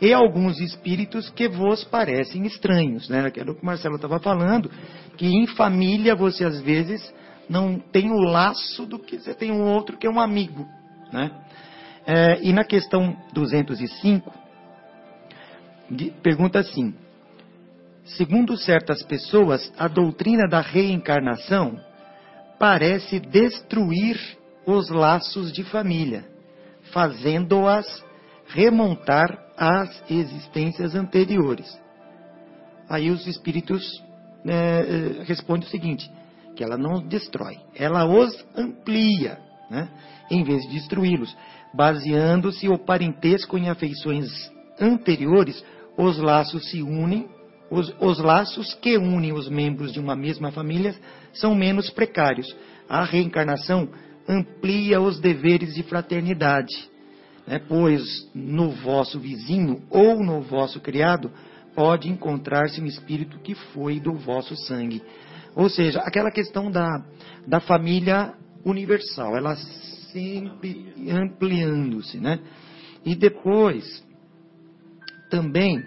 e 0.00 0.12
alguns 0.12 0.60
espíritos 0.60 1.30
que 1.30 1.48
vos 1.48 1.84
parecem 1.84 2.44
estranhos, 2.46 3.08
né? 3.08 3.26
Aquilo 3.26 3.54
que 3.54 3.62
o 3.62 3.66
Marcelo 3.66 3.96
estava 3.96 4.18
falando, 4.18 4.70
que 5.16 5.26
em 5.26 5.46
família 5.46 6.14
você 6.14 6.44
às 6.44 6.60
vezes 6.60 7.12
não 7.48 7.78
tem 7.78 8.10
o 8.10 8.18
laço 8.20 8.86
do 8.86 8.98
que 8.98 9.18
você 9.18 9.34
tem 9.34 9.50
um 9.52 9.62
outro 9.62 9.96
que 9.96 10.06
é 10.06 10.10
um 10.10 10.20
amigo, 10.20 10.66
né? 11.12 11.30
É, 12.06 12.38
e 12.42 12.52
na 12.52 12.64
questão 12.64 13.16
205, 13.32 14.32
de- 15.90 16.10
pergunta 16.22 16.58
assim: 16.58 16.94
segundo 18.04 18.56
certas 18.56 19.02
pessoas, 19.02 19.72
a 19.78 19.88
doutrina 19.88 20.46
da 20.48 20.60
reencarnação 20.60 21.78
parece 22.58 23.20
destruir 23.20 24.18
os 24.66 24.88
laços 24.90 25.52
de 25.52 25.62
família, 25.64 26.24
fazendo-as 26.92 28.04
remontar 28.46 29.38
às 29.56 30.02
existências 30.10 30.94
anteriores. 30.94 31.66
Aí 32.88 33.10
os 33.10 33.26
espíritos 33.26 33.82
eh, 34.46 35.22
respondem 35.26 35.66
o 35.66 35.70
seguinte: 35.70 36.10
que 36.54 36.62
ela 36.62 36.76
não 36.76 37.00
destrói, 37.06 37.58
ela 37.74 38.04
os 38.04 38.44
amplia, 38.56 39.38
né, 39.70 39.88
em 40.30 40.44
vez 40.44 40.62
de 40.62 40.74
destruí-los, 40.74 41.36
baseando-se 41.72 42.68
o 42.68 42.78
parentesco 42.78 43.56
em 43.56 43.68
afeições 43.68 44.28
anteriores, 44.80 45.64
os 45.96 46.18
laços 46.18 46.70
se 46.70 46.82
unem 46.82 47.28
Os, 47.70 47.92
os 47.98 48.18
laços 48.18 48.74
que 48.74 48.96
unem 48.98 49.32
os 49.32 49.48
membros 49.48 49.92
de 49.92 49.98
uma 49.98 50.14
mesma 50.14 50.52
família 50.52 50.94
são 51.32 51.54
menos 51.54 51.90
precários. 51.90 52.46
A 52.88 53.02
reencarnação 53.04 53.88
amplia 54.28 55.00
os 55.00 55.18
deveres 55.18 55.74
de 55.74 55.82
fraternidade, 55.82 56.74
né? 57.46 57.60
pois 57.68 58.28
no 58.34 58.70
vosso 58.70 59.18
vizinho 59.18 59.82
ou 59.90 60.22
no 60.22 60.40
vosso 60.40 60.80
criado 60.80 61.30
pode 61.74 62.08
encontrar-se 62.08 62.80
um 62.80 62.86
espírito 62.86 63.38
que 63.40 63.54
foi 63.54 63.98
do 63.98 64.14
vosso 64.14 64.56
sangue. 64.56 65.02
Ou 65.54 65.68
seja, 65.68 66.00
aquela 66.00 66.30
questão 66.30 66.70
da, 66.70 67.04
da 67.46 67.60
família 67.60 68.34
universal, 68.64 69.36
ela 69.36 69.56
sempre 70.12 70.92
ampliando-se, 71.10 72.18
né? 72.18 72.38
E 73.04 73.14
depois, 73.14 74.04
também, 75.28 75.84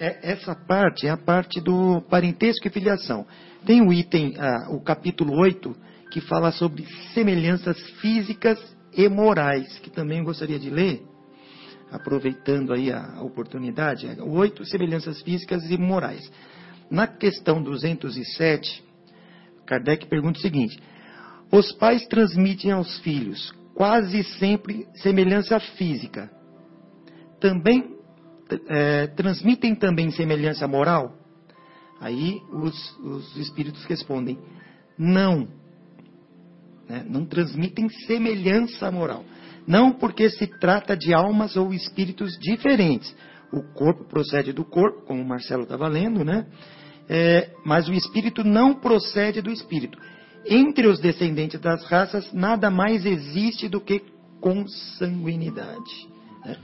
é, 0.00 0.32
essa 0.32 0.54
parte 0.54 1.06
é 1.06 1.10
a 1.10 1.16
parte 1.16 1.60
do 1.60 2.00
parentesco 2.08 2.66
e 2.66 2.70
filiação. 2.70 3.26
Tem 3.64 3.80
o 3.86 3.92
item, 3.92 4.34
ah, 4.38 4.68
o 4.70 4.80
capítulo 4.80 5.34
8, 5.38 5.76
que 6.10 6.20
fala 6.22 6.50
sobre 6.50 6.86
semelhanças 7.12 7.78
físicas 8.00 8.58
e 8.92 9.08
morais, 9.08 9.78
que 9.80 9.90
também 9.90 10.22
gostaria 10.22 10.58
de 10.58 10.70
ler, 10.70 11.02
aproveitando 11.90 12.72
aí 12.72 12.92
a 12.92 13.22
oportunidade. 13.22 14.06
Oito 14.20 14.64
semelhanças 14.64 15.22
físicas 15.22 15.70
e 15.70 15.76
morais. 15.76 16.30
Na 16.90 17.06
questão 17.06 17.62
207, 17.62 18.84
Kardec 19.66 20.06
pergunta 20.06 20.38
o 20.38 20.42
seguinte: 20.42 20.80
os 21.52 21.72
pais 21.72 22.06
transmitem 22.06 22.72
aos 22.72 22.98
filhos 23.00 23.52
quase 23.74 24.24
sempre 24.24 24.88
semelhança 24.94 25.60
física. 25.60 26.30
Também 27.40 27.96
é, 28.68 29.06
transmitem 29.08 29.74
também 29.74 30.10
semelhança 30.10 30.66
moral? 30.66 31.14
Aí 32.00 32.40
os, 32.52 32.98
os 32.98 33.36
espíritos 33.36 33.84
respondem: 33.84 34.38
não. 34.98 35.48
Né? 36.88 37.04
Não 37.08 37.24
transmitem 37.24 37.88
semelhança 38.06 38.90
moral. 38.90 39.24
Não 39.66 39.92
porque 39.92 40.30
se 40.30 40.46
trata 40.46 40.96
de 40.96 41.12
almas 41.12 41.56
ou 41.56 41.72
espíritos 41.74 42.38
diferentes. 42.38 43.14
O 43.52 43.62
corpo 43.74 44.04
procede 44.04 44.52
do 44.52 44.64
corpo, 44.64 45.04
como 45.06 45.22
o 45.22 45.26
Marcelo 45.26 45.62
estava 45.62 45.88
lendo, 45.88 46.24
né? 46.24 46.46
É, 47.08 47.50
mas 47.64 47.88
o 47.88 47.92
espírito 47.92 48.44
não 48.44 48.74
procede 48.74 49.40
do 49.40 49.50
espírito. 49.50 49.98
Entre 50.46 50.86
os 50.86 51.00
descendentes 51.00 51.60
das 51.60 51.84
raças, 51.84 52.32
nada 52.32 52.70
mais 52.70 53.04
existe 53.04 53.68
do 53.68 53.80
que 53.80 54.02
consanguinidade. 54.40 56.08
Né? 56.44 56.56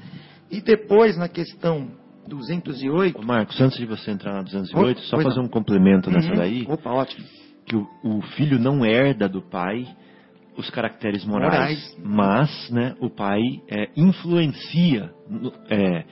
E 0.50 0.60
depois, 0.60 1.16
na 1.16 1.28
questão 1.28 1.90
208. 2.28 3.22
Marcos, 3.24 3.60
antes 3.60 3.78
de 3.78 3.86
você 3.86 4.10
entrar 4.10 4.34
na 4.34 4.42
208, 4.42 5.00
só 5.02 5.20
fazer 5.20 5.36
não. 5.36 5.44
um 5.44 5.48
complemento 5.48 6.10
nessa 6.10 6.30
uhum. 6.30 6.36
daí. 6.36 6.64
Opa, 6.68 6.90
ótimo. 6.90 7.26
Que 7.66 7.76
o, 7.76 7.86
o, 8.02 8.22
filho 8.36 8.58
não 8.58 8.84
herda 8.84 9.28
do 9.28 9.42
pai 9.42 9.86
os 10.56 10.70
caracteres 10.70 11.24
morais, 11.24 11.52
morais. 11.52 11.96
mas 12.02 12.70
né, 12.70 12.94
o 13.00 13.10
pai 13.10 13.40
é, 13.68 13.90
influencia 13.96 15.12
é, 15.68 16.04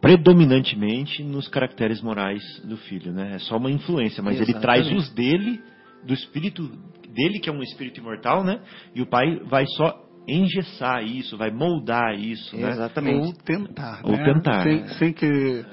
predominantemente 0.00 1.22
nos 1.22 1.48
caracteres 1.48 2.02
morais 2.02 2.42
do 2.64 2.76
filho. 2.76 3.12
Né? 3.12 3.34
É 3.34 3.38
só 3.38 3.56
uma 3.56 3.70
influência, 3.70 4.22
mas 4.22 4.36
Exatamente. 4.36 4.56
ele 4.56 4.60
traz 4.60 4.92
os 4.92 5.12
dele, 5.14 5.60
do 6.04 6.12
espírito 6.12 6.62
dele, 7.08 7.38
que 7.38 7.48
é 7.48 7.52
um 7.52 7.62
espírito 7.62 8.00
imortal, 8.00 8.44
né? 8.44 8.60
e 8.94 9.02
o 9.02 9.06
pai 9.06 9.40
vai 9.46 9.64
só 9.76 10.04
engessar 10.26 11.04
isso, 11.04 11.36
vai 11.36 11.50
moldar 11.50 12.18
isso, 12.18 12.56
né? 12.56 12.70
Exatamente. 12.70 13.26
Ou 13.26 13.32
tentar, 13.34 14.00
Ou 14.04 14.12
né? 14.12 14.24
tentar. 14.24 14.62
Sem, 14.62 14.80
né? 14.80 14.88
sem 14.88 15.12
que 15.12 15.64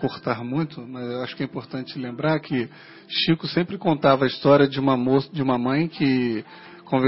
cortar 0.00 0.42
muito, 0.42 0.80
mas 0.80 1.04
eu 1.04 1.22
acho 1.22 1.36
que 1.36 1.42
é 1.42 1.46
importante 1.46 1.98
lembrar 1.98 2.40
que 2.40 2.70
Chico 3.06 3.46
sempre 3.46 3.76
contava 3.76 4.24
a 4.24 4.26
história 4.26 4.66
de 4.66 4.80
uma 4.80 4.96
moça, 4.96 5.28
de 5.30 5.42
uma 5.42 5.58
mãe 5.58 5.88
que 5.88 6.42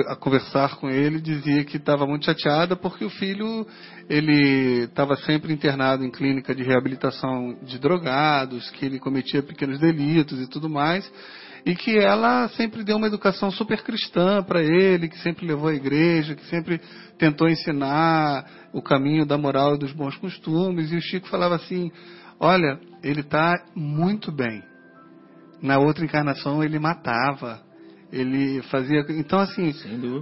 a 0.08 0.14
conversar 0.14 0.76
com 0.76 0.90
ele 0.90 1.20
dizia 1.20 1.64
que 1.64 1.78
estava 1.78 2.06
muito 2.06 2.26
chateada 2.26 2.76
porque 2.76 3.04
o 3.04 3.10
filho 3.10 3.66
ele 4.08 4.84
estava 4.84 5.16
sempre 5.16 5.52
internado 5.52 6.04
em 6.04 6.10
clínica 6.10 6.54
de 6.54 6.62
reabilitação 6.62 7.56
de 7.62 7.78
drogados, 7.78 8.70
que 8.72 8.84
ele 8.84 9.00
cometia 9.00 9.42
pequenos 9.42 9.80
delitos 9.80 10.38
e 10.38 10.46
tudo 10.46 10.68
mais 10.68 11.10
e 11.64 11.74
que 11.74 11.96
ela 11.96 12.48
sempre 12.50 12.82
deu 12.82 12.96
uma 12.96 13.06
educação 13.06 13.50
super 13.50 13.82
cristã 13.82 14.42
para 14.42 14.62
ele, 14.62 15.08
que 15.08 15.18
sempre 15.18 15.46
levou 15.46 15.68
à 15.68 15.74
igreja, 15.74 16.34
que 16.34 16.44
sempre 16.46 16.80
tentou 17.18 17.48
ensinar 17.48 18.44
o 18.72 18.82
caminho 18.82 19.24
da 19.24 19.38
moral 19.38 19.76
e 19.76 19.78
dos 19.78 19.92
bons 19.92 20.16
costumes. 20.16 20.90
E 20.90 20.96
o 20.96 21.00
Chico 21.00 21.28
falava 21.28 21.54
assim: 21.54 21.90
Olha, 22.42 22.80
ele 23.04 23.20
está 23.20 23.54
muito 23.72 24.32
bem. 24.32 24.64
Na 25.62 25.78
outra 25.78 26.04
encarnação 26.04 26.62
ele 26.62 26.76
matava, 26.76 27.62
ele 28.12 28.60
fazia. 28.62 29.06
Então, 29.10 29.38
assim, 29.38 29.72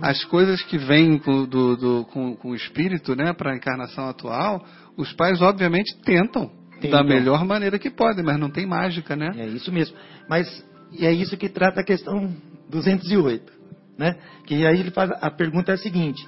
as 0.03 0.23
coisas 0.27 0.63
que 0.63 0.77
vêm 0.77 1.19
com, 1.19 1.47
do, 1.47 1.77
do, 1.79 2.05
com, 2.13 2.37
com 2.37 2.51
o 2.51 2.55
espírito 2.55 3.17
né, 3.17 3.33
para 3.33 3.53
a 3.53 3.57
encarnação 3.57 4.07
atual, 4.07 4.63
os 4.99 5.11
pais, 5.15 5.41
obviamente, 5.41 5.97
tentam. 6.05 6.51
Tentam. 6.79 6.91
Da 6.91 7.03
melhor 7.03 7.43
maneira 7.47 7.79
que 7.79 7.89
podem, 7.89 8.23
mas 8.23 8.39
não 8.39 8.51
tem 8.51 8.67
mágica, 8.67 9.17
né? 9.17 9.31
É 9.39 9.47
isso 9.47 9.73
mesmo. 9.73 9.97
Mas 10.29 10.47
e 10.93 11.07
é 11.07 11.13
isso 11.13 11.39
que 11.39 11.49
trata 11.49 11.81
a 11.81 11.85
questão 11.85 12.31
208. 12.69 13.51
Né? 13.99 14.15
Que 14.47 14.67
aí 14.67 14.79
ele 14.79 14.91
faz 14.91 15.11
a 15.21 15.31
pergunta 15.31 15.73
é 15.73 15.75
a 15.75 15.79
seguinte: 15.79 16.27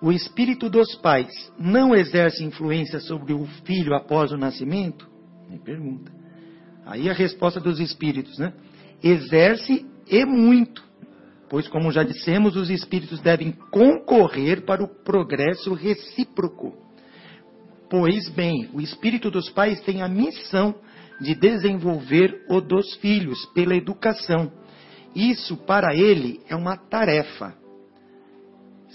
o 0.00 0.12
espírito 0.12 0.70
dos 0.70 0.94
pais 0.96 1.30
não 1.58 1.94
exerce 1.94 2.44
influência 2.44 3.00
sobre 3.00 3.32
o 3.32 3.46
filho 3.64 3.94
após 3.94 4.30
o 4.32 4.36
nascimento? 4.36 5.08
Me 5.50 5.58
pergunta. 5.58 6.12
Aí 6.86 7.10
a 7.10 7.12
resposta 7.12 7.60
dos 7.60 7.80
espíritos, 7.80 8.38
né? 8.38 8.52
Exerce 9.02 9.86
e 10.06 10.24
muito, 10.24 10.82
pois 11.48 11.68
como 11.68 11.92
já 11.92 12.02
dissemos, 12.02 12.56
os 12.56 12.70
espíritos 12.70 13.20
devem 13.20 13.52
concorrer 13.70 14.64
para 14.64 14.82
o 14.82 14.88
progresso 14.88 15.74
recíproco. 15.74 16.76
Pois 17.90 18.28
bem, 18.30 18.68
o 18.72 18.80
espírito 18.80 19.30
dos 19.30 19.50
pais 19.50 19.80
tem 19.80 20.02
a 20.02 20.08
missão 20.08 20.74
de 21.20 21.34
desenvolver 21.34 22.44
o 22.48 22.60
dos 22.60 22.94
filhos 22.96 23.44
pela 23.46 23.74
educação. 23.74 24.52
Isso 25.14 25.56
para 25.56 25.94
ele 25.94 26.40
é 26.48 26.54
uma 26.54 26.76
tarefa. 26.76 27.54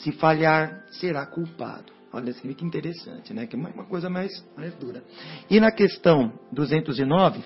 Se 0.03 0.11
falhar, 0.11 0.83
será 0.91 1.25
culpado. 1.25 1.93
Olha 2.11 2.31
que 2.33 2.65
interessante, 2.65 3.33
né? 3.33 3.47
Que 3.47 3.55
é 3.55 3.59
uma 3.59 3.85
coisa 3.85 4.09
mais, 4.09 4.31
mais 4.55 4.75
dura. 4.75 5.03
E 5.49 5.59
na 5.59 5.71
questão 5.71 6.31
209, 6.51 7.43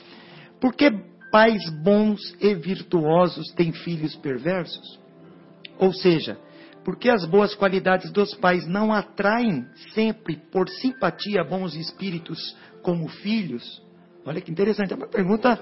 por 0.60 0.74
que 0.74 0.91
pais 1.32 1.70
bons 1.84 2.20
e 2.41 2.53
virtuosos 2.55 3.47
têm 3.53 3.72
filhos 3.72 4.16
perversos? 4.16 4.99
Ou 5.78 5.93
seja, 5.93 6.38
por 6.84 6.97
que 6.97 7.10
as 7.10 7.26
boas 7.26 7.53
qualidades 7.53 8.12
dos 8.12 8.34
pais 8.36 8.68
não 8.68 8.91
atraem 8.91 9.66
sempre 9.93 10.36
por 10.51 10.68
simpatia 10.68 11.43
bons 11.43 11.76
espíritos 11.76 12.58
como 12.82 13.08
filhos? 13.08 13.82
Olha 14.26 14.41
que 14.41 14.51
interessante, 14.51 14.91
é 14.91 14.95
uma 14.95 15.08
pergunta, 15.08 15.60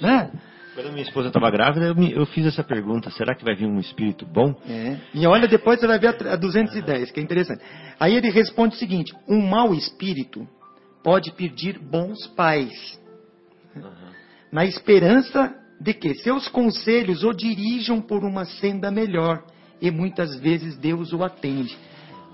né? 0.00 0.32
Quando 0.78 0.92
minha 0.92 1.02
esposa 1.02 1.26
estava 1.26 1.50
grávida, 1.50 1.86
eu, 1.86 1.94
me, 1.96 2.12
eu, 2.12 2.24
fiz 2.24 2.46
essa 2.46 2.62
pergunta: 2.62 3.10
será 3.10 3.34
que 3.34 3.44
vai 3.44 3.52
vir 3.52 3.66
um 3.66 3.80
espírito 3.80 4.24
bom? 4.24 4.54
É. 4.64 4.96
E 5.12 5.26
olha, 5.26 5.48
depois 5.48 5.80
você 5.80 5.88
vai 5.88 5.98
ver 5.98 6.14
a, 6.24 6.34
a 6.34 6.36
210, 6.36 7.10
que 7.10 7.18
é 7.18 7.22
interessante. 7.22 7.64
Aí 7.98 8.14
ele 8.14 8.30
responde 8.30 8.76
o 8.76 8.78
seguinte: 8.78 9.12
um 9.28 9.44
mau 9.44 9.74
espírito 9.74 10.46
pode 11.02 11.32
pedir 11.32 11.80
bons 11.80 12.28
pais, 12.28 12.70
uhum. 13.74 13.90
na 14.52 14.64
esperança 14.66 15.52
de 15.80 15.92
que 15.92 16.14
seus 16.14 16.46
conselhos 16.46 17.24
o 17.24 17.32
dirijam 17.32 18.00
por 18.00 18.22
uma 18.22 18.44
senda 18.44 18.88
melhor, 18.88 19.42
e 19.82 19.90
muitas 19.90 20.38
vezes 20.38 20.76
Deus 20.76 21.12
o 21.12 21.24
atende. 21.24 21.76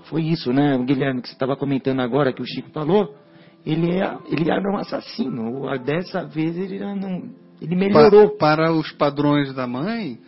Foi 0.03 0.21
isso, 0.21 0.53
né, 0.53 0.77
Guilherme, 0.85 1.19
que 1.23 1.29
você 1.29 1.33
estava 1.33 1.57
comentando 1.57 1.99
agora, 1.99 2.31
que 2.31 2.43
o 2.43 2.45
Chico 2.45 2.69
falou 2.69 3.25
ele, 3.65 3.99
é, 3.99 4.17
ele 4.27 4.51
era 4.51 4.71
um 4.71 4.77
assassino. 4.77 5.65
Dessa 5.79 6.23
vez 6.23 6.55
ele 6.55 6.79
não. 6.79 7.43
Ele 7.61 7.75
melhorou. 7.75 8.29
Pa, 8.31 8.55
para 8.55 8.71
os 8.73 8.91
padrões 8.91 9.53
da 9.53 9.65
mãe, 9.67 10.19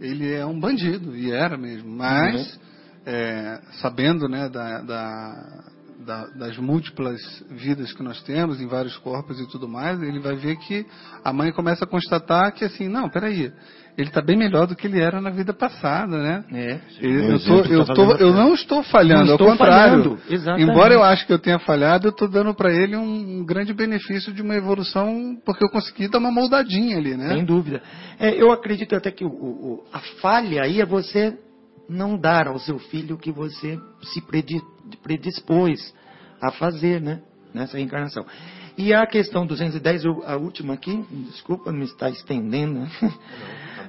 ele 0.00 0.32
é 0.32 0.44
um 0.44 0.58
bandido, 0.58 1.16
e 1.16 1.32
era 1.32 1.56
mesmo. 1.56 1.88
Mas, 1.88 2.54
uhum. 2.54 2.60
é, 3.06 3.60
sabendo 3.80 4.28
né, 4.28 4.48
da, 4.48 4.80
da, 4.82 5.64
da, 6.04 6.26
das 6.28 6.56
múltiplas 6.58 7.20
vidas 7.50 7.92
que 7.92 8.02
nós 8.02 8.22
temos 8.22 8.60
em 8.60 8.66
vários 8.66 8.96
corpos 8.98 9.40
e 9.40 9.48
tudo 9.48 9.68
mais, 9.68 10.00
ele 10.02 10.20
vai 10.20 10.36
ver 10.36 10.56
que 10.56 10.86
a 11.24 11.32
mãe 11.32 11.52
começa 11.52 11.84
a 11.84 11.88
constatar 11.88 12.52
que 12.52 12.64
assim, 12.64 12.88
não, 12.88 13.08
peraí, 13.08 13.52
ele 13.96 14.08
está 14.08 14.20
bem 14.20 14.36
melhor 14.36 14.66
do 14.66 14.76
que 14.76 14.86
ele 14.86 15.00
era 15.00 15.22
na 15.22 15.30
vida 15.30 15.54
passada, 15.54 16.18
né? 16.18 16.44
É. 16.52 16.80
Eu, 17.00 17.12
eu, 17.12 17.40
tô, 17.40 17.56
eu, 17.64 17.84
tô, 17.86 18.12
eu 18.16 18.32
não 18.32 18.52
estou 18.52 18.82
falhando, 18.82 19.24
não 19.24 19.32
estou 19.32 19.48
ao 19.48 19.56
contrário. 19.56 20.18
Falhando, 20.18 20.60
Embora 20.60 20.92
eu 20.92 21.02
acho 21.02 21.26
que 21.26 21.32
eu 21.32 21.38
tenha 21.38 21.58
falhado, 21.60 22.08
eu 22.08 22.10
estou 22.10 22.28
dando 22.28 22.54
para 22.54 22.70
ele 22.70 22.94
um, 22.94 23.38
um, 23.38 23.44
grande 23.44 23.72
benefício 23.72 24.34
de 24.34 24.42
uma 24.42 24.54
evolução, 24.54 25.38
porque 25.46 25.64
eu 25.64 25.70
consegui 25.70 26.08
dar 26.08 26.18
uma 26.18 26.30
moldadinha 26.30 26.98
ali, 26.98 27.16
né? 27.16 27.34
Sem 27.34 27.44
dúvida. 27.44 27.80
É, 28.18 28.30
eu 28.30 28.52
acredito 28.52 28.94
até 28.94 29.10
que 29.10 29.24
o, 29.24 29.28
o, 29.28 29.84
a 29.90 30.00
falha 30.20 30.62
aí 30.62 30.80
é 30.80 30.84
você 30.84 31.38
não 31.88 32.16
dar 32.16 32.48
ao 32.48 32.58
seu 32.58 32.78
filho 32.78 33.16
o 33.16 33.18
que 33.18 33.30
você 33.30 33.78
se 34.02 34.22
predispôs 35.02 35.94
a 36.40 36.50
fazer, 36.50 37.00
né? 37.00 37.22
Nessa 37.54 37.76
reencarnação. 37.76 38.26
E 38.76 38.92
a 38.92 39.06
questão 39.06 39.46
210, 39.46 40.04
a 40.26 40.36
última 40.36 40.74
aqui, 40.74 41.04
desculpa 41.30 41.72
me 41.72 41.84
estar 41.84 42.10
estendendo. 42.10 42.80
Né? 42.80 42.90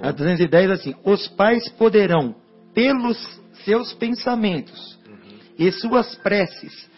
a 0.01 0.11
210 0.11 0.71
assim: 0.71 0.95
os 1.03 1.27
pais 1.29 1.67
poderão, 1.69 2.35
pelos 2.73 3.17
seus 3.65 3.93
pensamentos 3.93 4.97
e 5.57 5.71
suas 5.71 6.15
preces, 6.15 6.89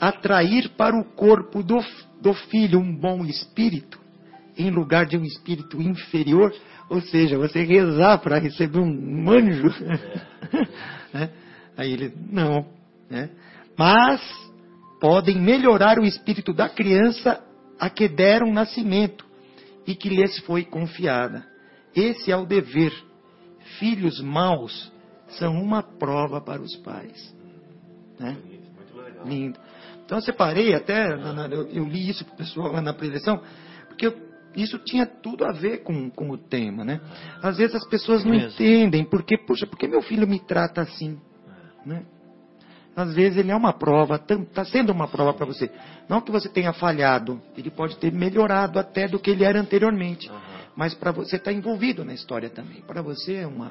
atrair 0.00 0.70
para 0.76 0.96
o 0.96 1.04
corpo 1.04 1.62
do, 1.62 1.78
do 2.20 2.34
filho 2.34 2.78
um 2.78 2.94
bom 2.94 3.24
espírito, 3.24 3.98
em 4.56 4.70
lugar 4.70 5.06
de 5.06 5.16
um 5.16 5.22
espírito 5.22 5.80
inferior, 5.80 6.52
ou 6.88 7.00
seja, 7.00 7.38
você 7.38 7.62
rezar 7.62 8.18
para 8.18 8.38
receber 8.38 8.78
um 8.78 9.30
anjo. 9.30 9.68
né? 11.12 11.30
Aí 11.76 11.92
ele, 11.92 12.12
não. 12.30 12.66
Né? 13.10 13.30
Mas 13.76 14.20
podem 15.00 15.38
melhorar 15.38 15.98
o 15.98 16.04
espírito 16.04 16.52
da 16.52 16.68
criança 16.68 17.42
a 17.78 17.88
que 17.88 18.08
deram 18.08 18.52
nascimento 18.52 19.24
e 19.86 19.94
que 19.94 20.08
lhes 20.08 20.38
foi 20.40 20.64
confiada. 20.64 21.46
Esse 21.94 22.32
é 22.32 22.36
o 22.36 22.46
dever. 22.46 22.92
Filhos 23.78 24.20
maus 24.20 24.92
são 25.38 25.54
uma 25.54 25.82
prova 25.82 26.40
para 26.40 26.60
os 26.60 26.74
pais. 26.76 27.34
Né? 28.18 28.36
Lindo. 29.24 29.58
Então 30.04 30.18
eu 30.18 30.22
separei 30.22 30.74
até, 30.74 31.12
eu, 31.72 31.84
li 31.84 32.08
isso 32.08 32.24
para 32.24 32.34
o 32.34 32.36
pessoal 32.38 32.72
lá 32.72 32.80
na 32.80 32.94
preleção, 32.94 33.42
porque 33.88 34.06
eu, 34.06 34.27
isso 34.56 34.78
tinha 34.78 35.06
tudo 35.06 35.44
a 35.44 35.52
ver 35.52 35.82
com, 35.82 36.10
com 36.10 36.30
o 36.30 36.38
tema, 36.38 36.84
né? 36.84 37.00
Às 37.42 37.58
vezes 37.58 37.76
as 37.76 37.86
pessoas 37.86 38.24
não 38.24 38.34
entendem, 38.34 39.04
porque, 39.04 39.36
poxa, 39.36 39.66
por 39.66 39.78
que 39.78 39.86
meu 39.86 40.02
filho 40.02 40.26
me 40.26 40.40
trata 40.40 40.82
assim? 40.82 41.18
Né? 41.84 42.04
Às 42.96 43.14
vezes 43.14 43.38
ele 43.38 43.52
é 43.52 43.56
uma 43.56 43.72
prova, 43.72 44.16
está 44.16 44.64
sendo 44.64 44.90
uma 44.90 45.06
prova 45.06 45.32
para 45.32 45.46
você. 45.46 45.70
Não 46.08 46.20
que 46.20 46.32
você 46.32 46.48
tenha 46.48 46.72
falhado, 46.72 47.40
ele 47.56 47.70
pode 47.70 47.96
ter 47.98 48.12
melhorado 48.12 48.78
até 48.78 49.06
do 49.06 49.20
que 49.20 49.30
ele 49.30 49.44
era 49.44 49.60
anteriormente. 49.60 50.28
Mas 50.74 50.94
para 50.94 51.12
você 51.12 51.36
está 51.36 51.52
envolvido 51.52 52.04
na 52.04 52.12
história 52.12 52.50
também. 52.50 52.82
Para 52.82 53.02
você 53.02 53.36
é 53.36 53.46
uma 53.46 53.70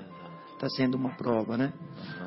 está 0.58 0.68
sendo 0.70 0.96
uma 0.96 1.12
prova, 1.12 1.56
né? 1.56 1.72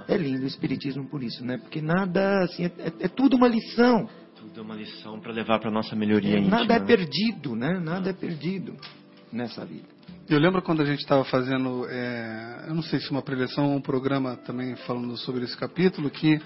É 0.07 0.17
lindo 0.17 0.45
o 0.45 0.47
espiritismo 0.47 1.05
por 1.07 1.23
isso, 1.23 1.45
né? 1.45 1.59
Porque 1.59 1.83
nada 1.83 2.45
assim 2.45 2.65
é, 2.65 2.73
é, 2.79 2.93
é 3.01 3.09
tudo 3.09 3.37
uma 3.37 3.49
lição. 3.49 4.09
Tudo 4.51 4.63
é 4.63 4.63
uma 4.65 4.75
lição 4.75 5.21
para 5.21 5.33
levar 5.33 5.61
para 5.61 5.71
nossa 5.71 5.95
melhoria 5.95 6.35
é, 6.35 6.39
íntima. 6.41 6.59
Nada 6.59 6.75
é 6.75 6.81
perdido, 6.81 7.55
né? 7.55 7.79
Nada 7.79 8.11
é 8.11 8.13
perdido 8.13 8.77
nessa 9.33 9.65
vida. 9.65 9.87
Eu 10.29 10.41
lembro 10.41 10.61
quando 10.61 10.83
a 10.83 10.85
gente 10.85 10.99
estava 10.99 11.25
fazendo, 11.25 11.87
é, 11.89 12.65
eu 12.67 12.75
não 12.75 12.83
sei 12.83 12.99
se 12.99 13.13
uma 13.13 13.23
preleção 13.23 13.71
ou 13.71 13.77
um 13.77 13.81
programa 13.81 14.37
também 14.39 14.75
falando 14.75 15.17
sobre 15.19 15.45
esse 15.45 15.57
capítulo, 15.57 16.11
que 16.11 16.41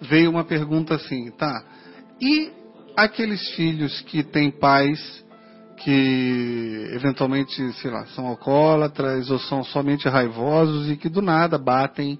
veio 0.00 0.30
uma 0.30 0.42
pergunta 0.42 0.96
assim, 0.96 1.30
tá? 1.30 1.64
E 2.20 2.50
aqueles 2.96 3.54
filhos 3.54 4.00
que 4.02 4.24
têm 4.24 4.50
pais 4.50 5.24
que 5.76 6.88
eventualmente, 6.92 7.72
sei 7.74 7.90
lá, 7.90 8.04
são 8.06 8.26
alcoólatras 8.26 9.30
ou 9.30 9.38
são 9.38 9.62
somente 9.62 10.08
raivosos 10.08 10.90
e 10.90 10.96
que 10.96 11.08
do 11.08 11.22
nada 11.22 11.56
batem, 11.56 12.18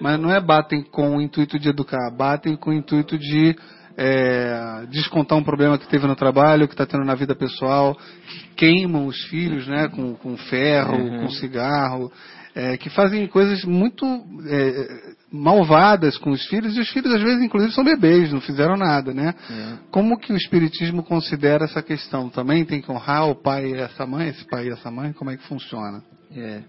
mas 0.00 0.18
não 0.18 0.32
é 0.32 0.40
batem 0.40 0.82
com 0.82 1.18
o 1.18 1.20
intuito 1.20 1.58
de 1.58 1.68
educar, 1.68 2.10
batem 2.16 2.56
com 2.56 2.70
o 2.70 2.74
intuito 2.74 3.18
de 3.18 3.54
é, 3.96 4.86
descontar 4.90 5.38
um 5.38 5.44
problema 5.44 5.78
que 5.78 5.88
teve 5.88 6.06
no 6.06 6.16
trabalho, 6.16 6.66
que 6.66 6.74
está 6.74 6.86
tendo 6.86 7.04
na 7.04 7.14
vida 7.14 7.34
pessoal, 7.34 7.96
que 8.26 8.48
queimam 8.56 9.06
os 9.06 9.20
filhos 9.24 9.66
né, 9.66 9.88
com, 9.88 10.14
com 10.14 10.36
ferro, 10.36 10.96
uhum. 10.96 11.20
com 11.20 11.28
cigarro, 11.30 12.12
é, 12.54 12.76
que 12.76 12.90
fazem 12.90 13.26
coisas 13.26 13.64
muito 13.64 14.04
é, 14.46 15.14
malvadas 15.32 16.18
com 16.18 16.30
os 16.30 16.44
filhos, 16.46 16.76
e 16.76 16.80
os 16.80 16.90
filhos 16.90 17.12
às 17.12 17.22
vezes 17.22 17.42
inclusive 17.42 17.72
são 17.72 17.84
bebês, 17.84 18.32
não 18.32 18.40
fizeram 18.40 18.76
nada, 18.76 19.14
né? 19.14 19.34
É. 19.50 19.78
Como 19.90 20.18
que 20.18 20.32
o 20.32 20.36
Espiritismo 20.36 21.02
considera 21.02 21.64
essa 21.64 21.82
questão? 21.82 22.28
Também 22.28 22.64
tem 22.64 22.82
que 22.82 22.90
honrar 22.90 23.28
o 23.28 23.34
pai 23.34 23.66
e 23.66 23.74
essa 23.74 24.06
mãe, 24.06 24.28
esse 24.28 24.44
pai 24.46 24.66
e 24.66 24.72
essa 24.72 24.90
mãe? 24.90 25.12
Como 25.12 25.30
é 25.30 25.36
que 25.36 25.44
funciona? 25.44 26.02
É, 26.34 26.62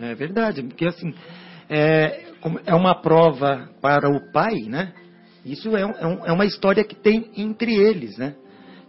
é 0.00 0.14
verdade, 0.14 0.62
porque 0.62 0.86
assim, 0.86 1.14
é, 1.70 2.24
é 2.66 2.74
uma 2.74 3.00
prova 3.00 3.70
para 3.80 4.08
o 4.10 4.30
pai, 4.32 4.54
né? 4.66 4.92
Isso 5.44 5.76
é, 5.76 5.84
um, 5.84 6.24
é 6.24 6.32
uma 6.32 6.46
história 6.46 6.82
que 6.84 6.94
tem 6.94 7.30
entre 7.36 7.74
eles, 7.74 8.16
né? 8.16 8.34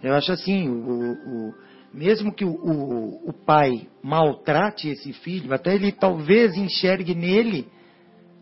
Eu 0.01 0.14
acho 0.14 0.32
assim, 0.32 0.70
o, 0.70 1.49
o 1.49 1.53
mesmo 1.93 2.34
que 2.34 2.45
o, 2.45 2.51
o, 2.51 3.30
o, 3.30 3.34
pai 3.34 3.88
maltrate 4.03 4.89
esse 4.89 5.14
filho, 5.14 5.53
até 5.53 5.74
ele 5.74 5.91
talvez 5.91 6.56
enxergue 6.56 7.16
nele 7.16 7.68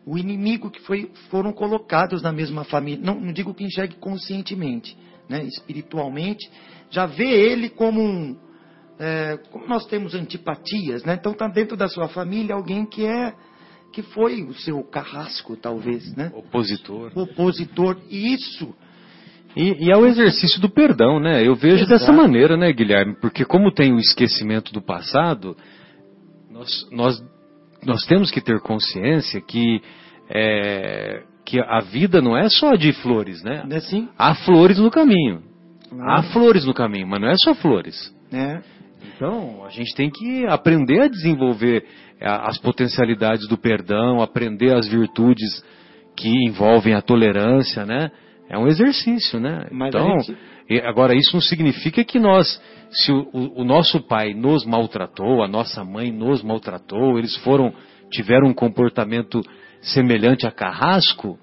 o 0.05 0.17
inimigo 0.17 0.69
que 0.69 0.81
foi, 0.81 1.11
foram 1.29 1.53
colocados 1.53 2.21
na 2.21 2.31
mesma 2.31 2.63
família. 2.63 3.03
Não, 3.03 3.19
não 3.19 3.31
digo 3.31 3.53
que 3.53 3.63
enxergue 3.63 3.95
conscientemente, 3.95 4.97
né, 5.29 5.43
espiritualmente, 5.45 6.49
já 6.89 7.05
vê 7.05 7.29
ele 7.29 7.69
como 7.69 8.01
um. 8.01 8.37
É, 8.99 9.37
como 9.51 9.67
nós 9.67 9.87
temos 9.87 10.13
antipatias, 10.13 11.03
né? 11.03 11.15
então 11.19 11.31
está 11.31 11.47
dentro 11.47 11.75
da 11.75 11.87
sua 11.87 12.07
família 12.09 12.53
alguém 12.53 12.85
que 12.85 13.05
é 13.05 13.33
que 13.93 14.01
foi 14.01 14.41
o 14.43 14.53
seu 14.55 14.83
carrasco, 14.83 15.55
talvez, 15.55 16.15
né? 16.15 16.31
Opositor. 16.35 17.11
Opositor. 17.15 17.97
E 18.09 18.33
isso 18.33 18.75
e, 19.55 19.85
e, 19.85 19.91
é 19.91 19.95
o 19.95 20.07
exercício 20.07 20.59
do 20.59 20.67
perdão, 20.67 21.19
né? 21.19 21.47
Eu 21.47 21.55
vejo 21.55 21.83
Exato. 21.83 21.91
dessa 21.91 22.11
maneira, 22.11 22.57
né, 22.57 22.73
Guilherme? 22.73 23.15
Porque 23.21 23.45
como 23.45 23.71
tem 23.71 23.93
o 23.93 23.99
esquecimento 23.99 24.73
do 24.73 24.81
passado, 24.81 25.55
nós, 26.49 26.89
nós, 26.91 27.23
nós 27.85 28.05
temos 28.05 28.31
que 28.31 28.41
ter 28.41 28.59
consciência 28.61 29.39
que, 29.39 29.79
é, 30.27 31.21
que 31.45 31.59
a 31.59 31.79
vida 31.81 32.19
não 32.19 32.35
é 32.35 32.49
só 32.49 32.71
de 32.71 32.91
flores, 32.93 33.43
né? 33.43 33.63
É 33.69 33.75
assim? 33.75 34.09
Há 34.17 34.33
flores 34.33 34.79
no 34.79 34.89
caminho. 34.89 35.43
Ah. 35.99 36.17
Há 36.19 36.23
flores 36.23 36.65
no 36.65 36.73
caminho, 36.73 37.07
mas 37.07 37.21
não 37.21 37.29
é 37.29 37.35
só 37.37 37.53
flores. 37.53 38.11
É. 38.31 38.59
Então, 39.15 39.65
a 39.65 39.69
gente 39.69 39.93
tem 39.95 40.09
que 40.09 40.45
aprender 40.47 41.01
a 41.01 41.07
desenvolver 41.07 41.85
é, 42.19 42.27
as 42.27 42.57
potencialidades 42.57 43.47
do 43.47 43.57
perdão, 43.57 44.21
aprender 44.21 44.73
as 44.73 44.87
virtudes 44.87 45.63
que 46.15 46.29
envolvem 46.47 46.93
a 46.93 47.01
tolerância, 47.01 47.85
né? 47.85 48.11
É 48.49 48.57
um 48.57 48.67
exercício, 48.67 49.39
né? 49.39 49.67
Mas 49.71 49.89
então, 49.89 50.19
gente... 50.19 50.81
agora 50.85 51.15
isso 51.15 51.31
não 51.33 51.41
significa 51.41 52.03
que 52.03 52.19
nós, 52.19 52.61
se 52.91 53.11
o, 53.11 53.27
o, 53.33 53.61
o, 53.61 53.63
nosso 53.63 54.01
pai 54.01 54.33
nos 54.33 54.65
maltratou, 54.65 55.43
a 55.43 55.47
nossa 55.47 55.83
mãe 55.83 56.11
nos 56.11 56.43
maltratou, 56.43 57.17
eles 57.17 57.35
foram, 57.37 57.73
tiveram 58.11 58.47
um 58.47 58.53
comportamento 58.53 59.41
semelhante 59.81 60.45
a 60.45 60.51
carrasco, 60.51 61.37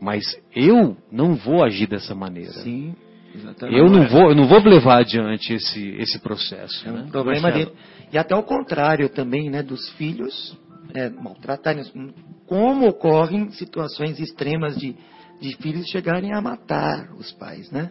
mas 0.00 0.22
eu 0.54 0.96
não 1.10 1.34
vou 1.34 1.64
agir 1.64 1.86
dessa 1.86 2.14
maneira. 2.14 2.52
Sim. 2.52 2.94
Exatamente. 3.34 3.78
Eu 3.78 3.88
não 3.88 4.08
vou, 4.08 4.30
eu 4.30 4.34
não 4.34 4.46
vou 4.46 4.58
levar 4.60 5.00
adiante 5.00 5.54
esse, 5.54 5.88
esse 5.96 6.18
processo. 6.20 6.86
É 6.86 6.90
um 6.90 6.94
né? 6.96 7.08
problema 7.10 7.50
dele. 7.50 7.72
E 8.12 8.18
até 8.18 8.34
o 8.34 8.42
contrário 8.42 9.08
também, 9.08 9.50
né, 9.50 9.62
dos 9.62 9.88
filhos 9.90 10.56
é, 10.94 11.08
maltratarem. 11.08 11.84
Como 12.46 12.86
ocorrem 12.88 13.50
situações 13.52 14.20
extremas 14.20 14.76
de 14.76 14.94
de 15.42 15.56
filhos 15.56 15.88
chegarem 15.88 16.32
a 16.32 16.40
matar 16.40 17.12
os 17.18 17.32
pais, 17.32 17.68
né? 17.72 17.90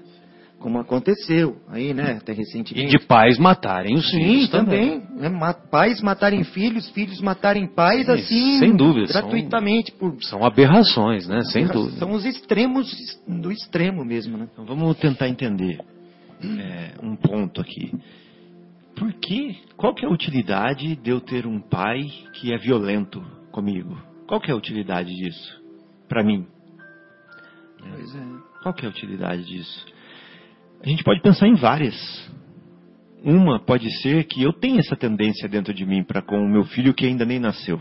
Como 0.62 0.78
aconteceu 0.78 1.58
aí, 1.68 1.92
né? 1.92 2.20
Até 2.22 2.34
recentemente. 2.34 2.88
E 2.88 3.00
de 3.00 3.04
pais 3.08 3.40
matarem 3.40 3.96
os 3.96 4.08
Sim, 4.12 4.24
filhos 4.24 4.50
também. 4.50 5.02
também. 5.02 5.32
Né? 5.32 5.56
Pais 5.72 6.00
matarem 6.02 6.44
filhos, 6.44 6.88
filhos 6.92 7.20
matarem 7.20 7.66
pais, 7.66 8.08
assim. 8.08 8.60
Sem 8.60 8.76
dúvida. 8.76 9.08
Gratuitamente. 9.08 9.90
São, 9.92 9.98
por... 9.98 10.24
são 10.24 10.46
aberrações, 10.46 11.28
né? 11.28 11.42
Sem 11.46 11.66
dúvida. 11.66 11.98
São 11.98 12.12
os 12.12 12.26
extremos 12.26 12.96
do 13.28 13.52
extremo 13.52 14.06
mesmo, 14.06 14.38
né? 14.38 14.48
Então 14.54 14.64
vamos 14.64 14.96
tentar 14.98 15.28
entender 15.28 15.80
é, 16.44 16.94
um 17.02 17.16
ponto 17.16 17.60
aqui. 17.60 17.92
Por 18.96 19.12
que? 19.14 19.58
Qual 19.76 19.96
que 19.96 20.06
é 20.06 20.08
a 20.08 20.12
utilidade 20.12 20.96
de 20.96 21.10
eu 21.10 21.20
ter 21.20 21.48
um 21.48 21.60
pai 21.60 22.02
que 22.34 22.54
é 22.54 22.58
violento 22.58 23.20
comigo? 23.52 24.00
Qual 24.28 24.40
que 24.40 24.52
é 24.52 24.54
a 24.54 24.58
utilidade 24.58 25.10
disso? 25.10 25.60
Para 26.08 26.24
mim. 26.24 26.46
Pois 27.80 28.16
é. 28.16 28.24
Qual 28.62 28.76
que 28.76 28.86
é 28.86 28.88
a 28.88 28.92
utilidade 28.92 29.44
disso? 29.44 29.86
A 30.84 30.90
gente 30.90 31.04
pode 31.04 31.22
pensar 31.22 31.48
em 31.48 31.56
várias. 31.56 31.96
Uma 33.24 33.60
pode 33.60 33.90
ser 34.02 34.24
que 34.24 34.42
eu 34.42 34.52
tenha 34.52 34.80
essa 34.80 34.96
tendência 34.96 35.48
dentro 35.48 35.74
de 35.74 35.86
mim 35.86 36.04
para 36.04 36.22
com 36.22 36.44
o 36.44 36.50
meu 36.50 36.64
filho 36.64 36.94
que 36.94 37.06
ainda 37.06 37.24
nem 37.24 37.40
nasceu. 37.40 37.80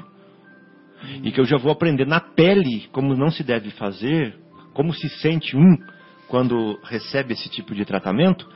E 1.23 1.33
que 1.33 1.41
eu 1.41 1.47
já 1.47 1.57
vou 1.57 1.73
aprender 1.73 2.07
na 2.07 2.21
pele 2.21 2.89
como 2.93 3.17
não 3.17 3.31
se 3.31 3.43
deve 3.43 3.71
fazer, 3.71 4.37
como 4.75 4.93
se 4.93 5.09
sente 5.09 5.57
um 5.57 5.77
quando 6.29 6.79
recebe 6.85 7.33
esse 7.33 7.49
tipo 7.49 7.75
de 7.75 7.87
tratamento, 7.87 8.47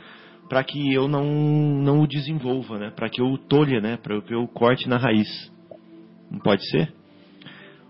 para 0.48 0.62
que 0.62 0.92
eu 0.92 1.08
não, 1.08 1.24
não 1.24 2.00
o 2.00 2.06
desenvolva, 2.06 2.78
né? 2.78 2.90
para 2.90 3.08
que 3.08 3.20
eu 3.20 3.26
o 3.26 3.38
tolhe, 3.38 3.80
né? 3.80 3.96
para 3.96 4.20
que 4.20 4.34
eu 4.34 4.42
o 4.42 4.48
corte 4.48 4.88
na 4.88 4.98
raiz. 4.98 5.50
Não 6.30 6.38
pode 6.38 6.68
ser? 6.68 6.92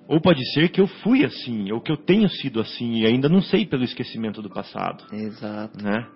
Ou 0.07 0.21
pode 0.21 0.45
ser 0.53 0.69
que 0.69 0.81
eu 0.81 0.87
fui 0.87 1.25
assim, 1.25 1.73
ou 1.73 1.81
que 1.81 1.91
eu 1.91 1.97
tenho 1.97 2.29
sido 2.29 2.61
assim 2.61 3.01
e 3.01 3.07
ainda 3.07 3.29
não 3.29 3.43
sei 3.43 3.67
pelo 3.67 3.83
esquecimento 3.83 4.41
do 4.41 4.51
passado. 4.51 5.05
Exato. 5.13 5.83
Né? 5.83 6.07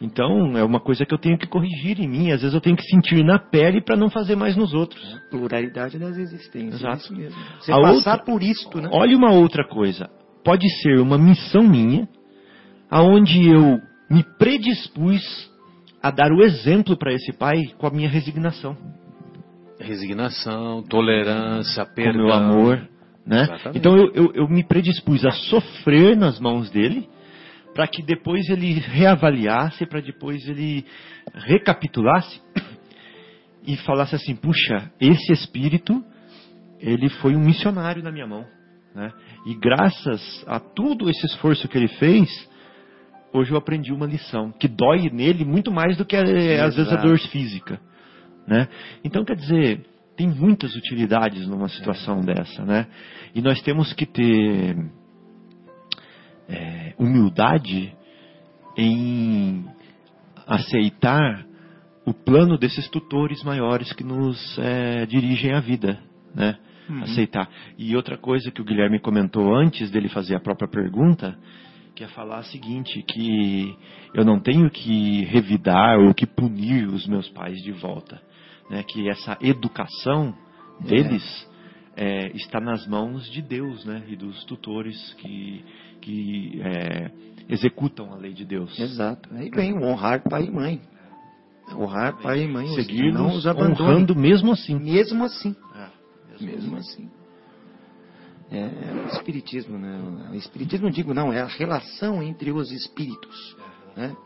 Então, 0.00 0.56
é 0.56 0.64
uma 0.64 0.80
coisa 0.80 1.04
que 1.06 1.14
eu 1.14 1.18
tenho 1.18 1.38
que 1.38 1.46
corrigir 1.46 2.00
em 2.00 2.08
mim. 2.08 2.30
Às 2.30 2.42
vezes 2.42 2.54
eu 2.54 2.60
tenho 2.60 2.76
que 2.76 2.84
sentir 2.84 3.24
na 3.24 3.38
pele 3.38 3.80
para 3.80 3.96
não 3.96 4.10
fazer 4.10 4.36
mais 4.36 4.56
nos 4.56 4.74
outros. 4.74 5.02
É, 5.02 5.30
pluralidade 5.30 5.98
das 5.98 6.16
existências. 6.16 6.80
Exato. 6.80 6.96
Isso 6.98 7.14
mesmo. 7.14 7.40
Você 7.60 7.72
A 7.72 7.80
passar 7.80 8.18
outra, 8.18 8.24
por 8.24 8.42
isto, 8.42 8.80
né? 8.80 8.88
Olha 8.92 9.16
uma 9.16 9.32
outra 9.32 9.66
coisa. 9.66 10.08
Pode 10.44 10.68
ser 10.80 11.00
uma 11.00 11.18
missão 11.18 11.62
minha, 11.62 12.08
aonde 12.90 13.48
eu 13.48 13.80
me 14.10 14.22
predispus 14.38 15.50
a 16.02 16.10
dar 16.10 16.30
o 16.30 16.42
exemplo 16.42 16.96
para 16.96 17.12
esse 17.12 17.32
pai 17.32 17.56
com 17.78 17.86
a 17.86 17.90
minha 17.90 18.08
resignação. 18.08 18.76
Resignação, 19.80 20.82
tolerância, 20.82 21.84
perdão. 21.84 22.12
Com 22.12 22.18
o 22.20 22.26
meu 22.26 22.32
amor. 22.34 22.88
Né? 23.26 23.44
Então 23.74 23.96
eu, 23.96 24.12
eu, 24.14 24.32
eu 24.34 24.48
me 24.48 24.62
predispus 24.62 25.24
a 25.26 25.32
sofrer 25.32 26.16
nas 26.16 26.38
mãos 26.38 26.70
dele, 26.70 27.08
para 27.76 27.86
que 27.86 28.02
depois 28.02 28.48
ele 28.48 28.72
reavaliasse, 28.80 29.84
para 29.84 30.00
depois 30.00 30.48
ele 30.48 30.86
recapitulasse 31.34 32.40
e 33.66 33.76
falasse 33.76 34.14
assim: 34.14 34.34
puxa, 34.34 34.90
esse 34.98 35.30
espírito, 35.30 36.02
ele 36.80 37.10
foi 37.10 37.36
um 37.36 37.44
missionário 37.44 38.02
na 38.02 38.10
minha 38.10 38.26
mão. 38.26 38.46
Né? 38.94 39.12
E 39.44 39.54
graças 39.54 40.42
a 40.46 40.58
todo 40.58 41.10
esse 41.10 41.26
esforço 41.26 41.68
que 41.68 41.76
ele 41.76 41.88
fez, 41.98 42.30
hoje 43.30 43.50
eu 43.50 43.58
aprendi 43.58 43.92
uma 43.92 44.06
lição 44.06 44.50
que 44.52 44.66
dói 44.66 45.10
nele 45.10 45.44
muito 45.44 45.70
mais 45.70 45.98
do 45.98 46.04
que 46.06 46.16
eh, 46.16 46.58
às 46.62 46.74
vezes 46.74 46.90
a 46.90 46.96
dor 46.96 47.18
física. 47.18 47.78
Né? 48.48 48.68
Então, 49.04 49.22
quer 49.22 49.36
dizer, 49.36 49.84
tem 50.16 50.26
muitas 50.26 50.74
utilidades 50.74 51.46
numa 51.46 51.68
situação 51.68 52.20
é. 52.20 52.22
dessa. 52.22 52.64
Né? 52.64 52.86
E 53.34 53.42
nós 53.42 53.60
temos 53.60 53.92
que 53.92 54.06
ter 54.06 54.74
é, 56.48 56.94
humildade 56.98 57.92
em 58.76 59.64
aceitar 60.46 61.44
o 62.04 62.14
plano 62.14 62.56
desses 62.56 62.88
tutores 62.88 63.42
maiores 63.42 63.92
que 63.92 64.04
nos 64.04 64.58
é, 64.58 65.06
dirigem 65.06 65.52
a 65.52 65.60
vida, 65.60 65.98
né? 66.34 66.56
Uhum. 66.88 67.02
Aceitar. 67.02 67.48
E 67.76 67.96
outra 67.96 68.16
coisa 68.16 68.50
que 68.52 68.60
o 68.60 68.64
Guilherme 68.64 69.00
comentou 69.00 69.52
antes 69.56 69.90
dele 69.90 70.08
fazer 70.08 70.36
a 70.36 70.40
própria 70.40 70.68
pergunta, 70.68 71.36
que 71.96 72.04
é 72.04 72.08
falar 72.08 72.40
o 72.40 72.44
seguinte, 72.44 73.02
que 73.02 73.74
eu 74.14 74.24
não 74.24 74.38
tenho 74.38 74.70
que 74.70 75.24
revidar 75.24 75.98
ou 75.98 76.14
que 76.14 76.26
punir 76.26 76.86
os 76.86 77.06
meus 77.08 77.28
pais 77.30 77.56
de 77.62 77.72
volta, 77.72 78.22
né? 78.70 78.84
Que 78.84 79.08
essa 79.08 79.36
educação 79.40 80.32
deles 80.80 81.24
é. 81.96 82.26
É, 82.26 82.36
está 82.36 82.60
nas 82.60 82.86
mãos 82.86 83.30
de 83.30 83.40
Deus, 83.40 83.84
né? 83.84 84.04
E 84.08 84.16
dos 84.16 84.44
tutores 84.44 85.14
que 85.14 85.64
que 86.00 86.60
é, 86.62 87.10
executam 87.48 88.12
a 88.12 88.16
lei 88.16 88.32
de 88.32 88.44
Deus. 88.44 88.78
Exato. 88.78 89.28
Aí 89.34 89.50
vem 89.50 89.74
honrar 89.74 90.22
pai 90.22 90.44
e 90.44 90.50
mãe. 90.50 90.80
Honrar 91.72 92.16
pai 92.20 92.44
e 92.44 92.48
mãe. 92.48 92.68
Seguir 92.74 93.12
não 93.12 93.34
os 93.34 93.46
honrando 93.46 94.14
mesmo 94.14 94.52
assim. 94.52 94.78
Mesmo 94.78 95.24
assim. 95.24 95.56
É, 95.74 95.88
mesmo, 96.30 96.46
mesmo 96.46 96.76
assim. 96.76 97.10
É, 98.50 98.58
é, 98.58 99.04
o 99.04 99.06
espiritismo, 99.16 99.76
né? 99.76 100.30
O 100.30 100.34
espiritismo, 100.34 100.90
digo 100.90 101.12
não, 101.12 101.32
é 101.32 101.40
a 101.40 101.46
relação 101.46 102.22
entre 102.22 102.52
os 102.52 102.70
espíritos, 102.70 103.56
né? 103.96 104.16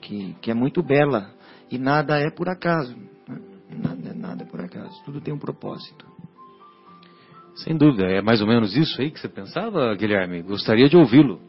Que, 0.00 0.34
que 0.40 0.50
é 0.50 0.54
muito 0.54 0.82
bela 0.82 1.32
e 1.70 1.78
nada 1.78 2.18
é 2.18 2.30
por 2.30 2.48
acaso. 2.48 2.96
Né? 3.28 3.38
Nada, 3.70 4.14
nada 4.14 4.42
é 4.42 4.46
por 4.46 4.60
acaso. 4.60 5.00
Tudo 5.04 5.20
tem 5.20 5.32
um 5.32 5.38
propósito. 5.38 6.04
Sem 7.56 7.76
dúvida. 7.76 8.04
É 8.04 8.22
mais 8.22 8.40
ou 8.40 8.46
menos 8.46 8.76
isso 8.76 9.00
aí 9.00 9.10
que 9.10 9.20
você 9.20 9.28
pensava, 9.28 9.94
Guilherme? 9.94 10.42
Gostaria 10.42 10.88
de 10.88 10.96
ouvi-lo. 10.96 11.40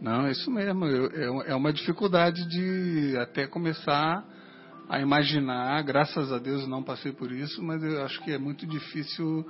Não, 0.00 0.26
é 0.26 0.32
isso 0.32 0.50
mesmo. 0.50 0.84
Eu, 0.84 1.42
é 1.42 1.54
uma 1.54 1.72
dificuldade 1.72 2.46
de 2.48 3.16
até 3.18 3.46
começar 3.46 4.24
a 4.88 5.00
imaginar. 5.00 5.82
Graças 5.82 6.32
a 6.32 6.38
Deus 6.38 6.66
não 6.66 6.82
passei 6.82 7.12
por 7.12 7.30
isso, 7.30 7.62
mas 7.62 7.82
eu 7.82 8.02
acho 8.04 8.20
que 8.22 8.32
é 8.32 8.38
muito 8.38 8.66
difícil 8.66 9.46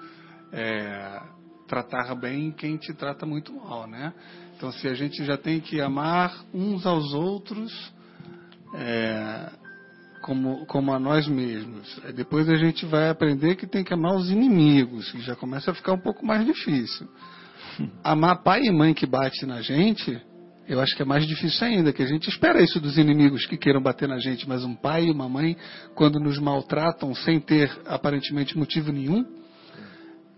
é, 0.52 1.22
tratar 1.66 2.14
bem 2.14 2.52
quem 2.52 2.76
te 2.76 2.92
trata 2.92 3.24
muito 3.24 3.52
mal, 3.54 3.86
né? 3.86 4.12
Então, 4.56 4.70
se 4.70 4.86
a 4.86 4.94
gente 4.94 5.24
já 5.24 5.36
tem 5.36 5.58
que 5.58 5.80
amar 5.80 6.44
uns 6.52 6.84
aos 6.86 7.14
outros, 7.14 7.72
é, 8.74 9.50
como, 10.22 10.64
como 10.66 10.92
a 10.92 10.98
nós 10.98 11.26
mesmos. 11.28 12.00
Depois 12.14 12.48
a 12.48 12.56
gente 12.56 12.86
vai 12.86 13.10
aprender 13.10 13.56
que 13.56 13.66
tem 13.66 13.84
que 13.84 13.92
amar 13.92 14.14
os 14.14 14.30
inimigos, 14.30 15.10
que 15.10 15.20
já 15.20 15.36
começa 15.36 15.70
a 15.70 15.74
ficar 15.74 15.92
um 15.92 16.00
pouco 16.00 16.24
mais 16.24 16.46
difícil. 16.46 17.06
Amar 18.02 18.42
pai 18.42 18.62
e 18.62 18.70
mãe 18.70 18.94
que 18.94 19.06
bate 19.06 19.44
na 19.46 19.60
gente, 19.60 20.20
eu 20.68 20.80
acho 20.80 20.94
que 20.96 21.02
é 21.02 21.04
mais 21.04 21.26
difícil 21.26 21.66
ainda, 21.66 21.92
que 21.92 22.02
a 22.02 22.06
gente 22.06 22.28
espera 22.28 22.62
isso 22.62 22.80
dos 22.80 22.96
inimigos 22.96 23.46
que 23.46 23.56
queiram 23.56 23.82
bater 23.82 24.08
na 24.08 24.18
gente, 24.18 24.48
mas 24.48 24.64
um 24.64 24.74
pai 24.74 25.06
e 25.06 25.10
uma 25.10 25.28
mãe, 25.28 25.56
quando 25.94 26.20
nos 26.20 26.38
maltratam 26.38 27.14
sem 27.14 27.40
ter 27.40 27.70
aparentemente 27.86 28.56
motivo 28.56 28.92
nenhum, 28.92 29.24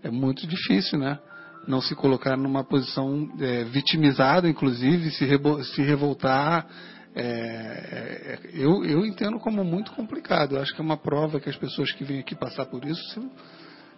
é 0.03 0.09
muito 0.09 0.47
difícil, 0.47 0.99
né? 0.99 1.19
Não 1.67 1.81
se 1.81 1.95
colocar 1.95 2.37
numa 2.37 2.63
posição 2.63 3.27
é, 3.39 3.63
vitimizada, 3.63 4.47
inclusive, 4.47 5.09
se, 5.11 5.27
se 5.73 5.81
revoltar, 5.81 6.67
é, 7.15 7.21
é, 7.21 8.39
eu, 8.53 8.83
eu 8.83 9.05
entendo 9.05 9.39
como 9.39 9.63
muito 9.63 9.93
complicado. 9.93 10.55
Eu 10.55 10.61
acho 10.61 10.75
que 10.75 10.81
é 10.81 10.83
uma 10.83 10.97
prova 10.97 11.39
que 11.39 11.49
as 11.49 11.55
pessoas 11.55 11.91
que 11.93 12.03
vêm 12.03 12.19
aqui 12.19 12.35
passar 12.35 12.65
por 12.65 12.83
isso 12.83 13.31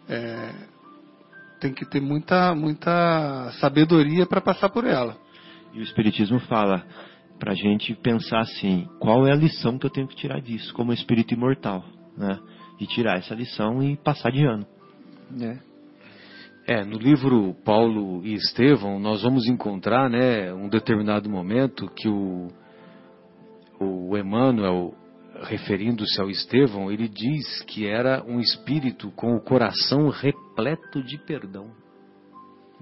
é, 0.08 0.54
tem 1.60 1.74
que 1.74 1.84
ter 1.86 2.00
muita, 2.00 2.54
muita 2.54 3.52
sabedoria 3.60 4.28
para 4.28 4.40
passar 4.40 4.70
por 4.70 4.86
ela. 4.86 5.18
E 5.74 5.80
o 5.80 5.84
Espiritismo 5.84 6.40
fala 6.42 6.86
para 7.40 7.54
a 7.54 7.56
gente 7.56 7.96
pensar 7.96 8.40
assim: 8.40 8.88
qual 9.00 9.28
é 9.28 9.32
a 9.32 9.36
lição 9.36 9.80
que 9.80 9.88
eu 9.88 9.92
tenho 9.92 10.08
que 10.08 10.16
tirar 10.16 10.40
disso, 10.40 10.72
como 10.76 10.94
espírito 10.94 11.34
imortal, 11.34 11.84
né? 12.16 12.40
E 12.80 12.86
tirar 12.86 13.18
essa 13.18 13.34
lição 13.34 13.82
e 13.82 13.98
passar 13.98 14.32
de 14.32 14.46
ano. 14.46 14.66
É. 15.42 15.68
É, 16.70 16.84
no 16.84 16.98
livro 16.98 17.56
Paulo 17.64 18.24
e 18.26 18.34
Estevão, 18.34 19.00
nós 19.00 19.24
vamos 19.24 19.48
encontrar, 19.48 20.10
né, 20.10 20.54
um 20.54 20.68
determinado 20.68 21.30
momento 21.30 21.90
que 21.96 22.10
o, 22.10 22.50
o 23.80 24.18
Emmanuel, 24.18 24.94
referindo-se 25.44 26.20
ao 26.20 26.30
Estevão, 26.30 26.92
ele 26.92 27.08
diz 27.08 27.62
que 27.64 27.86
era 27.88 28.24
um 28.24 28.40
espírito 28.40 29.12
com 29.12 29.36
o 29.36 29.42
coração 29.42 30.10
repleto 30.10 31.04
de 31.04 31.18
perdão. 31.18 31.68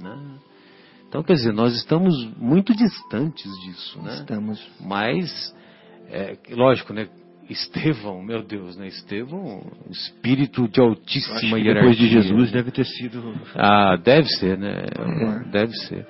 Né? 0.02 0.40
Então, 1.08 1.24
quer 1.24 1.34
dizer, 1.34 1.54
nós 1.54 1.76
estamos 1.76 2.14
muito 2.38 2.74
distantes 2.74 3.50
disso, 3.62 4.02
né? 4.02 4.16
Estamos. 4.16 4.72
Mas, 4.82 5.56
é, 6.10 6.38
lógico, 6.50 6.94
né? 6.94 7.08
Estevão, 7.50 8.24
meu 8.24 8.44
Deus, 8.44 8.76
né? 8.76 8.88
Estevão, 8.88 9.62
espírito 9.90 10.68
de 10.68 10.82
altíssima 10.82 11.60
hierarquia. 11.60 11.92
Depois 11.92 11.98
de 11.98 12.08
Jesus 12.10 12.52
deve 12.52 12.72
ter 12.72 12.86
sido. 12.86 13.22
Ah, 13.54 13.96
deve 14.04 14.28
ser, 14.30 14.58
né? 14.58 14.88
Deve 15.52 15.74
ser. 15.74 16.08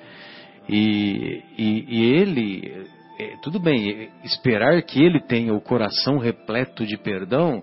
E, 0.68 1.42
e, 1.58 1.84
e 1.88 2.04
ele 2.14 2.86
é, 3.18 3.36
tudo 3.42 3.58
bem, 3.58 4.10
esperar 4.24 4.82
que 4.82 5.02
ele 5.02 5.20
tenha 5.20 5.54
o 5.54 5.60
coração 5.60 6.18
repleto 6.18 6.84
de 6.84 6.98
perdão, 6.98 7.62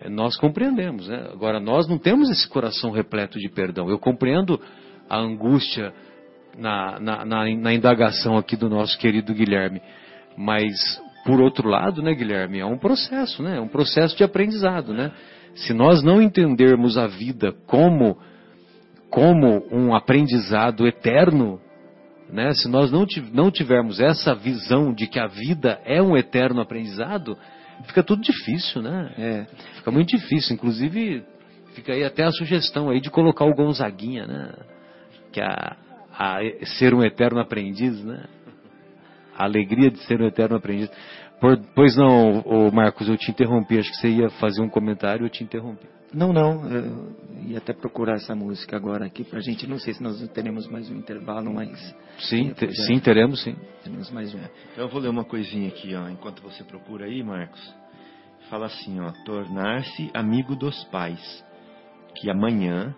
é, 0.00 0.08
nós 0.08 0.36
compreendemos. 0.36 1.08
Né? 1.08 1.28
Agora, 1.32 1.60
nós 1.60 1.88
não 1.88 1.96
temos 1.96 2.28
esse 2.28 2.48
coração 2.48 2.90
repleto 2.90 3.38
de 3.38 3.48
perdão. 3.48 3.88
Eu 3.88 3.98
compreendo 3.98 4.60
a 5.08 5.18
angústia 5.18 5.92
na, 6.58 6.98
na, 6.98 7.24
na, 7.24 7.56
na 7.56 7.72
indagação 7.72 8.36
aqui 8.36 8.56
do 8.56 8.68
nosso 8.68 8.98
querido 8.98 9.32
Guilherme, 9.32 9.80
mas, 10.36 10.74
por 11.24 11.40
outro 11.40 11.68
lado, 11.68 12.02
né, 12.02 12.12
Guilherme, 12.12 12.58
é 12.58 12.66
um 12.66 12.78
processo, 12.78 13.42
né? 13.42 13.58
é 13.58 13.60
um 13.60 13.68
processo 13.68 14.16
de 14.16 14.24
aprendizado. 14.24 14.92
Né? 14.92 15.12
Se 15.54 15.72
nós 15.72 16.02
não 16.02 16.20
entendermos 16.20 16.98
a 16.98 17.06
vida 17.06 17.52
como, 17.66 18.18
como 19.08 19.64
um 19.70 19.94
aprendizado 19.94 20.84
eterno, 20.84 21.60
né? 22.32 22.52
Se 22.54 22.68
nós 22.68 22.90
não 22.90 23.50
tivermos 23.50 24.00
essa 24.00 24.34
visão 24.34 24.92
de 24.92 25.06
que 25.06 25.18
a 25.18 25.26
vida 25.26 25.80
é 25.84 26.00
um 26.02 26.16
eterno 26.16 26.60
aprendizado, 26.60 27.36
fica 27.84 28.02
tudo 28.02 28.22
difícil, 28.22 28.82
né? 28.82 29.12
É, 29.18 29.46
fica 29.76 29.90
muito 29.90 30.16
difícil. 30.16 30.54
Inclusive, 30.54 31.24
fica 31.74 31.92
aí 31.92 32.04
até 32.04 32.24
a 32.24 32.32
sugestão 32.32 32.90
aí 32.90 33.00
de 33.00 33.10
colocar 33.10 33.44
o 33.44 33.54
Gonzaguinha, 33.54 34.26
né? 34.26 34.52
Que 35.32 35.40
a, 35.40 35.76
a 36.12 36.38
ser 36.78 36.94
um 36.94 37.02
eterno 37.02 37.40
aprendiz, 37.40 38.02
né? 38.04 38.24
A 39.36 39.44
alegria 39.44 39.90
de 39.90 39.98
ser 40.00 40.20
um 40.20 40.26
eterno 40.26 40.56
aprendiz. 40.56 40.90
Por, 41.40 41.58
pois 41.74 41.96
não, 41.96 42.70
Marcos, 42.72 43.08
eu 43.08 43.16
te 43.16 43.30
interrompi. 43.30 43.78
Acho 43.78 43.90
que 43.90 43.96
você 43.96 44.08
ia 44.08 44.28
fazer 44.30 44.60
um 44.60 44.68
comentário, 44.68 45.24
eu 45.24 45.30
te 45.30 45.42
interrompi. 45.42 45.86
Não, 46.12 46.32
não. 46.32 46.68
Eu 46.68 47.16
ia 47.46 47.58
até 47.58 47.72
procurar 47.72 48.14
essa 48.14 48.34
música 48.34 48.76
agora 48.76 49.06
aqui 49.06 49.24
pra 49.24 49.40
gente. 49.40 49.66
Não 49.66 49.78
sei 49.78 49.94
se 49.94 50.02
nós 50.02 50.20
teremos 50.30 50.66
mais 50.68 50.90
um 50.90 50.96
intervalo, 50.96 51.52
mas. 51.52 51.94
Sim, 52.18 52.52
te, 52.52 52.72
sim, 52.86 52.98
teremos 52.98 53.42
sim. 53.42 53.56
Teremos 53.82 54.10
mais 54.10 54.34
um. 54.34 54.38
Então 54.38 54.84
eu 54.84 54.88
vou 54.88 55.00
ler 55.00 55.08
uma 55.08 55.24
coisinha 55.24 55.68
aqui, 55.68 55.94
ó, 55.94 56.08
enquanto 56.08 56.42
você 56.42 56.64
procura 56.64 57.06
aí, 57.06 57.22
Marcos. 57.22 57.60
Fala 58.48 58.66
assim, 58.66 58.98
ó, 59.00 59.12
tornar-se 59.24 60.10
amigo 60.12 60.56
dos 60.56 60.82
pais, 60.84 61.44
que 62.16 62.28
amanhã 62.28 62.94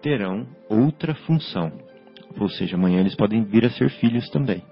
terão 0.00 0.46
outra 0.68 1.14
função. 1.14 1.70
Ou 2.38 2.48
seja, 2.48 2.76
amanhã 2.76 3.00
eles 3.00 3.14
podem 3.14 3.44
vir 3.44 3.66
a 3.66 3.70
ser 3.70 3.90
filhos 3.90 4.28
também. 4.30 4.62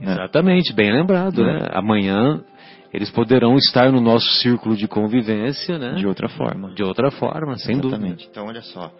Né? 0.00 0.12
Exatamente, 0.12 0.72
bem 0.72 0.92
lembrado, 0.92 1.42
né? 1.44 1.60
né? 1.60 1.68
Amanhã 1.72 2.44
eles 2.92 3.10
poderão 3.10 3.56
estar 3.56 3.90
no 3.90 4.00
nosso 4.00 4.26
círculo 4.40 4.76
de 4.76 4.88
convivência, 4.88 5.78
né? 5.78 5.94
De 5.94 6.06
outra 6.06 6.28
forma. 6.28 6.74
De 6.74 6.82
outra 6.82 7.10
forma, 7.10 7.56
sem 7.58 7.78
Exatamente. 7.78 8.00
dúvida. 8.00 8.30
Então, 8.30 8.46
olha 8.46 8.62
só. 8.62 8.92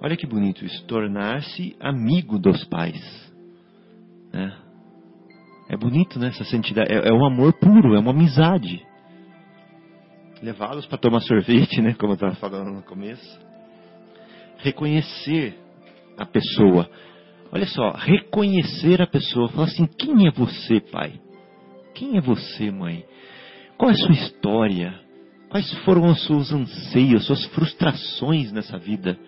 Olha 0.00 0.16
que 0.16 0.26
bonito 0.26 0.64
isso, 0.64 0.84
tornar-se 0.86 1.76
amigo 1.80 2.38
dos 2.38 2.64
pais. 2.64 3.32
Né? 4.32 4.52
É 5.68 5.76
bonito, 5.76 6.18
né? 6.18 6.28
Essa 6.28 6.44
santidade. 6.44 6.92
É, 6.92 7.08
é 7.08 7.12
um 7.12 7.24
amor 7.24 7.52
puro, 7.54 7.94
é 7.94 7.98
uma 7.98 8.10
amizade. 8.10 8.84
Levá-los 10.42 10.86
para 10.86 10.98
tomar 10.98 11.20
sorvete, 11.20 11.80
né? 11.80 11.94
Como 11.94 12.12
eu 12.12 12.14
estava 12.14 12.34
falando 12.34 12.70
no 12.70 12.82
começo. 12.82 13.40
Reconhecer 14.58 15.58
a 16.18 16.26
pessoa. 16.26 16.88
Olha 17.52 17.66
só, 17.66 17.92
reconhecer 17.92 19.00
a 19.00 19.06
pessoa. 19.06 19.48
Falar 19.48 19.66
assim: 19.66 19.86
quem 19.86 20.26
é 20.26 20.30
você, 20.30 20.80
pai? 20.80 21.20
Quem 21.94 22.16
é 22.16 22.20
você, 22.20 22.70
mãe? 22.70 23.04
Qual 23.78 23.90
é 23.90 23.94
a 23.94 23.96
sua 23.96 24.12
história? 24.12 25.00
Quais 25.48 25.72
foram 25.84 26.06
os 26.08 26.24
seus 26.26 26.52
anseios, 26.52 27.26
suas 27.26 27.44
frustrações 27.46 28.52
nessa 28.52 28.78
vida? 28.78 29.18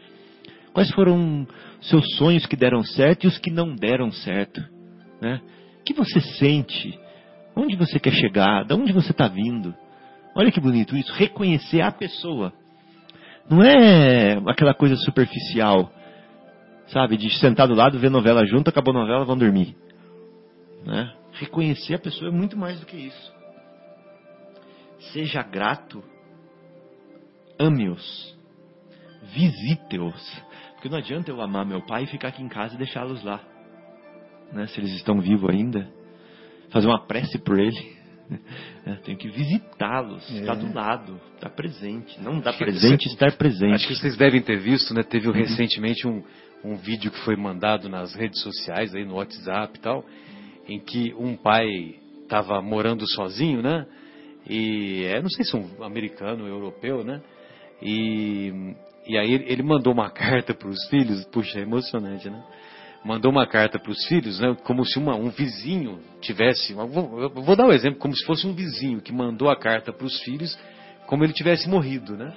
Quais 0.72 0.90
foram 0.90 1.46
seus 1.80 2.16
sonhos 2.16 2.46
que 2.46 2.56
deram 2.56 2.82
certo 2.82 3.24
e 3.24 3.26
os 3.26 3.38
que 3.38 3.50
não 3.50 3.74
deram 3.74 4.10
certo? 4.10 4.62
Né? 5.20 5.40
O 5.80 5.84
que 5.84 5.94
você 5.94 6.20
sente? 6.20 6.98
Onde 7.56 7.76
você 7.76 7.98
quer 7.98 8.12
chegar? 8.12 8.64
De 8.64 8.74
onde 8.74 8.92
você 8.92 9.10
está 9.10 9.28
vindo? 9.28 9.74
Olha 10.36 10.52
que 10.52 10.60
bonito 10.60 10.96
isso, 10.96 11.12
reconhecer 11.14 11.80
a 11.80 11.90
pessoa. 11.90 12.52
Não 13.50 13.62
é 13.62 14.34
aquela 14.46 14.74
coisa 14.74 14.94
superficial, 14.96 15.90
sabe? 16.88 17.16
De 17.16 17.30
sentar 17.38 17.68
do 17.68 17.74
lado, 17.74 17.98
ver 17.98 18.10
novela 18.10 18.44
junto, 18.46 18.68
acabou 18.68 18.94
a 18.94 19.00
novela, 19.00 19.24
vão 19.24 19.36
dormir. 19.36 19.76
Né? 20.84 21.12
Reconhecer 21.32 21.94
a 21.94 21.98
pessoa 21.98 22.30
é 22.30 22.32
muito 22.32 22.56
mais 22.56 22.80
do 22.80 22.86
que 22.86 22.96
isso. 22.96 23.32
Seja 25.12 25.42
grato, 25.42 26.02
ame-os, 27.58 28.36
visite-os. 29.34 30.42
Porque 30.74 30.88
não 30.88 30.98
adianta 30.98 31.30
eu 31.30 31.40
amar 31.40 31.66
meu 31.66 31.84
pai 31.84 32.04
e 32.04 32.06
ficar 32.06 32.28
aqui 32.28 32.42
em 32.42 32.48
casa 32.48 32.74
e 32.74 32.78
deixá-los 32.78 33.22
lá. 33.22 33.40
Né? 34.52 34.66
Se 34.68 34.80
eles 34.80 34.92
estão 34.92 35.20
vivos 35.20 35.50
ainda. 35.50 35.90
Fazer 36.70 36.86
uma 36.86 37.06
prece 37.06 37.38
por 37.38 37.58
ele. 37.58 37.98
É, 38.84 38.94
tenho 38.96 39.16
que 39.16 39.28
visitá-los, 39.28 40.30
é. 40.30 40.40
estar 40.40 40.54
do 40.54 40.72
lado, 40.72 41.20
estar 41.34 41.48
presente. 41.50 42.20
Não 42.20 42.40
dar 42.40 42.56
presente, 42.56 43.06
estar 43.06 43.32
presente. 43.32 43.74
Acho 43.74 43.88
que 43.88 43.96
vocês 43.96 44.16
devem 44.18 44.40
ter 44.42 44.58
visto, 44.58 44.94
né? 44.94 45.02
Teve 45.02 45.28
uhum. 45.28 45.34
recentemente 45.34 46.06
um, 46.06 46.22
um 46.64 46.76
vídeo 46.76 47.10
que 47.10 47.20
foi 47.20 47.36
mandado 47.36 47.88
nas 47.88 48.14
redes 48.14 48.42
sociais, 48.42 48.94
aí 48.94 49.04
no 49.04 49.14
WhatsApp 49.14 49.76
e 49.76 49.80
tal, 49.80 50.04
em 50.68 50.78
que 50.80 51.14
um 51.14 51.36
pai 51.36 51.96
estava 52.22 52.60
morando 52.60 53.08
sozinho, 53.08 53.62
né? 53.62 53.86
E 54.48 55.04
é, 55.04 55.20
não 55.20 55.28
sei 55.28 55.44
se 55.44 55.56
um 55.56 55.82
americano 55.82 56.44
ou 56.44 56.48
europeu, 56.48 57.04
né? 57.04 57.20
E, 57.82 58.74
e 59.06 59.16
aí 59.16 59.32
ele 59.32 59.62
mandou 59.62 59.92
uma 59.92 60.10
carta 60.12 60.54
para 60.54 60.68
os 60.68 60.88
filhos, 60.88 61.24
puxa, 61.26 61.58
é 61.58 61.62
emocionante, 61.62 62.28
né? 62.28 62.42
Mandou 63.04 63.30
uma 63.30 63.46
carta 63.46 63.78
para 63.78 63.92
os 63.92 64.04
filhos, 64.06 64.40
né? 64.40 64.56
Como 64.64 64.84
se 64.84 64.98
uma, 64.98 65.14
um 65.14 65.30
vizinho 65.30 66.00
tivesse. 66.20 66.74
Vou, 66.74 67.30
vou 67.30 67.56
dar 67.56 67.66
um 67.66 67.72
exemplo, 67.72 67.98
como 67.98 68.14
se 68.14 68.24
fosse 68.24 68.46
um 68.46 68.52
vizinho 68.52 69.00
que 69.00 69.12
mandou 69.12 69.48
a 69.48 69.56
carta 69.56 69.92
para 69.92 70.04
os 70.04 70.20
filhos, 70.22 70.58
como 71.06 71.24
ele 71.24 71.32
tivesse 71.32 71.68
morrido, 71.68 72.16
né? 72.16 72.34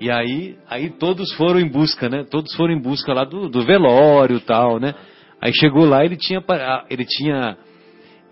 E 0.00 0.10
aí, 0.10 0.56
aí 0.68 0.90
todos 0.90 1.32
foram 1.34 1.58
em 1.58 1.68
busca, 1.68 2.08
né? 2.08 2.24
Todos 2.30 2.54
foram 2.54 2.74
em 2.74 2.80
busca 2.80 3.12
lá 3.14 3.24
do, 3.24 3.48
do 3.48 3.64
velório 3.64 4.40
tal, 4.40 4.78
né? 4.78 4.94
Aí 5.40 5.52
chegou 5.54 5.86
lá, 5.86 6.04
ele 6.04 6.16
tinha, 6.16 6.42
ele 6.90 7.04
tinha, 7.04 7.56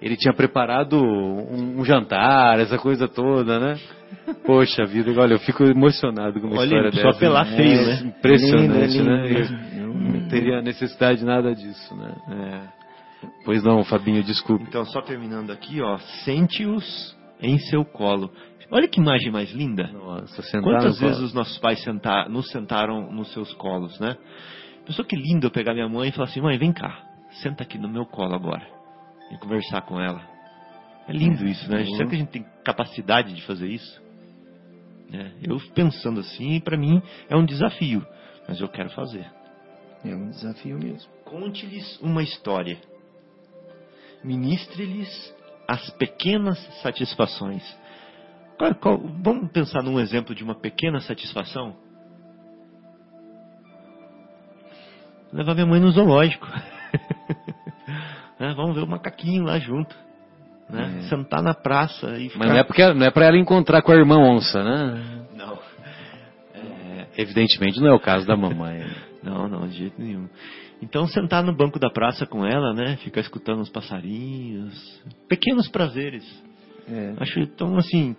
ele 0.00 0.16
tinha 0.16 0.34
preparado 0.34 0.96
um, 0.96 1.80
um 1.80 1.84
jantar, 1.84 2.58
essa 2.58 2.78
coisa 2.78 3.08
toda, 3.08 3.58
né? 3.58 3.78
Poxa 4.44 4.84
vida, 4.84 5.10
olha, 5.18 5.34
eu 5.34 5.38
fico 5.38 5.64
emocionado 5.64 6.40
com 6.40 6.46
uma 6.48 6.58
olha, 6.58 6.66
história 6.66 6.90
só 6.92 6.96
dessa. 6.96 7.12
Só 7.12 7.18
pelar 7.18 7.46
né? 7.46 7.56
feio, 7.56 7.86
né? 7.86 8.02
Impressionante, 8.04 8.98
lindo, 8.98 9.04
né? 9.04 9.58
Eu 9.78 9.88
não 9.88 10.28
teria 10.28 10.62
necessidade 10.62 11.20
de 11.20 11.24
nada 11.24 11.54
disso, 11.54 11.94
né? 11.94 12.14
É. 12.30 12.84
Pois 13.44 13.62
não, 13.62 13.84
Fabinho, 13.84 14.22
desculpe. 14.22 14.64
Então, 14.68 14.84
só 14.84 15.00
terminando 15.00 15.50
aqui, 15.50 15.80
ó, 15.80 15.98
sente-os 16.24 17.16
em 17.40 17.58
seu 17.58 17.84
colo. 17.84 18.30
Olha 18.74 18.88
que 18.88 19.00
imagem 19.00 19.30
mais 19.30 19.52
linda. 19.52 19.86
Nossa, 19.86 20.42
Quantas 20.60 20.98
vezes 20.98 21.20
os 21.20 21.32
nossos 21.32 21.56
pais 21.58 21.80
sentar, 21.84 22.28
nos 22.28 22.50
sentaram 22.50 23.08
nos 23.12 23.32
seus 23.32 23.52
colos, 23.54 24.00
né? 24.00 24.16
Pensou 24.84 25.04
que 25.04 25.14
lindo 25.14 25.46
eu 25.46 25.50
pegar 25.52 25.74
minha 25.74 25.88
mãe 25.88 26.08
e 26.08 26.12
falar 26.12 26.26
assim, 26.26 26.40
mãe, 26.40 26.58
vem 26.58 26.72
cá, 26.72 27.00
senta 27.40 27.62
aqui 27.62 27.78
no 27.78 27.88
meu 27.88 28.04
colo 28.04 28.34
agora. 28.34 28.66
E 29.30 29.38
conversar 29.38 29.82
com 29.82 30.00
ela. 30.00 30.20
É 31.06 31.12
lindo 31.12 31.46
isso, 31.46 31.70
né? 31.70 31.84
Será 31.84 32.08
que 32.08 32.16
a 32.16 32.18
gente 32.18 32.30
tem 32.30 32.44
capacidade 32.64 33.32
de 33.32 33.42
fazer 33.42 33.68
isso? 33.68 34.02
É, 35.12 35.30
eu 35.48 35.56
pensando 35.72 36.18
assim, 36.18 36.58
para 36.58 36.76
mim 36.76 37.00
é 37.28 37.36
um 37.36 37.44
desafio, 37.46 38.04
mas 38.48 38.60
eu 38.60 38.68
quero 38.68 38.90
fazer. 38.90 39.24
É 40.04 40.16
um 40.16 40.30
desafio 40.30 40.76
mesmo. 40.76 41.08
Conte-lhes 41.24 42.00
uma 42.00 42.24
história. 42.24 42.76
Ministre-lhes 44.24 45.32
as 45.68 45.90
pequenas 45.90 46.58
satisfações. 46.82 47.62
Qual, 48.58 48.74
qual, 48.76 48.98
vamos 49.22 49.50
pensar 49.50 49.82
num 49.82 49.98
exemplo 49.98 50.34
de 50.34 50.44
uma 50.44 50.54
pequena 50.54 51.00
satisfação? 51.00 51.76
Levar 55.32 55.54
minha 55.54 55.66
mãe 55.66 55.80
no 55.80 55.90
zoológico. 55.90 56.46
é, 58.38 58.54
vamos 58.54 58.76
ver 58.76 58.82
o 58.82 58.86
macaquinho 58.86 59.42
lá 59.42 59.58
junto. 59.58 59.94
Né? 60.70 60.98
É. 60.98 61.02
Sentar 61.08 61.42
na 61.42 61.54
praça 61.54 62.16
e 62.18 62.28
ficar... 62.28 62.38
Mas 62.38 62.48
não 62.50 62.56
é, 62.58 62.64
porque, 62.64 62.94
não 62.94 63.06
é 63.06 63.10
para 63.10 63.26
ela 63.26 63.36
encontrar 63.36 63.82
com 63.82 63.90
a 63.90 63.96
irmã 63.96 64.16
onça, 64.16 64.62
né? 64.62 65.26
Não. 65.36 65.58
É... 66.54 67.06
Evidentemente 67.18 67.80
não 67.80 67.88
é 67.88 67.94
o 67.94 68.00
caso 68.00 68.26
da 68.26 68.36
mamãe. 68.36 68.84
não, 69.22 69.48
não, 69.48 69.66
de 69.66 69.76
jeito 69.76 70.00
nenhum. 70.00 70.28
Então 70.80 71.06
sentar 71.06 71.42
no 71.42 71.56
banco 71.56 71.78
da 71.78 71.90
praça 71.90 72.26
com 72.26 72.46
ela, 72.46 72.72
né? 72.72 72.96
Ficar 72.98 73.20
escutando 73.20 73.60
os 73.60 73.70
passarinhos. 73.70 75.02
Pequenos 75.28 75.68
prazeres. 75.68 76.24
É. 76.88 77.14
Acho 77.18 77.40
então 77.40 77.76
assim. 77.76 78.14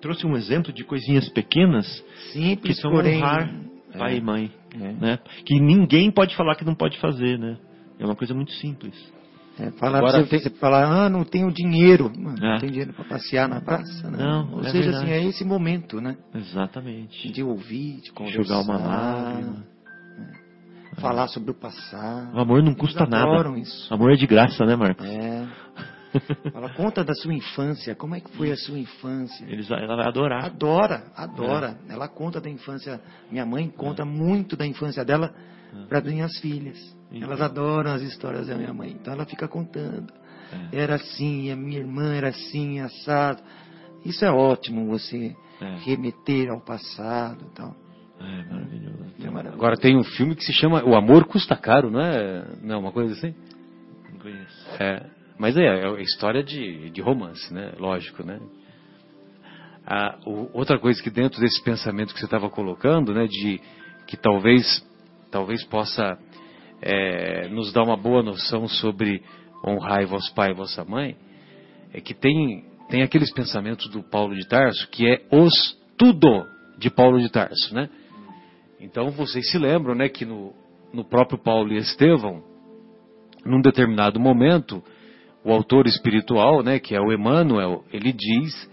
Trouxe 0.00 0.26
um 0.26 0.36
exemplo 0.36 0.72
de 0.72 0.82
coisinhas 0.82 1.28
pequenas 1.28 1.86
Simples, 2.32 2.76
que 2.76 2.82
são 2.82 2.90
porém, 2.90 3.18
honrar 3.18 3.50
pai 3.96 4.14
é. 4.14 4.16
e 4.16 4.20
mãe. 4.20 4.50
É. 4.74 4.92
Né? 4.92 5.18
Que 5.44 5.60
ninguém 5.60 6.10
pode 6.10 6.36
falar 6.36 6.54
que 6.54 6.64
não 6.64 6.74
pode 6.74 6.98
fazer, 6.98 7.38
né? 7.38 7.56
É 7.98 8.04
uma 8.04 8.16
coisa 8.16 8.32
muito 8.34 8.52
simples. 8.52 8.94
É, 9.58 9.70
falar 9.72 9.98
Agora, 9.98 10.24
você 10.24 10.48
falar, 10.50 10.84
ah, 10.84 11.08
não 11.10 11.22
tenho 11.22 11.52
dinheiro, 11.52 12.10
Mano, 12.16 12.36
não 12.40 12.54
é. 12.54 12.58
tem 12.60 12.70
dinheiro 12.70 12.94
para 12.94 13.04
passear 13.04 13.46
na 13.46 13.60
praça, 13.60 14.10
né? 14.10 14.16
não. 14.16 14.54
Ou 14.54 14.64
é 14.64 14.70
seja, 14.70 14.90
assim, 14.90 15.10
é 15.10 15.22
esse 15.24 15.44
momento, 15.44 16.00
né? 16.00 16.16
Exatamente. 16.34 17.30
De 17.30 17.42
ouvir, 17.42 18.00
de 18.00 18.10
conversar, 18.12 18.42
jogar 18.42 18.60
uma 18.60 18.78
lágrima, 18.78 19.66
é. 20.96 21.00
falar 21.00 21.28
sobre 21.28 21.50
o 21.50 21.54
passado. 21.54 22.34
O 22.34 22.40
amor 22.40 22.62
não 22.62 22.72
custa 22.72 23.04
nada. 23.04 23.58
Isso. 23.58 23.92
O 23.92 23.94
amor 23.94 24.12
é 24.12 24.16
de 24.16 24.26
graça, 24.26 24.64
né, 24.64 24.76
Marcos? 24.76 25.04
É. 25.04 25.46
Fala, 26.52 26.70
conta 26.70 27.04
da 27.04 27.14
sua 27.14 27.32
infância, 27.32 27.94
como 27.94 28.14
é 28.14 28.20
que 28.20 28.30
foi 28.36 28.50
a 28.50 28.56
sua 28.56 28.78
infância? 28.78 29.44
Eles, 29.44 29.70
ela 29.70 29.96
vai 29.96 30.06
adorar. 30.06 30.44
Adora, 30.44 31.04
adora. 31.16 31.78
É. 31.88 31.92
Ela 31.92 32.08
conta 32.08 32.40
da 32.40 32.50
infância. 32.50 33.00
Minha 33.30 33.46
mãe 33.46 33.68
conta 33.68 34.04
muito 34.04 34.56
da 34.56 34.66
infância 34.66 35.04
dela 35.04 35.32
para 35.88 36.00
minhas 36.00 36.38
filhas. 36.38 36.78
Elas 37.12 37.40
adoram 37.40 37.92
as 37.92 38.02
histórias 38.02 38.46
da 38.46 38.56
minha 38.56 38.72
mãe. 38.72 38.90
Então 38.90 39.12
ela 39.12 39.24
fica 39.24 39.48
contando. 39.48 40.12
É. 40.72 40.82
Era 40.82 40.94
assim, 40.96 41.50
a 41.50 41.56
minha 41.56 41.78
irmã 41.78 42.14
era 42.14 42.28
assim, 42.28 42.80
assado. 42.80 43.42
Isso 44.04 44.24
é 44.24 44.30
ótimo, 44.30 44.86
você 44.86 45.34
é. 45.60 45.76
remeter 45.84 46.50
ao 46.50 46.60
passado 46.60 47.44
e 47.50 47.54
tal. 47.54 47.76
É 48.20 48.44
maravilhoso. 48.44 49.04
é 49.18 49.30
maravilhoso. 49.30 49.56
Agora 49.56 49.76
tem 49.76 49.96
um 49.96 50.04
filme 50.04 50.34
que 50.34 50.44
se 50.44 50.52
chama 50.52 50.84
O 50.84 50.94
Amor 50.94 51.24
Custa 51.26 51.56
Caro, 51.56 51.90
não 51.90 52.00
é? 52.00 52.44
Não, 52.62 52.80
uma 52.80 52.92
coisa 52.92 53.14
assim? 53.14 53.34
Não 54.12 54.18
conheço. 54.20 54.68
É, 54.78 55.06
mas 55.40 55.56
é, 55.56 55.64
é 55.64 56.02
história 56.02 56.44
de, 56.44 56.90
de 56.90 57.00
romance, 57.00 57.52
né? 57.52 57.72
Lógico, 57.78 58.22
né? 58.22 58.38
Ah, 59.86 60.18
o, 60.26 60.50
outra 60.52 60.78
coisa 60.78 61.02
que 61.02 61.08
dentro 61.08 61.40
desse 61.40 61.64
pensamento 61.64 62.12
que 62.12 62.20
você 62.20 62.26
estava 62.26 62.50
colocando, 62.50 63.14
né? 63.14 63.26
De 63.26 63.58
que 64.06 64.18
talvez, 64.18 64.86
talvez 65.30 65.64
possa 65.64 66.18
é, 66.82 67.48
nos 67.48 67.72
dá 67.72 67.82
uma 67.82 67.96
boa 67.96 68.22
noção 68.22 68.68
sobre 68.68 69.22
honrar 69.66 70.06
vosso 70.06 70.30
pai 70.34 70.50
e 70.50 70.54
vossa 70.54 70.84
mãe, 70.84 71.16
é 71.94 72.02
que 72.02 72.12
tem, 72.12 72.66
tem 72.90 73.02
aqueles 73.02 73.32
pensamentos 73.32 73.88
do 73.88 74.02
Paulo 74.02 74.34
de 74.36 74.46
Tarso 74.46 74.90
que 74.90 75.08
é 75.08 75.22
os 75.32 75.50
tudo 75.96 76.46
de 76.76 76.90
Paulo 76.90 77.18
de 77.18 77.30
Tarso, 77.30 77.74
né? 77.74 77.88
Então 78.78 79.10
vocês 79.10 79.50
se 79.50 79.56
lembram, 79.56 79.94
né, 79.94 80.10
que 80.10 80.26
no, 80.26 80.52
no 80.92 81.02
próprio 81.02 81.38
Paulo 81.38 81.72
e 81.72 81.78
Estevão, 81.78 82.42
num 83.42 83.62
determinado 83.62 84.20
momento, 84.20 84.84
o 85.44 85.52
autor 85.52 85.86
espiritual, 85.86 86.62
né, 86.62 86.78
que 86.78 86.94
é 86.94 87.00
o 87.00 87.12
Emmanuel, 87.12 87.84
ele 87.92 88.12
diz 88.12 88.70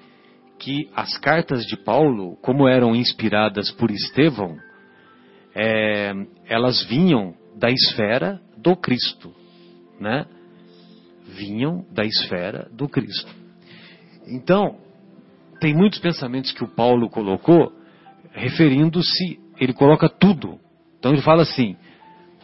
que 0.59 0.89
as 0.95 1.17
cartas 1.17 1.63
de 1.65 1.77
Paulo, 1.77 2.35
como 2.41 2.67
eram 2.67 2.95
inspiradas 2.95 3.71
por 3.71 3.91
Estevão, 3.91 4.57
é, 5.55 6.13
elas 6.47 6.83
vinham 6.85 7.33
da 7.55 7.69
esfera 7.69 8.39
do 8.57 8.75
Cristo, 8.75 9.33
né? 9.99 10.25
Vinham 11.25 11.85
da 11.91 12.03
esfera 12.03 12.67
do 12.71 12.87
Cristo. 12.87 13.33
Então, 14.27 14.77
tem 15.59 15.73
muitos 15.73 15.99
pensamentos 15.99 16.51
que 16.51 16.63
o 16.63 16.67
Paulo 16.67 17.09
colocou, 17.09 17.71
referindo-se, 18.31 19.39
ele 19.59 19.73
coloca 19.73 20.07
tudo. 20.07 20.59
Então 20.99 21.11
ele 21.11 21.21
fala 21.21 21.41
assim: 21.43 21.75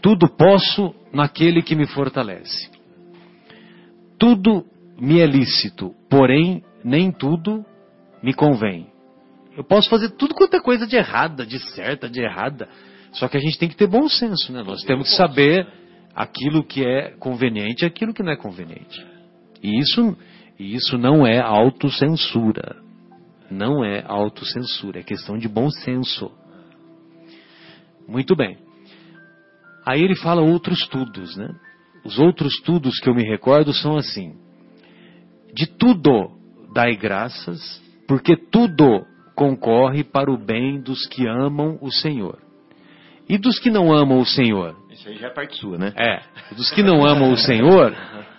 tudo 0.02 0.28
posso 0.28 0.94
naquele 1.12 1.62
que 1.62 1.76
me 1.76 1.86
fortalece. 1.88 2.73
Tudo 4.24 4.66
me 4.98 5.20
é 5.20 5.26
lícito, 5.26 5.94
porém 6.10 6.64
nem 6.82 7.12
tudo 7.12 7.66
me 8.24 8.34
convém. 8.34 8.88
Eu 9.58 9.66
posso 9.66 9.90
fazer 9.90 10.12
tudo 10.12 10.34
quanto 10.34 10.56
é 10.56 10.62
coisa 10.62 10.88
de 10.88 10.96
errada, 10.96 11.46
de 11.46 11.60
certa, 11.60 12.10
de 12.10 12.22
errada. 12.22 12.70
Só 13.12 13.28
que 13.28 13.36
a 13.36 13.40
gente 13.42 13.60
tem 13.60 13.68
que 13.68 13.76
ter 13.76 13.86
bom 13.86 14.08
senso, 14.08 14.54
né? 14.54 14.64
Nós 14.64 14.82
temos 14.84 15.10
que 15.10 15.18
saber 15.18 15.68
aquilo 16.16 16.64
que 16.64 16.86
é 16.86 17.12
conveniente 17.20 17.84
e 17.84 17.86
aquilo 17.86 18.14
que 18.14 18.24
não 18.24 18.32
é 18.32 18.38
conveniente. 18.38 19.06
E 19.62 19.78
isso, 19.78 20.18
isso 20.58 20.98
não 20.98 21.28
é 21.28 21.42
autocensura. 21.42 22.78
Não 23.52 23.84
é 23.84 24.06
autocensura, 24.08 25.02
é 25.02 25.04
questão 25.04 25.38
de 25.38 25.50
bom 25.50 25.70
senso. 25.70 26.32
Muito 28.08 28.38
bem. 28.38 28.58
Aí 29.86 30.02
ele 30.02 30.16
fala 30.16 30.42
outros 30.42 30.88
tudos, 30.88 31.36
né? 31.36 31.54
Os 32.04 32.20
outros 32.20 32.60
tudos 32.62 33.00
que 33.00 33.10
eu 33.10 33.16
me 33.16 33.24
recordo 33.24 33.74
são 33.74 33.98
assim: 33.98 34.36
de 35.54 35.68
tudo 35.68 36.32
dai 36.74 36.96
graças, 36.96 37.82
porque 38.08 38.36
tudo 38.36 39.06
concorre 39.36 40.04
para 40.04 40.32
o 40.32 40.38
bem 40.38 40.82
dos 40.82 41.08
que 41.08 41.28
amam 41.28 41.78
o 41.82 41.92
Senhor. 41.92 42.40
E 43.28 43.38
dos 43.38 43.58
que 43.60 43.70
não 43.70 43.94
amam 43.94 44.20
o 44.20 44.26
Senhor? 44.26 44.76
Isso 44.92 45.08
aí 45.08 45.18
já 45.18 45.28
é 45.28 45.30
parte 45.30 45.58
sua, 45.58 45.78
né? 45.78 45.94
É. 45.96 46.22
Dos 46.56 46.72
que 46.72 46.84
não 46.84 47.06
amam 47.06 47.32
o 47.32 47.38
Senhor, 47.38 47.96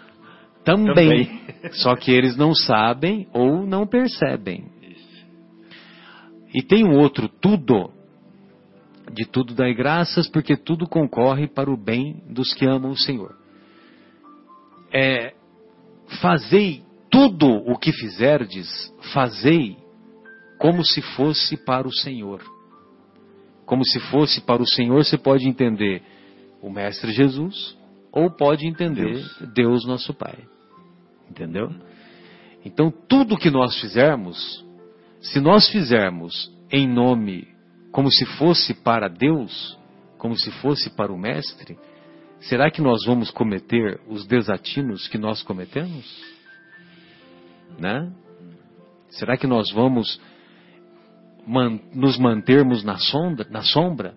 também. 0.65 0.95
também. 0.95 1.41
Só 1.73 1.97
que 1.97 2.11
eles 2.11 2.37
não 2.37 2.55
sabem 2.55 3.27
ou 3.33 3.67
não 3.67 3.87
percebem. 3.87 4.67
E 6.55 6.63
tem 6.63 6.85
um 6.85 6.97
outro 6.97 7.29
tudo. 7.29 7.91
De 9.13 9.27
tudo 9.27 9.55
dai 9.55 9.75
graças, 9.75 10.29
porque 10.29 10.57
tudo 10.57 10.89
concorre 10.89 11.47
para 11.47 11.71
o 11.71 11.77
bem 11.77 12.23
dos 12.29 12.55
que 12.55 12.65
amam 12.65 12.93
o 12.93 12.99
Senhor. 12.99 13.44
É, 14.95 15.35
fazei 16.21 16.85
tudo 17.11 17.49
o 17.49 17.77
que 17.77 17.93
fizerdes, 17.93 18.95
fazei 19.13 19.77
como 20.59 20.85
se 20.85 21.03
fosse 21.03 21.57
para 21.57 21.87
o 21.87 21.93
Senhor. 21.93 22.43
Como 23.67 23.85
se 23.85 23.99
fosse 23.99 24.41
para 24.41 24.63
o 24.63 24.67
Senhor, 24.67 25.05
você 25.05 25.19
pode 25.19 25.49
entender 25.49 26.03
o 26.63 26.71
Mestre 26.71 27.13
Jesus 27.13 27.77
ou 28.13 28.31
pode 28.31 28.67
entender 28.67 29.15
Deus, 29.15 29.39
Deus 29.55 29.87
nosso 29.87 30.15
Pai. 30.15 30.39
Entendeu? 31.29 31.71
Então, 32.65 32.93
tudo 33.09 33.37
que 33.37 33.51
nós 33.51 33.81
fizermos, 33.81 34.65
se 35.21 35.41
nós 35.41 35.69
fizermos 35.69 36.53
em 36.71 36.87
nome, 36.87 37.49
como 37.91 38.11
se 38.11 38.25
fosse 38.25 38.73
para 38.75 39.09
Deus, 39.09 39.79
como 40.19 40.39
se 40.39 40.51
fosse 40.53 40.91
para 40.91 41.13
o 41.13 41.19
Mestre, 41.19 41.77
será 42.49 42.71
que 42.71 42.81
nós 42.81 43.05
vamos 43.05 43.31
cometer 43.31 44.01
os 44.09 44.27
desatinos 44.27 45.09
que 45.09 45.19
nós 45.19 45.43
cometemos? 45.43 46.05
Né? 47.79 48.13
Será 49.11 49.37
que 49.37 49.47
nós 49.47 49.71
vamos 49.71 50.21
man, 51.47 51.81
nos 51.93 52.19
mantermos 52.19 52.83
na 52.85 52.97
sombra, 52.99 53.47
na 53.51 53.63
sombra? 53.63 54.15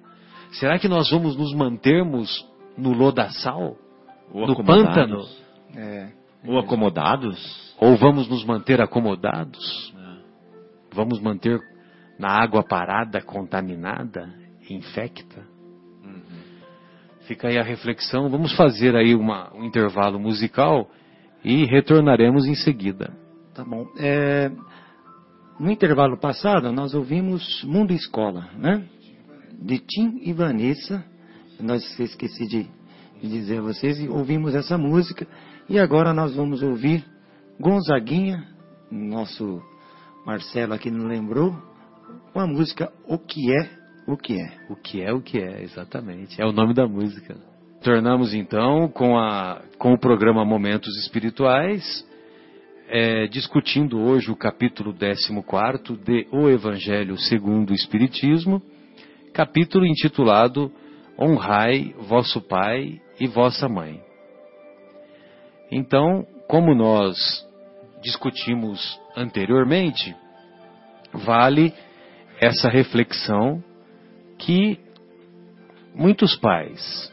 Será 0.54 0.80
que 0.80 0.88
nós 0.88 1.10
vamos 1.10 1.36
nos 1.36 1.54
mantermos 1.54 2.46
no 2.78 2.94
lodaçal? 2.94 3.76
Ou 4.32 4.48
no 4.48 4.64
pântano? 4.64 5.26
É, 5.76 6.12
ou 6.46 6.60
acomodados? 6.60 7.76
Ou 7.80 7.96
vamos 7.96 8.28
nos 8.28 8.44
manter 8.44 8.82
acomodados? 8.82 9.94
É. 9.96 10.18
Vamos 10.94 11.20
manter 11.20 11.60
na 12.18 12.30
água 12.30 12.64
parada, 12.64 13.22
contaminada, 13.22 14.34
infecta? 14.70 15.57
Fica 17.28 17.50
aí 17.50 17.58
a 17.58 17.64
reflexão. 17.64 18.30
Vamos 18.30 18.56
fazer 18.56 18.96
aí 18.96 19.14
uma, 19.14 19.54
um 19.54 19.66
intervalo 19.66 20.18
musical 20.18 20.90
e 21.44 21.66
retornaremos 21.66 22.46
em 22.46 22.56
seguida. 22.56 23.14
Tá 23.54 23.66
bom. 23.66 23.86
É, 24.00 24.50
no 25.60 25.70
intervalo 25.70 26.18
passado, 26.18 26.72
nós 26.72 26.94
ouvimos 26.94 27.64
Mundo 27.66 27.92
Escola, 27.92 28.50
né? 28.58 28.88
De 29.60 29.78
Tim 29.78 30.20
e 30.22 30.32
Vanessa. 30.32 31.04
Nós 31.60 32.00
esqueci 32.00 32.48
de, 32.48 32.68
de 33.22 33.28
dizer 33.28 33.60
a 33.60 33.64
vocês, 33.64 34.00
e 34.00 34.08
ouvimos 34.08 34.56
essa 34.56 34.78
música. 34.78 35.28
E 35.68 35.78
agora 35.78 36.14
nós 36.14 36.34
vamos 36.34 36.64
ouvir 36.64 37.04
Gonzaguinha, 37.60 38.48
nosso 38.90 39.62
Marcelo 40.26 40.74
aqui 40.74 40.90
não 40.90 41.08
lembrou, 41.08 41.56
com 42.32 42.40
a 42.40 42.48
música 42.48 42.92
O 43.06 43.18
que 43.18 43.52
é, 43.52 43.70
o 44.08 44.16
que 44.16 44.40
é. 44.40 44.52
O 44.70 44.76
que 44.76 45.02
é, 45.02 45.14
o 45.14 45.22
que 45.22 45.38
é, 45.38 45.62
exatamente. 45.62 46.42
É 46.42 46.46
o 46.46 46.54
nome 46.54 46.74
da 46.74 46.88
música. 46.88 47.36
Tornamos 47.84 48.34
então 48.34 48.88
com, 48.88 49.18
a, 49.18 49.62
com 49.78 49.94
o 49.94 50.00
programa 50.00 50.46
Momentos 50.46 50.98
Espirituais 50.98 52.08
é, 52.88 53.28
discutindo 53.28 54.00
hoje 54.00 54.32
o 54.32 54.36
capítulo 54.36 54.94
14 54.94 55.34
de 56.06 56.26
O 56.32 56.50
Evangelho 56.50 57.18
segundo 57.18 57.72
o 57.72 57.76
Espiritismo, 57.76 58.62
capítulo 59.34 59.86
intitulado 59.86 60.72
Honrai 61.20 61.94
vosso 62.00 62.40
Pai 62.42 63.02
e 63.20 63.28
vossa 63.28 63.68
Mãe. 63.68 64.02
Então, 65.70 66.26
como 66.48 66.74
nós 66.74 67.46
discutimos 68.02 68.98
anteriormente, 69.18 70.16
vale 71.12 71.74
essa 72.40 72.70
reflexão 72.70 73.62
que 74.38 74.80
muitos 75.94 76.36
pais 76.36 77.12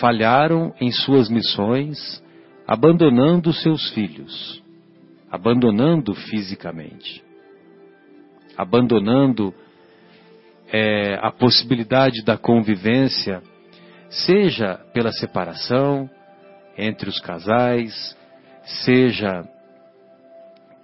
falharam 0.00 0.74
em 0.80 0.90
suas 0.90 1.28
missões, 1.28 2.22
abandonando 2.66 3.52
seus 3.52 3.90
filhos 3.90 4.64
abandonando 5.34 6.14
fisicamente, 6.14 7.20
abandonando 8.56 9.52
é, 10.72 11.18
a 11.20 11.32
possibilidade 11.32 12.22
da 12.22 12.38
convivência, 12.38 13.42
seja 14.08 14.76
pela 14.92 15.10
separação 15.10 16.08
entre 16.78 17.08
os 17.08 17.18
casais, 17.18 18.16
seja 18.84 19.42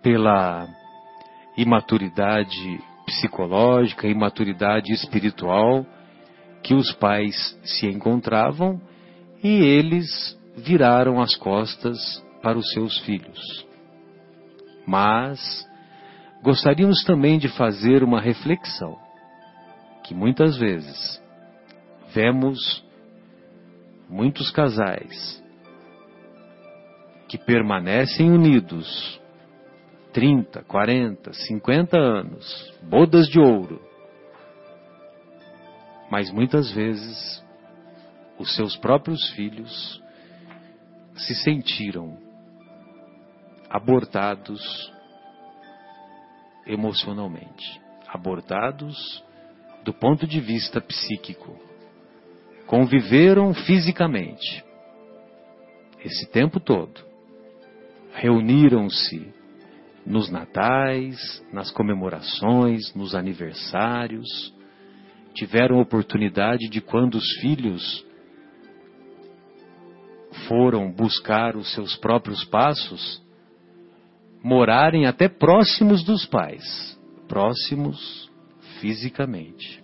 pela 0.03 0.67
imaturidade 1.57 2.81
psicológica, 3.11 4.07
imaturidade 4.07 4.93
espiritual 4.93 5.85
que 6.62 6.74
os 6.74 6.93
pais 6.93 7.59
se 7.65 7.87
encontravam 7.87 8.81
e 9.43 9.49
eles 9.49 10.39
viraram 10.57 11.20
as 11.20 11.35
costas 11.35 11.99
para 12.41 12.57
os 12.57 12.73
seus 12.73 12.99
filhos. 13.01 13.66
Mas 14.87 15.66
gostaríamos 16.43 17.03
também 17.05 17.39
de 17.39 17.49
fazer 17.49 18.05
uma 18.05 18.20
reflexão 18.20 18.97
que 20.05 20.15
muitas 20.15 20.57
vezes 20.57 21.20
vemos 22.15 22.85
muitos 24.09 24.51
casais 24.51 25.43
que 27.28 27.39
permanecem 27.39 28.31
unidos 28.31 29.19
30, 30.12 30.62
40, 30.65 31.32
50 31.32 31.99
anos, 31.99 32.74
bodas 32.82 33.28
de 33.28 33.39
ouro, 33.39 33.81
mas 36.11 36.31
muitas 36.31 36.70
vezes 36.73 37.45
os 38.39 38.55
seus 38.57 38.77
próprios 38.77 39.31
filhos 39.31 40.03
se 41.15 41.35
sentiram 41.37 42.19
abortados 43.69 44.93
emocionalmente, 46.66 47.81
abortados 48.09 49.24
do 49.85 49.93
ponto 49.93 50.27
de 50.27 50.41
vista 50.41 50.81
psíquico. 50.81 51.59
Conviveram 52.66 53.55
fisicamente 53.55 54.65
esse 56.05 56.31
tempo 56.31 56.59
todo. 56.59 57.05
Reuniram-se 58.15 59.32
nos 60.05 60.31
natais, 60.31 61.44
nas 61.52 61.70
comemorações, 61.70 62.94
nos 62.94 63.14
aniversários. 63.14 64.55
Tiveram 65.35 65.81
oportunidade 65.81 66.68
de, 66.68 66.81
quando 66.81 67.14
os 67.16 67.28
filhos 67.40 68.05
foram 70.48 70.90
buscar 70.90 71.56
os 71.56 71.72
seus 71.72 71.97
próprios 71.97 72.44
passos, 72.44 73.22
morarem 74.43 75.06
até 75.06 75.28
próximos 75.28 76.02
dos 76.02 76.27
pais, 76.27 76.98
próximos 77.28 78.31
fisicamente, 78.81 79.82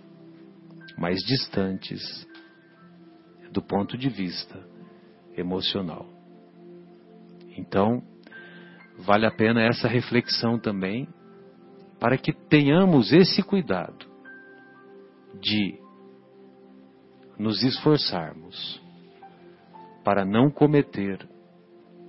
mas 0.99 1.21
distantes 1.23 2.27
do 3.53 3.63
ponto 3.63 3.97
de 3.97 4.09
vista 4.09 4.59
emocional. 5.37 6.07
Então, 7.57 8.03
vale 8.99 9.27
a 9.27 9.31
pena 9.31 9.63
essa 9.63 9.89
reflexão 9.89 10.59
também, 10.59 11.09
para 12.01 12.17
que 12.17 12.33
tenhamos 12.33 13.13
esse 13.13 13.43
cuidado 13.43 14.07
de 15.41 15.79
nos 17.39 17.63
esforçarmos 17.63 18.83
para 20.05 20.25
não 20.25 20.51
cometer 20.51 21.29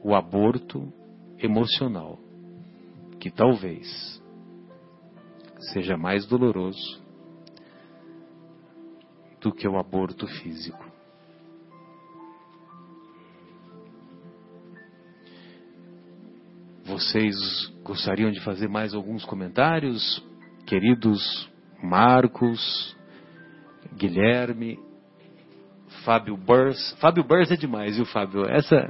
o 0.04 0.16
aborto 0.16 0.92
emocional, 1.40 2.20
que 3.20 3.32
talvez 3.32 4.22
seja 5.74 5.98
mais 5.98 6.26
doloroso 6.26 7.02
do 9.42 9.52
que 9.52 9.68
o 9.68 9.78
aborto 9.78 10.28
físico. 10.28 10.87
Vocês 16.88 17.36
gostariam 17.84 18.32
de 18.32 18.40
fazer 18.40 18.70
mais 18.70 18.94
alguns 18.94 19.26
comentários, 19.26 20.24
queridos 20.66 21.50
Marcos, 21.84 22.96
Guilherme, 23.98 24.80
Fábio 26.06 26.38
Burrs. 26.38 26.96
Fábio 27.02 27.26
Burrs 27.26 27.52
é 27.52 27.58
demais, 27.58 27.98
viu, 27.98 28.06
Fábio? 28.06 28.46
Essa 28.50 28.90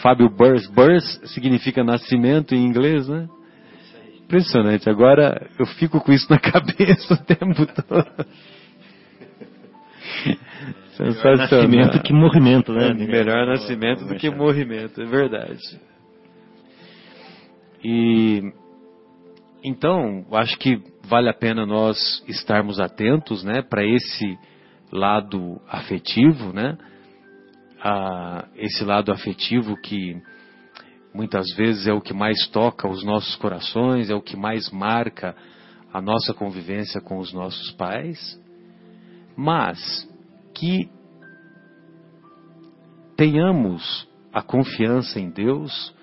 Fábio 0.00 0.30
Burrs, 0.30 0.66
Burrs 0.68 1.20
significa 1.34 1.84
nascimento 1.84 2.54
em 2.54 2.64
inglês, 2.64 3.06
né? 3.08 3.28
Impressionante. 4.22 4.88
Agora 4.88 5.46
eu 5.58 5.66
fico 5.66 6.00
com 6.00 6.12
isso 6.12 6.26
na 6.30 6.38
cabeça 6.40 7.12
o 7.12 7.18
tempo 7.18 7.66
todo. 7.66 8.26
Sensacional. 10.96 11.68
Melhor 11.68 11.86
nascimento 11.90 12.02
que 12.02 12.12
morrimento, 12.14 12.72
né? 12.72 12.88
É, 12.88 12.94
melhor 12.94 13.46
nascimento 13.46 14.06
do 14.06 14.14
que 14.14 14.30
morrimento, 14.30 15.02
é 15.02 15.04
verdade. 15.04 15.60
E 17.84 18.42
então, 19.62 20.26
acho 20.32 20.58
que 20.58 20.82
vale 21.06 21.28
a 21.28 21.34
pena 21.34 21.64
nós 21.64 22.22
estarmos 22.26 22.80
atentos, 22.80 23.44
né, 23.44 23.62
para 23.62 23.84
esse 23.84 24.38
lado 24.92 25.60
afetivo, 25.68 26.52
né? 26.52 26.76
A 27.80 28.46
esse 28.56 28.84
lado 28.84 29.12
afetivo 29.12 29.76
que 29.76 30.20
muitas 31.14 31.46
vezes 31.54 31.86
é 31.86 31.92
o 31.92 32.00
que 32.00 32.12
mais 32.12 32.46
toca 32.48 32.88
os 32.88 33.04
nossos 33.04 33.36
corações, 33.36 34.10
é 34.10 34.14
o 34.14 34.22
que 34.22 34.36
mais 34.36 34.70
marca 34.70 35.36
a 35.92 36.00
nossa 36.00 36.34
convivência 36.34 37.00
com 37.00 37.18
os 37.18 37.32
nossos 37.32 37.70
pais, 37.72 38.40
mas 39.36 39.78
que 40.54 40.90
tenhamos 43.16 44.08
a 44.32 44.42
confiança 44.42 45.20
em 45.20 45.30
Deus 45.30 45.93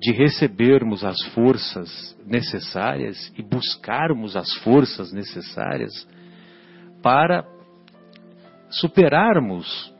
de 0.00 0.12
recebermos 0.12 1.04
as 1.04 1.20
forças 1.28 2.16
necessárias 2.26 3.32
e 3.36 3.42
buscarmos 3.42 4.36
as 4.36 4.52
forças 4.58 5.12
necessárias 5.12 6.06
para 7.02 7.46
superarmos 8.70 9.92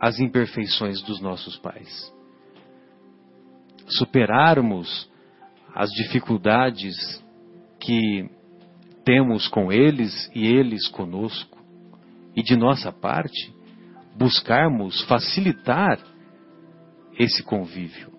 as 0.00 0.20
imperfeições 0.20 1.02
dos 1.02 1.20
nossos 1.20 1.56
pais, 1.56 2.12
superarmos 3.86 5.10
as 5.74 5.90
dificuldades 5.90 7.22
que 7.80 8.28
temos 9.04 9.48
com 9.48 9.72
eles 9.72 10.30
e 10.34 10.46
eles 10.46 10.86
conosco, 10.88 11.58
e 12.36 12.42
de 12.42 12.56
nossa 12.56 12.92
parte, 12.92 13.52
buscarmos 14.16 15.02
facilitar 15.04 15.98
esse 17.18 17.42
convívio. 17.42 18.17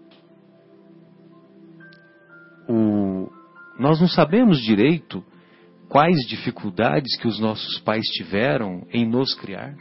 O, 2.69 3.31
nós 3.79 3.99
não 3.99 4.07
sabemos 4.07 4.61
direito 4.61 5.23
quais 5.89 6.15
dificuldades 6.27 7.17
que 7.17 7.27
os 7.27 7.39
nossos 7.39 7.79
pais 7.79 8.05
tiveram 8.05 8.85
em 8.93 9.07
nos 9.07 9.33
criar 9.33 9.75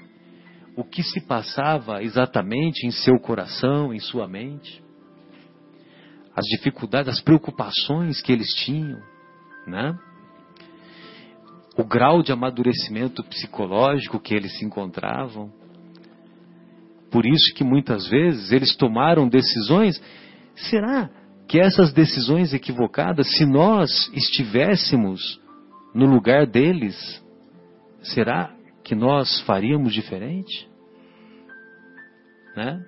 o 0.78 0.84
que 0.84 1.02
se 1.02 1.20
passava 1.20 2.04
exatamente 2.04 2.86
em 2.86 2.92
seu 2.92 3.18
coração, 3.18 3.92
em 3.92 3.98
sua 3.98 4.28
mente, 4.28 4.80
as 6.36 6.46
dificuldades, 6.46 7.12
as 7.12 7.20
preocupações 7.20 8.22
que 8.22 8.30
eles 8.30 8.54
tinham, 8.54 9.02
né? 9.66 9.98
O 11.76 11.82
grau 11.82 12.22
de 12.22 12.30
amadurecimento 12.30 13.24
psicológico 13.24 14.20
que 14.20 14.32
eles 14.32 14.56
se 14.56 14.64
encontravam. 14.64 15.52
Por 17.10 17.26
isso 17.26 17.52
que 17.56 17.64
muitas 17.64 18.06
vezes 18.06 18.52
eles 18.52 18.76
tomaram 18.76 19.28
decisões. 19.28 20.00
Será 20.54 21.10
que 21.48 21.58
essas 21.58 21.92
decisões 21.92 22.52
equivocadas, 22.52 23.26
se 23.36 23.46
nós 23.46 24.10
estivéssemos 24.12 25.40
no 25.94 26.04
lugar 26.04 26.46
deles, 26.46 27.24
será 28.02 28.54
que 28.84 28.94
nós 28.94 29.40
faríamos 29.40 29.94
diferente? 29.94 30.68
Né? 32.54 32.84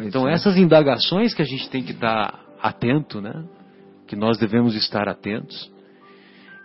Então, 0.00 0.28
é. 0.28 0.32
essas 0.32 0.56
indagações 0.56 1.34
que 1.34 1.42
a 1.42 1.44
gente 1.44 1.68
tem 1.70 1.82
que 1.82 1.90
estar 1.90 2.40
atento, 2.62 3.20
né? 3.20 3.44
que 4.06 4.14
nós 4.14 4.38
devemos 4.38 4.76
estar 4.76 5.08
atentos. 5.08 5.70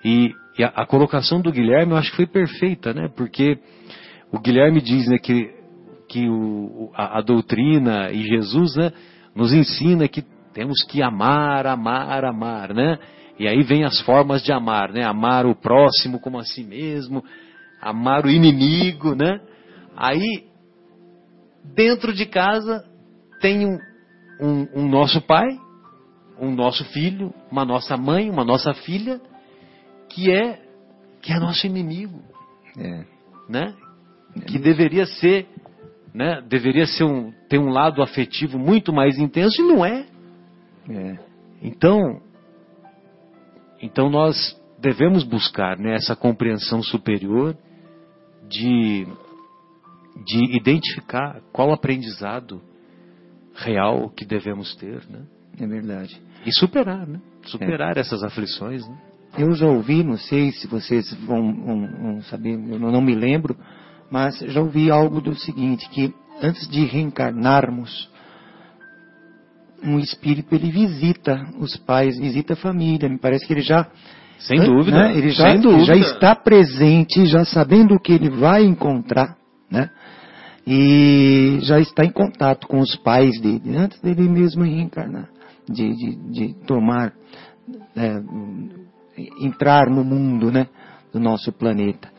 E, 0.06 0.32
e 0.58 0.64
a, 0.64 0.68
a, 0.68 0.86
colocação 0.86 1.42
do 1.42 1.52
Guilherme 1.52 1.94
eu 1.94 1.98
acho 1.98 2.12
que 2.12 2.18
foi 2.18 2.28
perfeita, 2.28 2.94
né? 2.94 3.10
porque 3.16 3.58
o 4.32 4.40
Guilherme 4.40 4.82
diz 4.82 5.08
né, 5.08 5.18
que, 5.18 5.50
que 6.08 6.30
o, 6.30 6.92
a, 6.94 7.18
a 7.18 7.22
doutrina 7.22 8.12
e 8.12 8.22
Jesus 8.22 8.76
né, 8.76 8.92
nos 9.36 9.52
ensina 9.52 10.08
que 10.08 10.24
temos 10.54 10.84
que 10.84 11.02
amar, 11.02 11.66
amar, 11.66 12.24
amar, 12.24 12.74
né? 12.74 13.00
E 13.40 13.48
aí 13.48 13.64
vem 13.64 13.84
as 13.84 14.00
formas 14.02 14.44
de 14.44 14.52
amar, 14.52 14.92
né? 14.92 15.04
Amar 15.04 15.46
o 15.46 15.56
próximo 15.56 16.20
como 16.20 16.38
a 16.38 16.44
si 16.44 16.64
mesmo, 16.64 17.24
amar 17.82 18.26
o 18.26 18.30
inimigo, 18.30 19.16
né? 19.16 19.42
Aí, 19.96 20.46
dentro 21.76 22.14
de 22.14 22.26
casa, 22.26 22.86
tem 23.42 23.66
um, 23.66 23.80
um, 24.40 24.82
um 24.82 24.88
nosso 24.88 25.22
pai, 25.22 25.48
um 26.40 26.52
nosso 26.52 26.86
filho, 26.86 27.34
uma 27.52 27.66
nossa 27.66 27.98
mãe, 27.98 28.30
uma 28.30 28.46
nossa 28.46 28.74
filha, 28.74 29.20
que 30.10 30.32
é 30.32 30.62
que 31.22 31.32
é 31.32 31.40
nosso 31.40 31.66
inimigo, 31.66 32.22
é. 32.78 33.06
né? 33.48 33.74
É. 34.36 34.40
Que 34.42 34.60
deveria 34.60 35.06
ser, 35.06 35.48
né? 36.14 36.42
Deveria 36.42 36.86
ser 36.86 37.06
um 37.06 37.32
ter 37.48 37.58
um 37.58 37.70
lado 37.70 38.02
afetivo 38.02 38.60
muito 38.60 38.92
mais 38.92 39.18
intenso 39.18 39.62
e 39.62 39.66
não 39.66 39.86
é. 39.86 40.06
É. 40.90 41.18
Então, 41.62 42.22
então 43.82 44.10
nós 44.10 44.60
devemos 44.80 45.24
buscar 45.24 45.78
né, 45.78 45.96
essa 45.96 46.16
compreensão 46.16 46.84
superior 46.84 47.58
de, 48.50 49.08
de 50.26 50.58
identificar 50.58 51.42
qual 51.52 51.72
aprendizado 51.72 52.62
real 53.56 54.10
que 54.10 54.26
devemos 54.26 54.76
ter, 54.76 55.04
né? 55.10 55.26
É 55.60 55.68
verdade. 55.68 56.20
E 56.46 56.52
superar, 56.52 57.08
né? 57.08 57.22
Superar 57.46 57.96
é. 57.96 58.00
essas 58.00 58.24
aflições, 58.24 58.88
né? 58.88 58.98
Eu 59.38 59.54
já 59.54 59.66
ouvi, 59.66 60.04
não 60.04 60.18
sei 60.18 60.52
se 60.52 60.68
vocês 60.68 61.12
vão, 61.26 61.54
vão, 61.54 61.88
vão 61.88 62.22
saber, 62.24 62.54
eu 62.54 62.80
não 62.80 63.02
me 63.02 63.16
lembro, 63.16 63.58
mas 64.12 64.38
já 64.40 64.62
ouvi 64.62 64.92
algo 64.92 65.20
do 65.20 65.34
seguinte, 65.36 65.90
que 65.90 66.14
antes 66.42 66.68
de 66.68 66.86
reencarnarmos, 66.86 68.10
um 69.84 70.00
espírito 70.00 70.54
ele 70.56 70.72
visita 70.72 71.46
os 71.60 71.76
pais, 71.78 72.18
visita 72.18 72.54
a 72.54 72.58
família. 72.58 73.10
Me 73.10 73.20
parece 73.20 73.46
que 73.46 73.54
ele 73.54 73.62
já 73.62 73.88
sem 74.40 74.60
dúvida. 74.60 74.98
Né? 74.98 75.18
Ele 75.18 75.30
já, 75.30 75.52
sem 75.52 75.62
dúvida. 75.62 75.86
já 75.86 75.96
está 75.96 76.36
presente, 76.36 77.26
já 77.26 77.46
sabendo 77.46 77.96
o 77.96 78.00
que 78.00 78.12
ele 78.12 78.30
vai 78.30 78.64
encontrar, 78.64 79.38
né? 79.72 79.90
E 80.66 81.60
já 81.62 81.80
está 81.80 82.06
em 82.06 82.12
contato 82.12 82.68
com 82.68 82.80
os 82.80 82.96
pais 82.98 83.40
dele, 83.42 83.76
antes 83.76 84.00
dele 84.02 84.30
mesmo 84.30 84.64
reencarnar, 84.64 85.30
de, 85.70 85.94
de, 85.94 86.32
de 86.32 86.54
tomar, 86.66 87.14
é, 87.96 88.22
entrar 89.42 89.90
no 89.90 90.04
mundo, 90.04 90.52
né? 90.52 90.68
Do 91.12 91.20
nosso 91.20 91.52
planeta. 91.52 92.10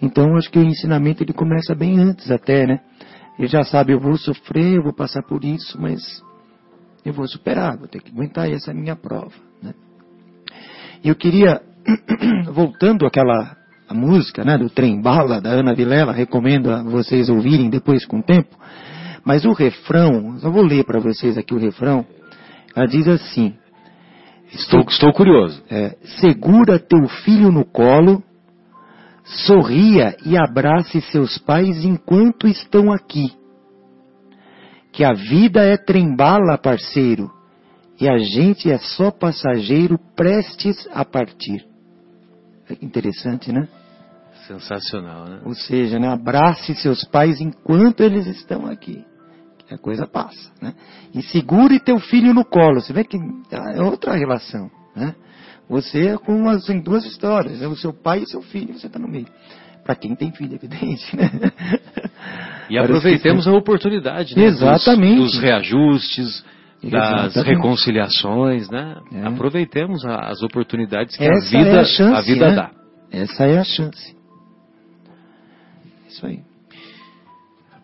Então, 0.00 0.36
acho 0.36 0.50
que 0.50 0.58
o 0.58 0.64
ensinamento 0.64 1.22
ele 1.22 1.32
começa 1.32 1.74
bem 1.74 1.98
antes 1.98 2.30
até, 2.30 2.66
né? 2.66 2.80
Ele 3.38 3.48
já 3.48 3.64
sabe, 3.64 3.92
eu 3.92 4.00
vou 4.00 4.16
sofrer, 4.16 4.76
eu 4.76 4.82
vou 4.82 4.92
passar 4.92 5.22
por 5.22 5.44
isso, 5.44 5.80
mas 5.80 6.00
eu 7.04 7.12
vou 7.12 7.26
superar, 7.28 7.76
vou 7.76 7.88
ter 7.88 8.00
que 8.00 8.10
aguentar 8.10 8.50
essa 8.50 8.70
é 8.70 8.74
minha 8.74 8.96
prova, 8.96 9.34
né? 9.62 9.74
Eu 11.04 11.14
queria 11.14 11.60
voltando 12.52 13.06
àquela 13.06 13.56
a 13.86 13.92
música 13.92 14.42
né, 14.44 14.56
do 14.56 14.70
Trem 14.70 15.00
Bala, 15.00 15.40
da 15.40 15.50
Ana 15.50 15.74
Vilela, 15.74 16.12
recomendo 16.12 16.70
a 16.70 16.82
vocês 16.82 17.28
ouvirem 17.28 17.68
depois 17.68 18.06
com 18.06 18.18
o 18.20 18.22
tempo. 18.22 18.56
Mas 19.24 19.44
o 19.44 19.52
refrão, 19.52 20.38
eu 20.42 20.50
vou 20.50 20.62
ler 20.62 20.84
para 20.84 21.00
vocês 21.00 21.36
aqui 21.36 21.54
o 21.54 21.58
refrão. 21.58 22.06
Ela 22.74 22.86
diz 22.86 23.06
assim: 23.06 23.54
Estou, 24.52 24.80
estou 24.82 25.12
curioso. 25.12 25.62
É, 25.70 25.96
segura 26.20 26.78
teu 26.78 27.06
filho 27.24 27.50
no 27.50 27.64
colo, 27.64 28.22
sorria 29.24 30.16
e 30.24 30.36
abrace 30.36 31.00
seus 31.02 31.38
pais 31.38 31.84
enquanto 31.84 32.46
estão 32.46 32.92
aqui. 32.92 33.32
Que 34.94 35.04
a 35.04 35.12
vida 35.12 35.60
é 35.60 35.76
trem-bala, 35.76 36.56
parceiro, 36.56 37.30
e 38.00 38.08
a 38.08 38.16
gente 38.16 38.70
é 38.70 38.78
só 38.78 39.10
passageiro 39.10 39.98
prestes 40.16 40.88
a 40.92 41.04
partir. 41.04 41.66
Interessante, 42.80 43.52
né? 43.52 43.68
Sensacional, 44.46 45.26
né? 45.26 45.40
Ou 45.44 45.54
seja, 45.54 45.98
né, 45.98 46.08
abrace 46.08 46.74
seus 46.76 47.04
pais 47.04 47.40
enquanto 47.40 48.02
eles 48.02 48.26
estão 48.26 48.66
aqui. 48.66 49.04
a 49.70 49.78
coisa 49.78 50.06
passa, 50.06 50.52
né? 50.60 50.74
E 51.12 51.22
segure 51.22 51.80
teu 51.80 51.98
filho 51.98 52.32
no 52.32 52.44
colo. 52.44 52.80
Você 52.80 52.92
vê 52.92 53.02
que 53.02 53.16
é 53.50 53.82
outra 53.82 54.14
relação, 54.14 54.70
né? 54.94 55.14
Você 55.68 56.08
é 56.08 56.18
com 56.18 56.48
as, 56.48 56.68
em 56.68 56.80
duas 56.80 57.04
histórias, 57.04 57.60
é 57.60 57.66
o 57.66 57.74
seu 57.74 57.92
pai 57.92 58.20
e 58.20 58.28
seu 58.28 58.42
filho, 58.42 58.78
você 58.78 58.86
está 58.86 58.98
no 58.98 59.08
meio. 59.08 59.26
Para 59.84 59.94
quem 59.94 60.14
tem 60.14 60.32
filho, 60.32 60.54
evidente, 60.54 61.16
né? 61.16 61.30
E 62.70 62.78
aproveitemos 62.78 63.46
a 63.46 63.52
oportunidade, 63.52 64.34
né? 64.34 64.44
Exatamente. 64.44 65.16
Dos, 65.16 65.32
dos 65.32 65.42
reajustes, 65.42 66.44
das 66.82 67.26
Exatamente. 67.26 67.56
reconciliações, 67.56 68.70
né? 68.70 68.96
É. 69.12 69.26
Aproveitemos 69.26 70.04
as 70.06 70.42
oportunidades 70.42 71.14
que 71.14 71.24
Essa 71.24 71.56
a 71.56 71.58
vida, 71.58 71.70
é 71.70 71.78
a, 71.80 71.84
chance, 71.84 72.16
a 72.16 72.20
vida 72.22 72.48
né? 72.48 72.54
dá. 72.54 72.70
Essa 73.12 73.44
é 73.44 73.58
a 73.58 73.64
chance. 73.64 74.16
Isso 76.08 76.26
aí. 76.26 76.40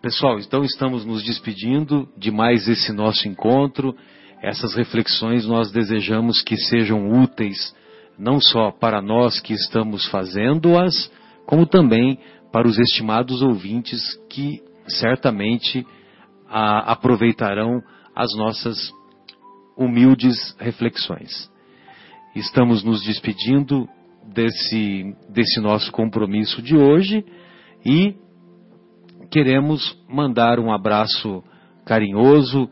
Pessoal, 0.01 0.39
então 0.39 0.63
estamos 0.63 1.05
nos 1.05 1.23
despedindo 1.23 2.09
de 2.17 2.31
mais 2.31 2.67
esse 2.67 2.91
nosso 2.91 3.27
encontro. 3.27 3.95
Essas 4.41 4.73
reflexões 4.73 5.45
nós 5.45 5.71
desejamos 5.71 6.41
que 6.41 6.57
sejam 6.57 7.11
úteis 7.21 7.75
não 8.17 8.39
só 8.39 8.71
para 8.71 9.01
nós 9.01 9.39
que 9.39 9.53
estamos 9.53 10.05
fazendo-as, 10.07 11.11
como 11.51 11.65
também 11.65 12.17
para 12.49 12.65
os 12.65 12.79
estimados 12.79 13.41
ouvintes 13.41 14.01
que 14.29 14.63
certamente 14.87 15.85
a, 16.47 16.93
aproveitarão 16.93 17.83
as 18.15 18.33
nossas 18.37 18.89
humildes 19.77 20.55
reflexões. 20.57 21.51
Estamos 22.33 22.85
nos 22.85 23.03
despedindo 23.03 23.85
desse, 24.33 25.13
desse 25.27 25.59
nosso 25.59 25.91
compromisso 25.91 26.61
de 26.61 26.77
hoje 26.77 27.25
e 27.85 28.15
queremos 29.29 30.01
mandar 30.07 30.57
um 30.57 30.71
abraço 30.71 31.43
carinhoso 31.85 32.69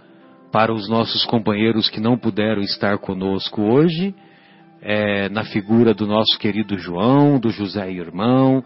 para 0.53 0.73
os 0.73 0.87
nossos 0.87 1.25
companheiros 1.25 1.89
que 1.89 1.99
não 1.99 2.17
puderam 2.17 2.61
estar 2.61 2.97
conosco 2.97 3.61
hoje, 3.61 4.15
é, 4.81 5.29
na 5.29 5.43
figura 5.43 5.93
do 5.93 6.07
nosso 6.07 6.37
querido 6.39 6.77
João, 6.77 7.39
do 7.39 7.49
José 7.49 7.91
Irmão, 7.91 8.63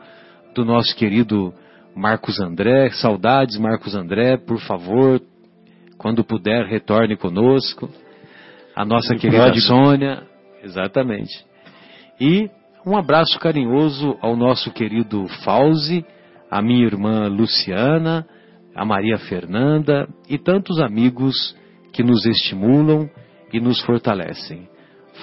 do 0.53 0.63
nosso 0.63 0.95
querido 0.95 1.53
Marcos 1.95 2.39
André. 2.39 2.89
Saudades, 2.91 3.57
Marcos 3.57 3.95
André, 3.95 4.37
por 4.37 4.59
favor, 4.59 5.21
quando 5.97 6.23
puder, 6.23 6.65
retorne 6.65 7.15
conosco. 7.15 7.89
A 8.75 8.83
nossa 8.85 9.15
querida 9.15 9.53
Sônia, 9.55 10.23
exatamente. 10.63 11.45
E 12.19 12.49
um 12.85 12.97
abraço 12.97 13.39
carinhoso 13.39 14.17
ao 14.21 14.35
nosso 14.35 14.71
querido 14.71 15.27
Fauzi, 15.43 16.05
a 16.49 16.61
minha 16.61 16.85
irmã 16.85 17.27
Luciana, 17.27 18.25
a 18.75 18.83
Maria 18.83 19.17
Fernanda 19.17 20.07
e 20.27 20.37
tantos 20.37 20.79
amigos 20.79 21.55
que 21.93 22.03
nos 22.03 22.25
estimulam 22.25 23.09
e 23.51 23.59
nos 23.59 23.79
fortalecem. 23.81 24.67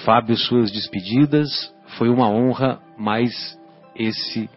Fábio, 0.05 0.35
suas 0.35 0.71
despedidas, 0.71 1.49
foi 1.97 2.09
uma 2.09 2.29
honra 2.29 2.79
mais 2.97 3.31
esse 3.95 4.49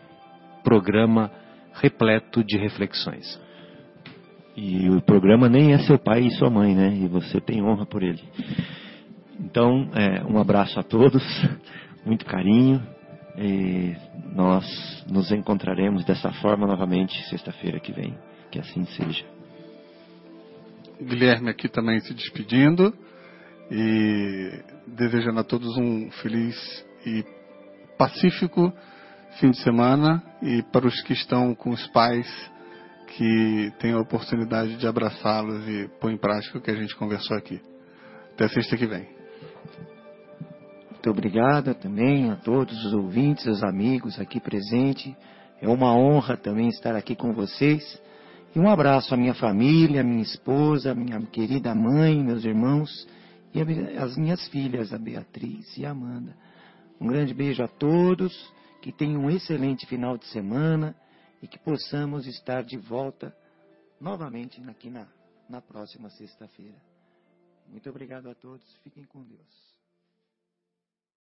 programa 0.63 1.31
repleto 1.75 2.43
de 2.45 2.57
reflexões. 2.57 3.41
E 4.57 4.89
o 4.89 5.03
programa 5.03 5.49
nem 5.49 5.73
é 5.73 5.79
seu 5.79 5.99
pai 5.99 6.23
e 6.23 6.31
sua 6.31 6.49
mãe, 6.49 6.75
né? 6.75 6.95
E 6.95 7.09
você 7.09 7.41
tem 7.41 7.63
honra 7.63 7.85
por 7.85 8.03
ele. 8.03 8.23
Então, 9.41 9.91
é, 9.95 10.23
um 10.25 10.39
abraço 10.39 10.79
a 10.79 10.83
todos, 10.83 11.23
muito 12.07 12.25
carinho, 12.25 12.81
e 13.37 13.97
nós 14.33 15.05
nos 15.11 15.33
encontraremos 15.33 16.05
dessa 16.05 16.31
forma 16.35 16.67
novamente 16.67 17.21
sexta-feira 17.29 17.81
que 17.81 17.93
vem. 17.93 18.17
Que 18.51 18.61
assim 18.61 18.85
seja. 18.87 19.25
Guilherme 21.03 21.51
aqui 21.51 21.69
também 21.69 21.99
se 21.99 22.15
despedindo 22.15 22.95
e 23.71 24.63
desejando 24.87 25.41
a 25.41 25.45
todos 25.45 25.77
um 25.77 26.11
feliz 26.11 26.85
e 27.07 27.25
pacífico 27.97 28.73
fim 29.39 29.51
de 29.51 29.59
semana 29.59 30.23
e 30.43 30.63
para 30.63 30.87
os 30.87 31.01
que 31.03 31.13
estão 31.13 31.55
com 31.55 31.71
os 31.71 31.87
pais 31.89 32.27
que 33.17 33.73
tenham 33.79 33.99
a 33.99 34.03
oportunidade 34.03 34.77
de 34.77 34.87
abraçá-los 34.87 35.69
e 35.69 35.89
pôr 36.01 36.11
em 36.11 36.17
prática 36.17 36.59
o 36.59 36.61
que 36.61 36.71
a 36.71 36.75
gente 36.75 36.95
conversou 36.97 37.37
aqui. 37.37 37.61
Até 38.33 38.49
sexta 38.49 38.77
que 38.77 38.87
vem. 38.87 39.07
Muito 40.91 41.11
obrigado 41.11 41.75
também 41.75 42.31
a 42.31 42.37
todos 42.37 42.85
os 42.85 42.95
ouvintes, 42.95 43.47
os 43.47 43.63
amigos 43.63 44.19
aqui 44.19 44.41
presentes. 44.41 45.15
É 45.61 45.69
uma 45.69 45.95
honra 45.95 46.37
também 46.37 46.69
estar 46.69 46.97
aqui 46.97 47.15
com 47.15 47.33
vocês. 47.33 48.01
E 48.55 48.59
um 48.59 48.69
abraço 48.69 49.13
à 49.15 49.17
minha 49.17 49.35
família, 49.35 50.01
à 50.01 50.05
minha 50.05 50.23
esposa, 50.23 50.93
à 50.93 50.95
minha 50.95 51.21
querida 51.27 51.75
mãe, 51.75 52.23
meus 52.23 52.45
irmãos 52.45 53.07
e 53.55 53.99
às 53.99 54.17
minhas 54.17 54.49
filhas, 54.49 54.93
a 54.93 54.99
Beatriz 54.99 55.77
e 55.79 55.87
a 55.87 55.93
Amanda. 55.93 56.37
Um 57.01 57.07
grande 57.07 57.33
beijo 57.33 57.63
a 57.63 57.69
todos, 57.69 58.53
que 58.83 58.91
tenham 58.91 59.23
um 59.23 59.31
excelente 59.31 59.87
final 59.87 60.19
de 60.19 60.27
semana 60.27 60.97
e 61.41 61.47
que 61.47 61.59
possamos 61.59 62.27
estar 62.27 62.65
de 62.65 62.77
volta 62.77 63.35
novamente 64.01 64.61
aqui 64.69 64.91
na, 64.91 65.07
na 65.49 65.61
próxima 65.61 66.11
sexta-feira. 66.11 66.83
Muito 67.69 67.89
obrigado 67.89 68.29
a 68.29 68.35
todos, 68.35 68.65
fiquem 68.83 69.05
com 69.05 69.23
Deus. 69.23 69.74